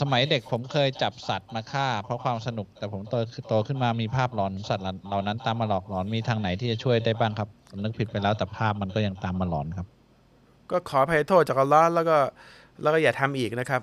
[0.01, 3.15] สมัยเด็กผมเคยจับสัตว์มาฆ่า เพราะความสนุกแต่ผมโต
[3.47, 9.88] โตขึ้นมามีภาพหลอนสัตว์เหล่านั้นตามมาหลอกหลอนมีทางไหนที่จะช่วยได้บ้างครับผมนึกผิดไปแล้วแต่ภาพมันก็ยังตามมาหลอนครับ
[10.71, 12.17] ก็ขออภัยโทษจากอัลลอฮ์แล้วก็
[12.81, 13.81] แล้วก็อย่าทำอีกนะครับ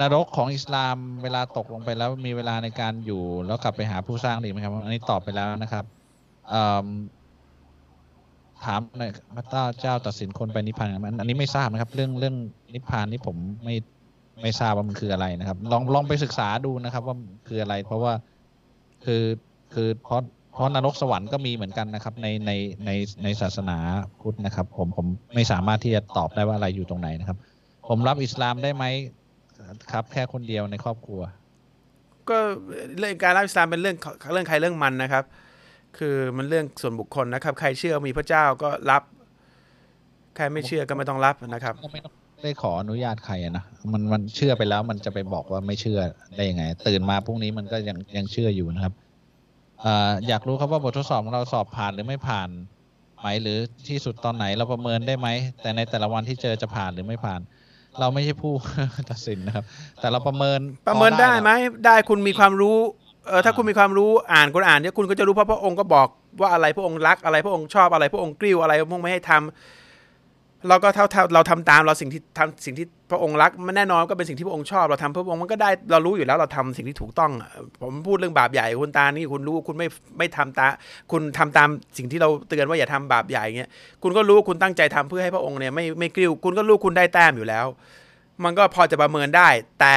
[0.00, 5.84] นรกของอิสลามเวลาตกลงไปแล้วมีเวลาในการอยู่แล้วกลับไปหาผู้สร้างดีไหมครับ อันนี้ตอบไปแล้วนะครับ
[8.64, 12.34] ถามหน่อยพระเจ้าเจ้าตัดสินคนไปนิพพานมอันอันนี้ไม่ทราบนะครับ เรื่องเรื่อง
[12.74, 13.76] นิพพานนี่ผมไม่
[14.42, 17.16] ไม่ทราบว่ามันคืออะไรนะครับ ลองลองไปศึกษาดูนะครับ ว่า
[17.48, 18.12] คืออะไร เพราะว่า
[19.04, 19.22] คือ
[19.74, 20.20] คือเพราะ
[20.52, 22.50] เพราะนรกสวรรค์ก็มีเหมือนกันนะครับ ในใน
[22.86, 22.90] ใน
[23.22, 23.78] ในศาสนา
[24.20, 27.38] พุทธนะครับ ผมผมไม่สามารถที่จะตอบได้ว่าอะไรอยู่ตรงไหนนะครับ
[27.88, 28.84] ผมรับอิสลามได้ไหม
[29.92, 31.20] ครับ แค่คนเดียวในครอบครัว
[32.30, 32.38] ก็
[32.98, 33.96] เรื่องการรับอิสลามเป็นเรื่อง
[34.32, 35.24] เรื่องใครเรื่องมันนะครับ
[35.98, 39.02] คือมันเรื่องส่วนบุคคลนะครับ ใครเชื่อมีพระเจ้าก็รับ
[40.36, 42.12] ใครไม่เชื่อก็ไม่ต้องรับนะครับก็ไม่ต้อง
[42.42, 46.00] ได้ขออนุญาตใครอะนะมันมันเชื่อไปแล้ว มันจะไปบอกว่าไม่เชื่อ
[46.36, 48.94] ได้ยังไง ตื่นมาพรุ่งนี้มันก็ยังยังเชื่ออยู่นะครับ
[49.84, 52.48] อ่าอยากรู้ครับว่าบททดสอบของเราสอบผ่านหรือไม่ผ่าน
[53.20, 53.58] ไหมหรือ
[53.88, 55.28] ที่สุดตอนไหนเราประเมินได้ไหม
[55.60, 57.40] แต่ในแต่ละวันที่เจอจะผ่านหรือไม่ผ่าน
[58.00, 58.52] เราไม่ใช่ผู้
[59.10, 59.64] ตัดสินนะครับ
[60.00, 62.76] แต่เราประเมินประเมินได้ไหมพอได้คุณมีความรู้
[63.28, 66.08] เออถ้าคุณมีความรู้อ่านคุณอ่านเนี่ยคุณก็จะรู้เพราะพระองค์ก็บอก
[66.40, 77.32] ว่าอะไรพระองค์รักอะไรพระองค์ชอบอะไร พระองค์กริ้วอะไรพระองค์ไม่ให้ทำเราก็เท่าเท่าเราทำตามเราสิ่งที่ทำสิ่งที่พระองค์รักมันแน่นอนก็เป็นสิ่งที่พระองค์ชอบ เราทำพระองค์มันก็ได้เรารู้อยู่แล้วเราทำสิ่งที่ถูกต้อง
[77.82, 79.86] ผมพูดเรื่องบาปใหญ่คุณตานี่คุณรู้คุณไม่
[80.18, 80.66] ไม่ทำตา
[81.10, 81.68] คุณทำตาม
[81.98, 83.70] สิ่งที่เราเตือนว่าอย่าทำบาปใหญ่เงี้ย
[84.02, 87.66] คุณก็รู้คุณตั้งใจทำเพื่อให้พระองค์เนี่ยไม่ไม่กริ้วคุณก็รู้คุณได้แต้มอยู่แล้ว
[88.44, 89.48] มันก็พอจะประเมินได้
[89.80, 89.96] แต่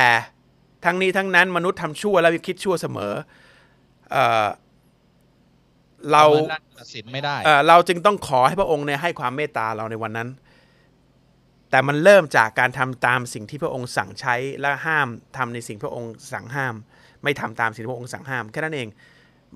[0.85, 3.13] ทั้งนี้ทั้งนั้นมนุษย์ทำชั่วแล้วคิดชั่วเสมอ
[4.11, 4.47] เอ่อ
[6.11, 10.29] เราประมินได้ตัดสินไม่ได้เอ่อเราจึงต้องขอให้พระองค์เนี่ยให้ความเมตตาเราในวันนั้น
[11.69, 16.75] แต่มันเริ่มจากการทำตามสิ่งที่พระองค์สั่งใช้และห้ามทำในสิ่งพระองค์สั่งห้าม
[17.23, 18.87] ไม่ทำตามสิ่งที่พระองค์สั่งห้ามแค่นั้นเอง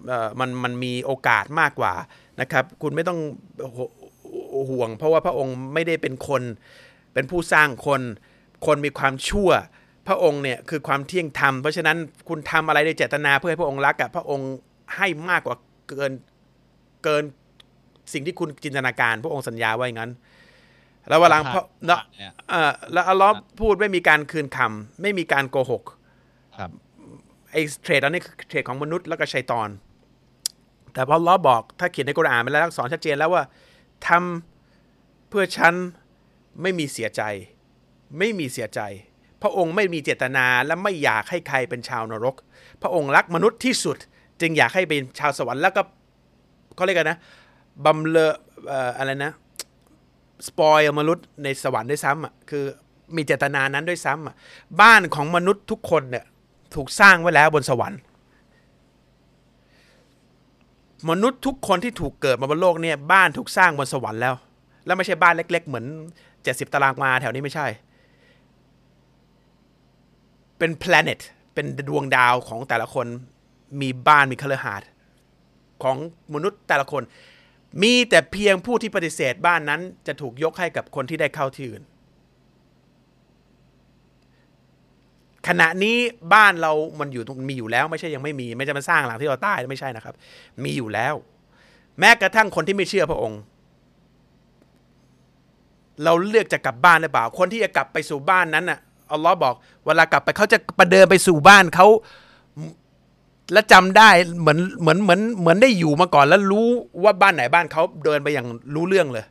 [0.08, 1.94] เอ่อมันมันมีโอกาสมากกว่า
[2.42, 3.20] นะครับ คุณไม่ต้อง
[4.70, 6.42] ห่วง เพราะว่าพระองค์ไม่ได้เป็นคน
[7.14, 8.02] เป็นผู้สร้างคน
[8.66, 9.50] คนมีความชั่ว
[10.08, 11.98] พระองค์เนี่ยคือความเที่ยงธรรม เพราะฉะนั้น
[12.30, 14.52] คุณทำอะไรโดยเจตนาเพื่อให้พระองค์รักอะพระองค์
[14.96, 15.58] ให้มากกว่า
[15.90, 16.12] เกิน
[17.04, 17.24] เกิน
[18.14, 20.12] สิ่งที่คุณจินตนาการ พระองค์สัญญาไว้อย่างนั้น
[21.10, 25.84] แล้ววันหลังพระเนาะเนี่ยเอ่อแล้วอัลลอฮ์พูดไม่มีการคืนคำไม่มีการโกหก
[26.58, 26.70] ครับ
[27.52, 29.70] ไอ้เทรดอันนี้คือเทรดของมนุษย์แล้วก็ชัยตอน
[30.94, 33.44] แต่พออัลลอฮ์บอกถ้าเขียนในกุรอานไปแล้วสอนชัดเจนแล้วว่า
[34.08, 35.74] ทำเพื่อฉัน
[36.62, 37.22] ไม่มีเสียใจ
[38.18, 38.82] ไม่มีเสียใจ
[39.15, 39.15] พ
[39.46, 42.36] ระองค์ไม่มีเจตนาและไม่อยากให้ใครเป็นชาวนรก
[42.82, 43.98] พระองค์รักมนุษย์ที่สุด
[44.42, 45.82] จึงอยากให้เป็นชาวสวรรค์แล้วก็
[46.76, 47.18] เขาเรียกกันนะ
[47.86, 48.34] บำเลอ
[48.68, 49.32] เอ่อะไรนะ
[50.48, 52.64] สปอยมนุษย์ในสวรรค์ด้วยซ้ำอะคือ
[53.16, 54.36] มีเจตนานั้นด้วยซ้ำอะ
[54.82, 56.26] บ้านของมนุษย์ทุกคนเนี่ย
[56.76, 58.00] ถูกสร้างไว้แล้วบนสวรรค์
[61.10, 64.34] มนุษย์ทุกคนที่ถูกเกิดมาบนโลกเนี่ยบ้านถูกสร้างบนสวรรค์แล้ว
[64.86, 65.86] แล้วไม่ใช่บ้านเล็ก ๆ เหมือน
[66.44, 67.68] เจ็ดสิบตารางวาแถวนี้ไม่ใช่
[70.58, 71.20] เป็น planet
[71.54, 73.08] เป็นดวงดาวของแต่ละคน
[73.82, 74.88] มีบ้านมีคฤหาสน์
[75.84, 75.98] ของ
[76.34, 77.04] มนุษย์แต่ละคน
[77.82, 81.84] มีแต่เพียงผู้ที่ปฏิเสธบ้านนั้น จะถูกยกให้กับคนที่ได้เข้าที่อื่น
[85.48, 85.98] ขณะนี้
[86.34, 90.16] บ้านเรามันอยู่มีอยู่แล้ว ไม่ใช่ยังไม่มี ไม่จะมาสร้างหลังที่เราใต้ไม่ใช่นะครับ
[90.64, 91.16] มีอยู่แล้ว
[92.00, 93.40] แม้กระทั่งคนที่ไม่เชื่อพระองค์
[96.04, 98.80] เราเลือกจะกลับบ้านหรือเปล่า คนที่จะกลับไปสู่บ้านนั้นน่ะ
[99.12, 99.56] อัลลอฮ์บอก
[99.86, 101.88] เวลากลับไปเขาจะประเดินไปสู่บ้านเขา
[103.54, 104.10] และจำได้
[104.40, 106.68] เหมือนเหมือนเหมือนเหมือนได้อยู่มาก่อน แล้วรู้
[107.04, 109.26] ว่าบ้านไหนบ้านเขาเดินไปอย่างรู้เรื่องเลย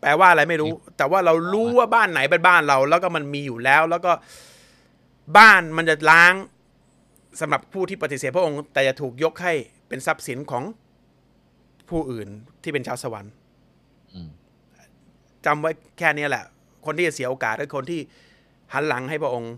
[0.00, 4.12] แปลว่าอะไรไม่รู้ แต่ว่าเรารู้ว่าบ้านไหนเป็นบ้านเรา แล้วก็มันมีอยู่แล้ว แล้วก็
[5.38, 6.34] บ้านมันจะล้าง
[7.40, 9.52] สำหรับผู้ที่ปฏิเสธพระองค์ แต่จะถูกยกให้
[9.88, 10.64] เป็นทรัพย์สินของ
[11.88, 12.28] ผู้อื่น
[12.62, 13.32] ที่เป็นชาวสวรรค์
[14.14, 14.28] อืม
[15.46, 16.44] จำไว้แค่นี้แหละ
[16.86, 18.00] คนที่จะเสียโอกาสคือคนที่
[18.72, 19.52] หันหลังให้พระองค์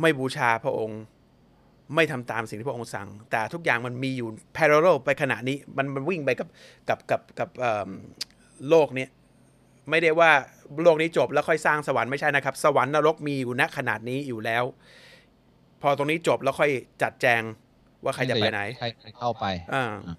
[0.00, 1.00] ไม่บูชาพระองค์
[1.94, 6.48] ไม่ทำตามสิ่งที่พระองค์สั่ง แต่ทุกอย่างมันมีอยู่ parallel ไปขณะนี้มันมันวิ่งไปกับ
[6.88, 7.88] กับกับกับเอิ่ม
[8.68, 9.10] โลกเนี้ย
[9.90, 10.30] ไม่ได้ว่า
[10.82, 14.64] โลกนี้จบแล้วค่อยสร้างสวรรค์ไม่ใช่นะครับ สวรรค์นรกมีอยู่ณขนาดนี้อยู่แล้ว
[15.82, 16.70] พอตรงนี้จบแล้วค่อย
[17.02, 17.42] จัดแจง
[18.04, 19.44] ว่าใครจะไปไหนใครเข้าไป
[19.74, 20.18] อ่าครับ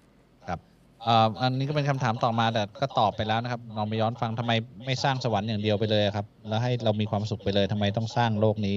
[1.06, 4.52] อ่าอันนี้ก็เป็นคำถามต่อมาแต่ก็ตอบไปแล้วนะครับลองไปย้อนฟังทำไม
[4.86, 8.76] ไม่สร้างสวรรค์อย่างเดียวไปเลยครับ แล้วให้เรามีความสุขไปเลยทำไมต้องสร้างโลกนี้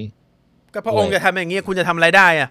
[0.73, 2.49] ก็พระองค์จะทำอย่างนี้คุณจะทำอะไรได้อะ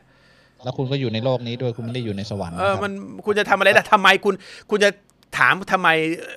[0.65, 2.93] แล้วคุณก็อยู่ในโลกนี้ด้วยคุณไม่ได้อยู่ในสวรรค์เออนะครับ มัน
[3.27, 4.35] คุณจะทำอะไรได้ทำไมคุณ
[4.71, 4.91] คุณจะ
[5.39, 5.89] ถามทำไม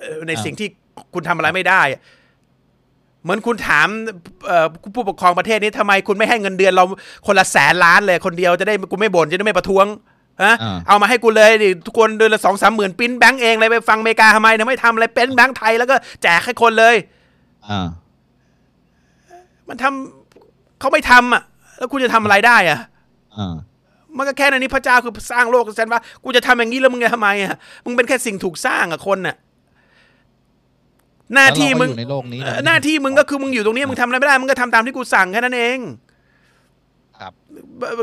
[0.02, 0.68] เอ่อในอ่า สิ่งที่
[1.14, 2.00] คุณทำอะไรไม่ได้อะ
[3.22, 3.88] เหมือนคุณถาม
[4.46, 6.84] เอ่อผู้ปกครองประเทศนี้ทำไมคุณไม่ให้เงินเดือนเรา
[7.26, 9.86] คนละแสนล้านเลยคนเดียวจะได้กูไม่บ่นจะได้ไม่ประท้วง
[10.42, 16.96] ฮะอ่าเอามาให้กูเลยดิทุกคนเดือนละสองสามหมื่นปริ้นแบงก์เองเลยไปฟังอเมริกาทำไมทำไมทำอะไรเป็นแบงก์ไทยแล้วก็แจกให้คนเลย
[17.68, 17.86] อ่า
[19.68, 21.42] มันทำเขาไม่ทำอะ
[21.78, 22.78] แล้วคุณจะทำอะไรได้อะ
[23.36, 23.54] อ่า
[24.16, 29.36] มันก็แค่นั้นนี้พระเจ้าคือสร้างโลกฉันว่ากูจะทำอย่างนี้แล้วมึงจะทำไมอะมึงเป็นแค่สิ่งถูกสร้างอะคนน่ะ
[31.34, 35.78] หน้าที่มึงแล้วเราก็อยู่ในโลกนี้เอ่อหน้าที่มึงก็คือมึงอยู่ตรงนี้มึงทำอะไรไม่ได้มึงก็ทำตามที่กูสั่งแค่นั้นเอง
[37.24, 37.34] ครับ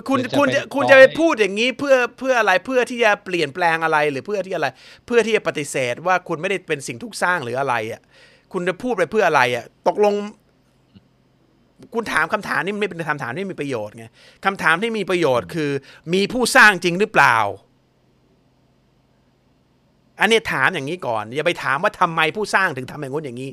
[0.09, 4.67] คุณหรือจะคุณไปจะคุณจะไปบอกให้พูดอย่างนี้เพื่อเพื่ออะไรเพื่อที่จะเปลี่ยนแปลงอะไรหรือเพื่อที่อะไร
[5.05, 8.01] เพื่อที่จะปฏิเสธว่าคุณไม่ได้เป็นสิ่งถูกสร้างหรืออะไรอะ
[8.53, 10.13] คุณจะพูดไปเพื่ออะไรอะตกลง
[11.93, 14.05] คุณถามคำถามนี่มันไม่เป็นคำถามที่มีประโยชน์ไง
[14.45, 15.71] คำถามที่มีประโยชน์คือ
[16.13, 17.37] มีผู้สร้างจริงหรือเปล่า
[20.19, 23.51] อันนี้ถามอย่างนี้ก่อน อย่าไปถามว่าทำไมผู้สร้างถึงทำอย่างงู้นอย่างนี้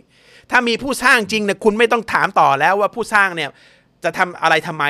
[0.51, 3.51] ถ้ามีผู้สร้างจริงเนี่ยคุณไม่ต้องถามต่อแล้วว่าผู้สร้างเนี่ย
[4.05, 4.85] จะทำอะไรทำไม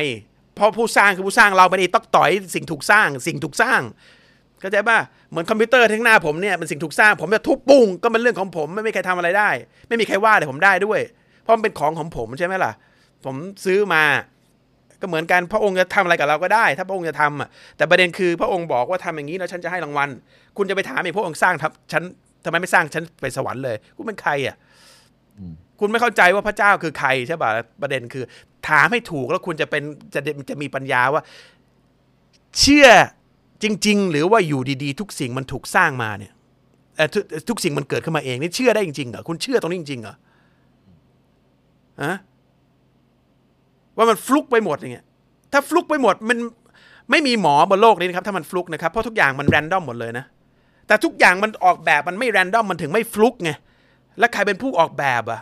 [0.59, 3.80] เพราะผู้สร้างคือผู้สร้างเราไม่ได้ต้องต่อยสิ่งถูกสร้าง สิ่งถูกสร้าง
[4.60, 4.98] เข้าใจป่ะ
[5.30, 9.51] เหมือนคอมพิวเตอร์ที่ข้างหน้าผมเนี่ยเป็นสิ่งถูกสร้าง ผมจะทุบปุ้งก็เป็นเรื่องของผมไม่มีใครทำอะไรได้
[9.89, 11.01] ไม่มีใครว่าแต่ผมได้ด้วย
[11.43, 12.72] เพราะมันเป็นของของผมใช่ไหมล่ะ
[13.24, 14.05] ผมซื้อมา
[15.01, 20.09] ก็เหมือนกันพระองค์จะทำอะไรกับเราก็ได้ ถ้าพระองค์จะทำอะแต่ประเด็นคือพระองค์บอกว่าทำอย่างนี้แล้วฉันจะให้รางวัล
[20.56, 22.02] คุณจะไปถามไอ้พระองค์สร้างทับฉัน
[22.44, 24.56] ทำไมไม่สร้างฉันไปสวรรค์เลยคุณเป็นใครอะ
[25.81, 27.51] คุณไม่เข้าใจว่าพระเจ้าคือใครใช่ป่ะ
[27.83, 28.25] ประเด็นคือ
[28.69, 29.83] ถามให้ถูกแล้วคุณจะเป็น
[30.15, 31.23] จะจะมีปัญญาว่า
[32.61, 32.87] เชื่อ
[33.63, 36.33] จริง ๆ หรือว่าอยู่ดีๆ ทุกสิ่งมันถูกสร้างมาเนี่ย
[36.97, 40.15] เอ่ทุกทุกสิ่งมันเกิดขึ้นมาเองนี่เชื่อได้จริงๆเหรอคุณเชื่อตรงนี้จริงๆเหรอ
[42.03, 42.15] ฮะ
[43.97, 45.05] ว่ามันฟลุกไปหมดอย่างเงี้ย
[45.53, 46.39] ถ้าฟลุกไปหมดมัน
[47.11, 50.25] ไม่มีหมอบนโลกนี้นะครับถ้ามันฟลุกนะครับเพราะทุกอย่างมันแรนดอมหมดเลยนะ
[50.87, 53.51] แต่ทุกอย่างมันออกแบบมันไม่แรนดอมมันถึงไม่ฟลุกไง
[54.19, 55.41] แล้วใครเป็นผู้ออกแบบอะ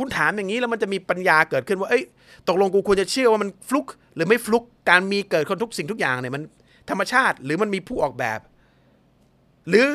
[0.00, 2.04] คุณถามอย่างนี้แล้วมันจะมีปัญญาเกิดขึ้นว่าเอ้ย
[2.48, 6.42] ตกลงกูควรจะเชื่อว่ามันฟลุก หรือไม่ฟลุกการมีเกิดคนทุกสิ่งทุกอย่างเนี่ยมัน
[6.90, 8.40] ธรรมชาติหรือมันมีผู้ออกแบบ
[9.68, 9.86] หรือ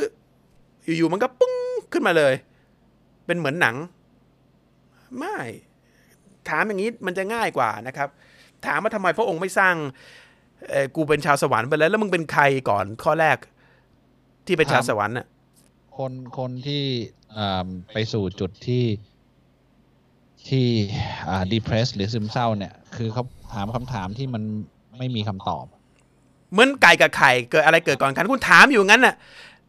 [0.98, 1.54] อยู่ๆมันก็ปุ้ง
[1.94, 2.34] ขึ้นมาเลย
[3.26, 3.76] เป็นเหมือนหนัง
[5.18, 5.38] ไม่
[6.50, 8.10] ถามอย่างนี้มันจะง่ายกว่านะครับ
[8.66, 9.76] ถามว่าทำไมพระองค์ไม่สร้าง
[10.70, 13.38] เออกูเป็นชาวสวรรค์ไปแล้ว แล้วมึงเป็นใครก่อนข้อแรก
[14.46, 15.28] ที่เป็นชาวสวรรค์น่ะ
[15.98, 16.84] คนคนที่
[17.38, 18.84] อ่าไปสู่จุดที่
[20.48, 20.66] ที่
[21.30, 23.24] อ่า depressed หรือซึมเศร้าเนี่ย คือเขา
[23.54, 24.44] ถามคำถามที่มัน
[24.98, 25.66] ไม่มีคำตอบ
[26.52, 29.16] เหมือนไก่กับไข่เกิดอะไรเกิดก่อนกันคุณถามอยู่งั้นน่ะ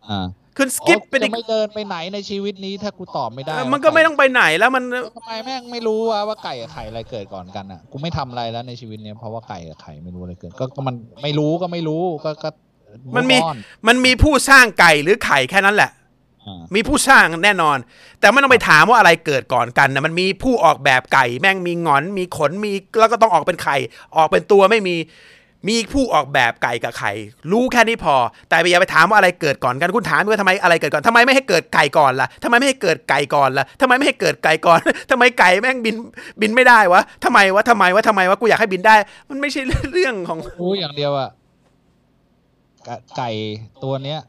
[0.08, 0.26] อ่า
[0.58, 4.84] คุณสกิปไปจะดิไม่เดินไปไหนในชีวิตนี้ถ้ากูตอบไม่ได้เออมันก็ไม่ต้องไปไหนแล้วมัน
[5.16, 12.48] ทำไมแม่งไม่รู้ว่าว่าไก่กับไข่อะไรเกิดก่อนกันอะกูไม่ทำอะไรแล้วในชีวิตเนี้ยเพราะว่าไก่กับไข่ไม่รู้อะไรเกิดก็ก็มันไม่รู้ก็ไม่รู้ก็ก็
[13.16, 13.56] มันมี move on
[13.88, 16.05] มันมีผู้สร้างไก่หรือไข่แค่นั้นแหละอ่า
[16.74, 17.76] มีผู้สร้างแน่นอน
[18.20, 23.76] แต่ไม่ต้องไปถามว่าอะไรเกิดก่อนกันนะมันมีผู้ออกแบบไก่ แม่งมีหงอน มีขนมีแล้วก็ต้องออกเป็นไข่
[24.16, 24.96] ออกเป็นตัวไม่มี
[25.68, 27.12] มีผู้ออกแบบไก่กับไข่
[27.50, 28.14] รู้แค่นี้พอ
[28.48, 35.96] แต่อย่าไปถามว่าอะไรเกิดก่อนกันคุณถามว่าทำไมอะไรเกิดก่อนทำไมไม่ให้เกิดไก่ก่อนล่ะทำไมไม่ให้เกิดไก่ก่อนล่ะทำไมไม่ให้เกิดไก่ก่อนทำไมไก่แม่งบิน
[36.40, 38.96] บินไม่ได้วะทำไมวะทำไมวะทำไมวะกูอยากให้บินได้
[39.30, 39.62] มันไม่ใช่
[39.92, 41.30] เรื่องของรู้อย่างเดียวอะ
[42.86, 43.30] กะไก่
[43.84, 44.20] ตัวเนี้ย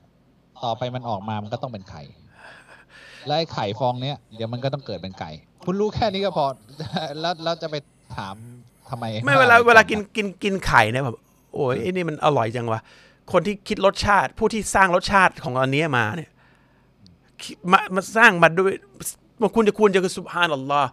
[0.63, 2.01] ต่อไปมันออกมามันก็ต้องเป็นไข่
[3.25, 5.31] และไอ้ไข่ฟองเนี้ยเดี๋ยวมันก็ต้องเกิดเป็นไก่
[5.65, 6.45] คุณรู้แค่นี้ก็พอ
[7.21, 7.75] แล้วแล้วจะไป
[8.15, 8.35] ถาม
[8.89, 11.17] ทำไม ไม่เวลาเวลากินกินกินไข่เนี่ยแบบ
[11.53, 12.81] โอ้ยไอ้นี่มันอร่อยจังวะ
[13.31, 16.31] คนที่คิดรสชาติผู้ที่สร้างรสชาติของอันนี้มาเนี่ย
[17.71, 18.73] มามาสร้างมาด้วย
[19.41, 20.89] มันคุณจะควรจะคือสุภานัลลอฮ์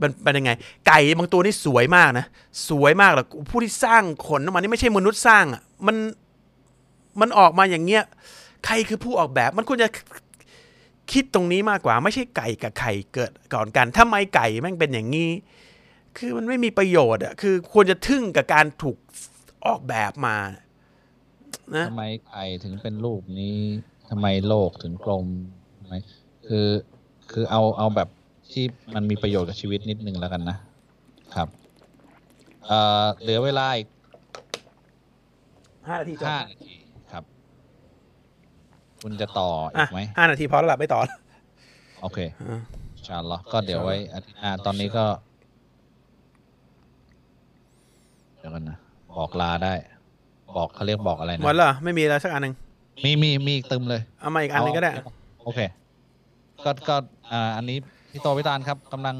[0.00, 0.50] มันเป็นยังไง
[0.86, 2.26] ไก่บางตัวนี่สวยมากนะ
[2.68, 5.96] สวยมากเลยผู้ที่สร้างขนออกมานี่ไม่ใช่มนุษย์สร้างอะมัน
[7.20, 8.02] มันออกมาอย่างเงี้ย
[8.64, 9.88] ใครคือผู้ออกแบบมันควรจะ
[11.12, 15.30] คิดตรงนี้มากกว่า ไม่ใช่ไก่กับไข่เกิดก่อนกันทำไมไก่แม่งเป็นอย่างนี้
[16.18, 18.96] คือมันไม่มีประโยชน์อะคือควรจะทึ่งกับการถูก
[19.66, 20.36] ออกแบบมา
[21.76, 23.56] นะทำไมไก่ถึงเป็นรูปนี้
[24.10, 25.26] ทำไมโลกถึงกลม
[25.78, 25.94] ทำไม
[26.46, 26.66] คือ
[27.32, 28.08] คือเอาเอาแบบ
[28.52, 28.64] ที่
[28.94, 30.56] มันมีประโยชน์กับชีวิตนิดนึงแล้วกันนะ
[31.34, 31.48] ครับ
[32.66, 33.88] เอ่อเหลือเวลาอีก
[35.88, 36.74] ห้านาทีจบห้านาที
[39.04, 41.18] ครับคุณจะต่ออีอะกไหมห้านาทีพอแล้วล่ะไม่ต่อแล้ว
[42.02, 42.18] โอเค
[42.48, 42.60] อ่า
[42.94, 45.04] อินชาอัลลอฮ์ก็เดี๋ยวไว้อาทิตย์หน้าตอนนี้ก็
[48.38, 48.78] เดี๋ยวกันนะ
[49.18, 49.74] บอกลาได้
[50.56, 52.54] บอกเขาเรียกบอกอะไรนะหมดแล้วเหรอไม่มีแล้วสักอันหนึ่ง
[53.04, 54.92] มีมีมีอีกตึมเลย เอามาอีกอันหนึงก็ได้
[55.44, 55.60] โอเค
[56.64, 56.96] ก็ก็
[57.30, 57.76] อ่าอันนี้
[58.12, 59.16] พี่โตพิตานครับกำลัง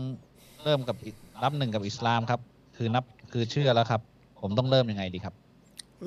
[0.64, 1.10] เริ่มกับอิ
[1.42, 2.40] นับหนึ่งกับอิสลามครับ
[2.76, 4.00] คือนับคือเชื่อแล้วครับ
[4.40, 5.34] ผมต้องเริ่มยังไงดีครับ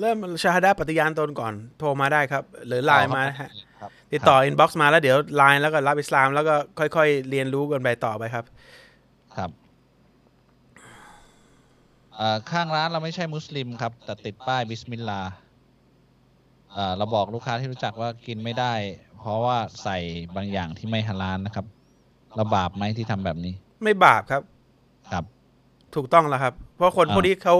[0.00, 3.50] เริ่มชาฮาดะห์ปฏิญาณตนก่อน โทรมาได้ครับ หรือไลน์มาอ๋อฮะครับ
[4.12, 8.44] ติดต่อ inbox มาแล้วเดี๋ยวไลน์แล้วก็รับอิสลาม แล้วก็ค่อยๆ เรียนรู้กันไปต่อไปครับ
[9.36, 9.50] ครับ
[12.14, 15.32] เอ่อข้างร้านเราไม่ใช่มุสลิมครับ แต่ติดป้ายบิสมิลลาห์
[16.72, 18.72] เอ่อเราบอกลูกค้าที่รู้จักว่ากินไม่ได้
[19.18, 19.98] เพราะว่าใส่
[20.36, 21.66] บางอย่างที่ไม่ฮาลาลนะครับ
[22.36, 24.42] เราบาปไหมที่ทำแบบนี้ ไม่บาปครับ
[25.12, 25.24] ครับ
[25.94, 27.54] ถูกต้องแล้วครับ เพราะคนอ่าพวกนี้เขา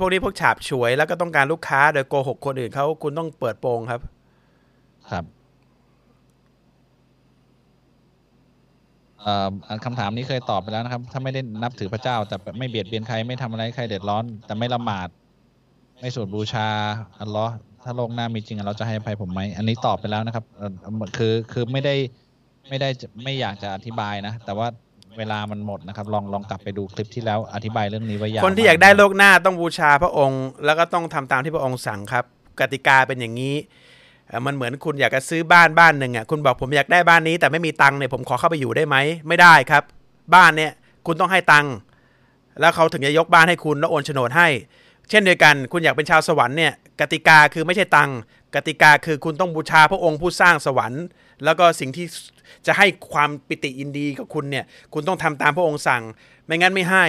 [0.00, 4.00] พวกนี้พวกฉาบฉวยแล้วก็ต้องการลูกค้าโดยโกหกคนอื่นเขาคุณต้องเปิดโปงครับ
[5.10, 5.24] ครับ
[9.17, 9.17] เอ่อ
[9.84, 15.08] คำถามนี้เคยตอบไปแล้วนะครับ ถ้าไม่ได้นับถือพระเจ้า แต่ไม่เบียดเบียนใครไม่ทำอะไรใครเดือดร้อน แต่ไม่ละหมาด
[16.00, 16.68] ไม่สวดบูชา
[17.20, 17.52] อัลลอฮ์
[17.84, 20.44] ถ้าโลกหน้ามีจริงเราจะให้อภัยผมไหมอันนี้ตอบไปแล้วนะครับ
[21.18, 21.94] คือคือไม่ได้
[22.68, 22.88] ไม่ได้
[23.24, 24.66] ไม่อยากจะอธิบายนะ แต่ว่า
[25.18, 32.24] เวลามันหมดนะครับ ลองลองกลับไปดูคลิปที่แล้วอธิบายเรื่องนี้ไว้ยาวคนที่อยากได้โลกหน้าต้องบูชาพระองค์ แล้วก็ต้องทำตามที่พระองค์สั่งครับ
[32.60, 33.54] กติกาเป็นอย่างนี้
[34.46, 38.96] มันเหมือนคุณอยากจะซื้อบ้านบ้านหนึ่งอะคุณบอกผมอยากได้บ้านนี้ แต่ไม่มีตังค์เนี่ยผมขอเข้าไปอยู่ได้ไหม
[39.28, 39.82] ไม่ได้ครับ
[40.34, 40.72] บ้านเนี่ย
[41.06, 41.72] คุณต้องให้ตังค์
[42.60, 44.48] แล้วเขาถึงจะยกบ้านให้คุณแล้วโอนโฉนดให้
[45.10, 48.18] เช่นเดียวกัน คุณอยากเป็นชาวสวรรค์เนี่ยกติกาคือไม่ใช่ตังค์
[48.54, 51.04] กติกาคือคุณต้องบูชาพระองค์ผู้สร้างสวรรค์
[51.44, 52.06] แล้วก็สิ่งที่
[52.66, 54.64] จะให้ความปิติยินดีกับคุณเนี่ย
[54.94, 56.02] คุณต้องทำตามพระองค์สั่ง
[56.46, 57.04] ไม่งั้นไม่ให้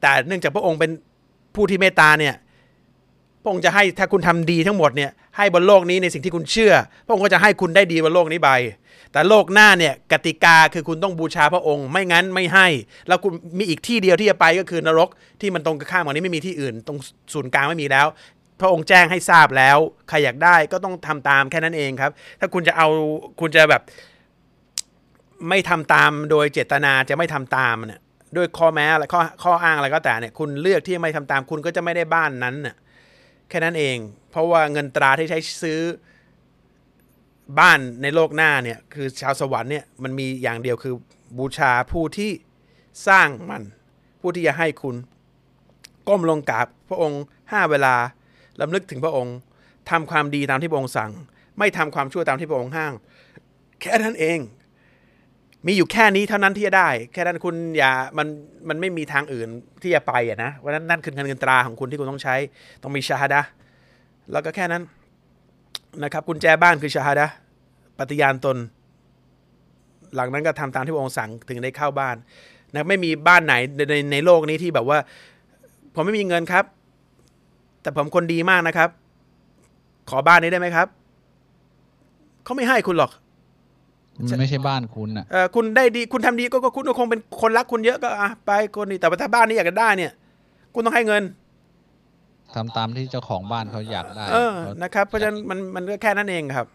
[0.00, 0.90] แต่เนื่องจากพระองค์เป็น
[1.54, 2.34] ผู้ที่เมตตาเนี่ย
[3.42, 6.72] พระองค์จะให้ถ้าคุณทำดีทั้งหมดเนี่ยให้บนโลกนี้ในสิ่งที่คุณเชื่อ
[7.06, 8.50] พระองค์ก็จะให้คุณได้ดีบนโลกนี้ไป
[9.12, 12.66] แต่โลกหน้าเนี่ยกติกาคือคุณต้องบูชาพระองค์ ไม่งั้นไม่ให้
[13.08, 15.08] แล้วคุณมีอีกที่เดียวที่จะไปก็คือนรก
[15.40, 16.98] ที่มันตรงข้ามกับนี้ไม่มีที่อื่น ตรง
[17.32, 18.06] ศูนย์กลางไม่มีแล้ว
[18.60, 22.88] พระองค์แจ้งให้ทราบแล้ว ใครอยากได้ก็ต้องทำตามแค่นั้นเองครับ ถ้าคุณจะเอา
[23.40, 23.82] คุณจะแบบ
[25.48, 28.00] ไม่ทำตามโดยเจตนาจะไม่ทำตามเนี่ย
[28.36, 32.74] ด้วยข้อแม้อะไรข้อข้ออ้างอะไรก็แต่เนี่ยคุณเลือกที่ไม่ทำตามคุณก็จะไม่ได้บ้านนั้นน่ะ
[33.50, 33.96] แค่นั้นเอง
[34.30, 35.80] เพราะว่าเงินตราที่ใช้ซื้อ
[37.58, 40.94] บ้านในโลกหน้าเนี่ย คือชาวสวรรค์เนี่ยมันมีอย่างเดียวคือ
[41.38, 42.30] บูชาผู้ที่
[43.08, 43.62] สร้างมัน
[44.20, 44.96] ผู้ที่จะให้คุณ
[46.08, 47.22] ก้มลงกราบพระองค์
[47.52, 47.94] ห้าเวลา
[48.60, 49.36] ลำลึกถึงพระองค์
[49.90, 51.10] ทำความดีตามที่พระองค์สั่ง
[51.58, 52.94] ไม่ทำความชั่วตามที่พระองค์ห้าม
[53.80, 54.38] แค่นั้นเอง
[55.66, 58.26] มีอยู่แค่นี้เท่านั้นที่จะได้ แค่นั้นคุณอย่ามัน
[58.68, 59.48] มันไม่มีทางอื่น
[59.82, 62.34] ที่จะไปอะนะเพราะฉะนั้นนั่นคือเงินเงินตราของคุณที่คุณต้องใช้
[62.82, 63.42] ต้องมีชาฮดะ
[64.32, 64.82] แล้วก็แค่นั้น
[66.02, 67.26] นะครับกุญแจบ้านคือชาฮดะ
[67.98, 68.56] ปฏิญาณตน
[70.14, 72.16] หลังนั้นก็ทำตามที่พระองค์สั่งถึงได้เข้าบ้าน
[72.72, 74.98] นะไม่มีบ้านไหนในในในโลกนี้ที่แบบว่า
[75.94, 76.64] ผมไม่มีเงินครับ
[77.82, 78.88] แต่ผมคนดีมากนะครับ
[80.10, 80.86] ขอบ้านนี้ได้ไหมครับ
[82.44, 83.10] เขาไม่ให้คุณหรอก
[84.30, 90.12] มันไม่ใช่บ้านคุณอะเออคุณได้ดีคุณทำดีก็ก็คุณก็คงเป็นคนรักคุณเยอะก็อะไปคนนี้แต่ว่าถ้าบ้านนี้อยากจะได้เนี่ย
[90.74, 91.22] คุณต้องให้เงิน
[92.54, 96.66] ทำตามที่เจ้าของบ้านเขาอยากได้เออเขานะครับ เพราะฉะนั้นมันมันก็แค่นั้นเองครับ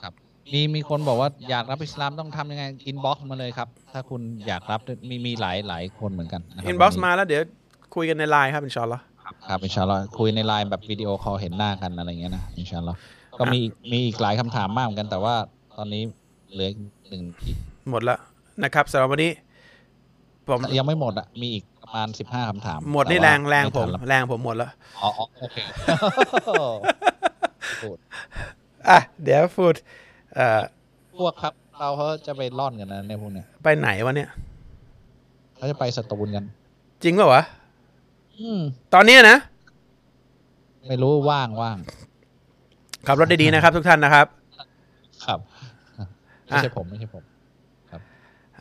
[0.00, 0.12] ครับ
[0.52, 7.42] มีมีคนบอกว่าอยากรับอิสลามต้องทำยังไง inbox มาเลยครับ ถ้าคุณอยากรับมีมีหลายหลายคนเหมือนกันนะครับ inbox มาแล้วเดี๋ยว
[7.94, 9.02] คุยกันในไลน์ครับอินชาอัลลอฮ์
[9.48, 12.98] ครับอินชาอัลลอฮ์คุยในไลน์แบบ video call เห็นหน้ากันอะไรอย่างเงี้ยนะอินชาอัลลอฮ์
[13.38, 13.60] ก็มี
[13.92, 15.34] มีอีกหลายคำถามมากเหมือนกันแต่ว่า
[15.78, 16.02] ตอนนี้
[16.52, 16.78] เหลืออีก
[17.10, 17.56] หนึ่งอีก
[17.90, 18.16] หมดละ
[18.64, 19.32] นะครับสำหรับวันนี้
[20.48, 24.70] ผมยังไม่หมดอะ มีอีกประมาณสิบห้าคำถาม หมดนี่แต่แรว่างแรงไทันผมแล้วแรงผมหมดแล้ว
[25.00, 25.56] อ๋ออ๋อโอเค
[27.82, 27.96] พูด
[28.88, 29.74] อะเดี๋ยวพูด
[30.34, 30.60] เอ่อ
[31.18, 34.28] พวกครับ เราเขาจะไปร่อนกันนะในพวกเนี้ยไปไหนวะเนี่ย
[35.56, 36.44] เขาจะไปสตูลกัน
[37.02, 37.42] จริงเปล่าวะ
[38.38, 38.60] อืม
[38.94, 39.36] ตอนเนี้ยนะ
[40.86, 41.78] ไม่รู้ว่างว่าง
[43.06, 44.26] ขับรถได้ดีนะครับ ทุกท่านนะครับ
[45.24, 45.38] ครับ
[46.50, 47.24] ไม่ใช่ผมไม่ใช่ผม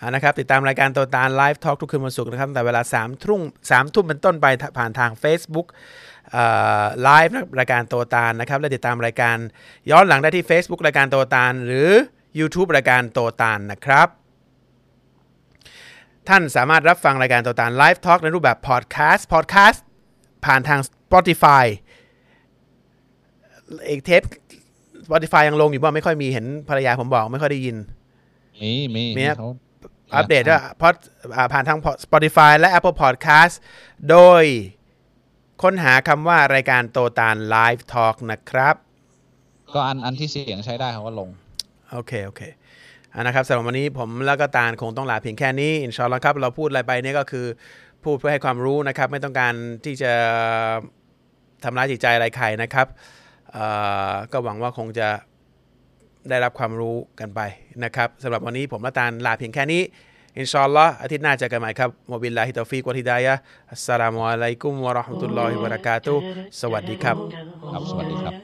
[0.01, 3.41] อ่านะครับ ติดตามรายการตัวตาลไลฟ์ทอล์กทุกคืนวันศุกร์นะครับตั้งแต่เวลา3ามทุ่ม
[3.71, 4.45] สามทุ่มเป็นต้นไป
[4.77, 5.67] ผ่านทาง Facebook
[7.03, 9.37] ไลฟ์รายการตัวตาลนะครับ และติดตามรายการ
[9.91, 11.89] ย้อนหลังได้ที่ Facebook รายการตัวตาล หรือ
[12.39, 14.07] YouTube รายการตัวตาลนะครับ
[16.29, 19.83] ท่านสามารถรับฟังรายการตัวตาล Live Talk ในรูปแบบพอดแคสต์พอดแคสต์
[20.45, 21.65] ผ่านทาง Spotify
[23.85, 24.21] เอกเทป
[25.09, 27.77] Spotify ยังลงอยู่บ่าไม่ค่อยมีเห็นภรรยาผมบอกไม่ค่อยได้ยิน
[28.61, 29.49] มีมีมีครับเขา
[30.15, 30.95] อัปเดตว่าพอด
[31.35, 33.55] อ่าผ่านทาง Spotify และ Apple Podcast
[34.09, 34.43] โดย
[35.61, 38.75] ค้นหาคำว่ารายการโตตาล Live Talk นะครับ
[39.73, 41.29] ก็อันอันที่เสียงใช้ได้เขาก็ลง
[41.91, 42.41] โอเค โอเค
[43.13, 47.45] อะนะครับสำหรับวันนี้ผมแล้วก็ตาลคงต้องลาเพียงแค่นี้ อินชาอัลลอฮ์ครับ เราพูดอะไรไปเนี่ยก็คือ
[48.03, 49.53] พูดเพื่อให้ความรู้นะครับ ไม่ต้องการ
[49.85, 50.11] ที่จะ
[51.63, 53.18] ทำร้ายจิตใจอะไรใครนะครับเอ่อ
[54.31, 55.09] ก็หวังว่าคงจะ
[56.29, 57.39] ได้รับความรู้กันไป
[57.83, 59.81] นะครับสำหรับวันนี้ผมละตาลลาเพียงแค่นี้
[60.37, 63.33] อินชอัลลออาทิตย์หน้าเจอกันใหม่ครับมบิลลาฮิตอฟีกวะฮิดายะ
[63.71, 66.15] อัสลามุอะลัยกุมวะราะห์มะตุลลอฮิวะบะเรากาตุ
[66.61, 67.17] สวัสดีครับ
[67.71, 68.35] ครับสวัสดีครับ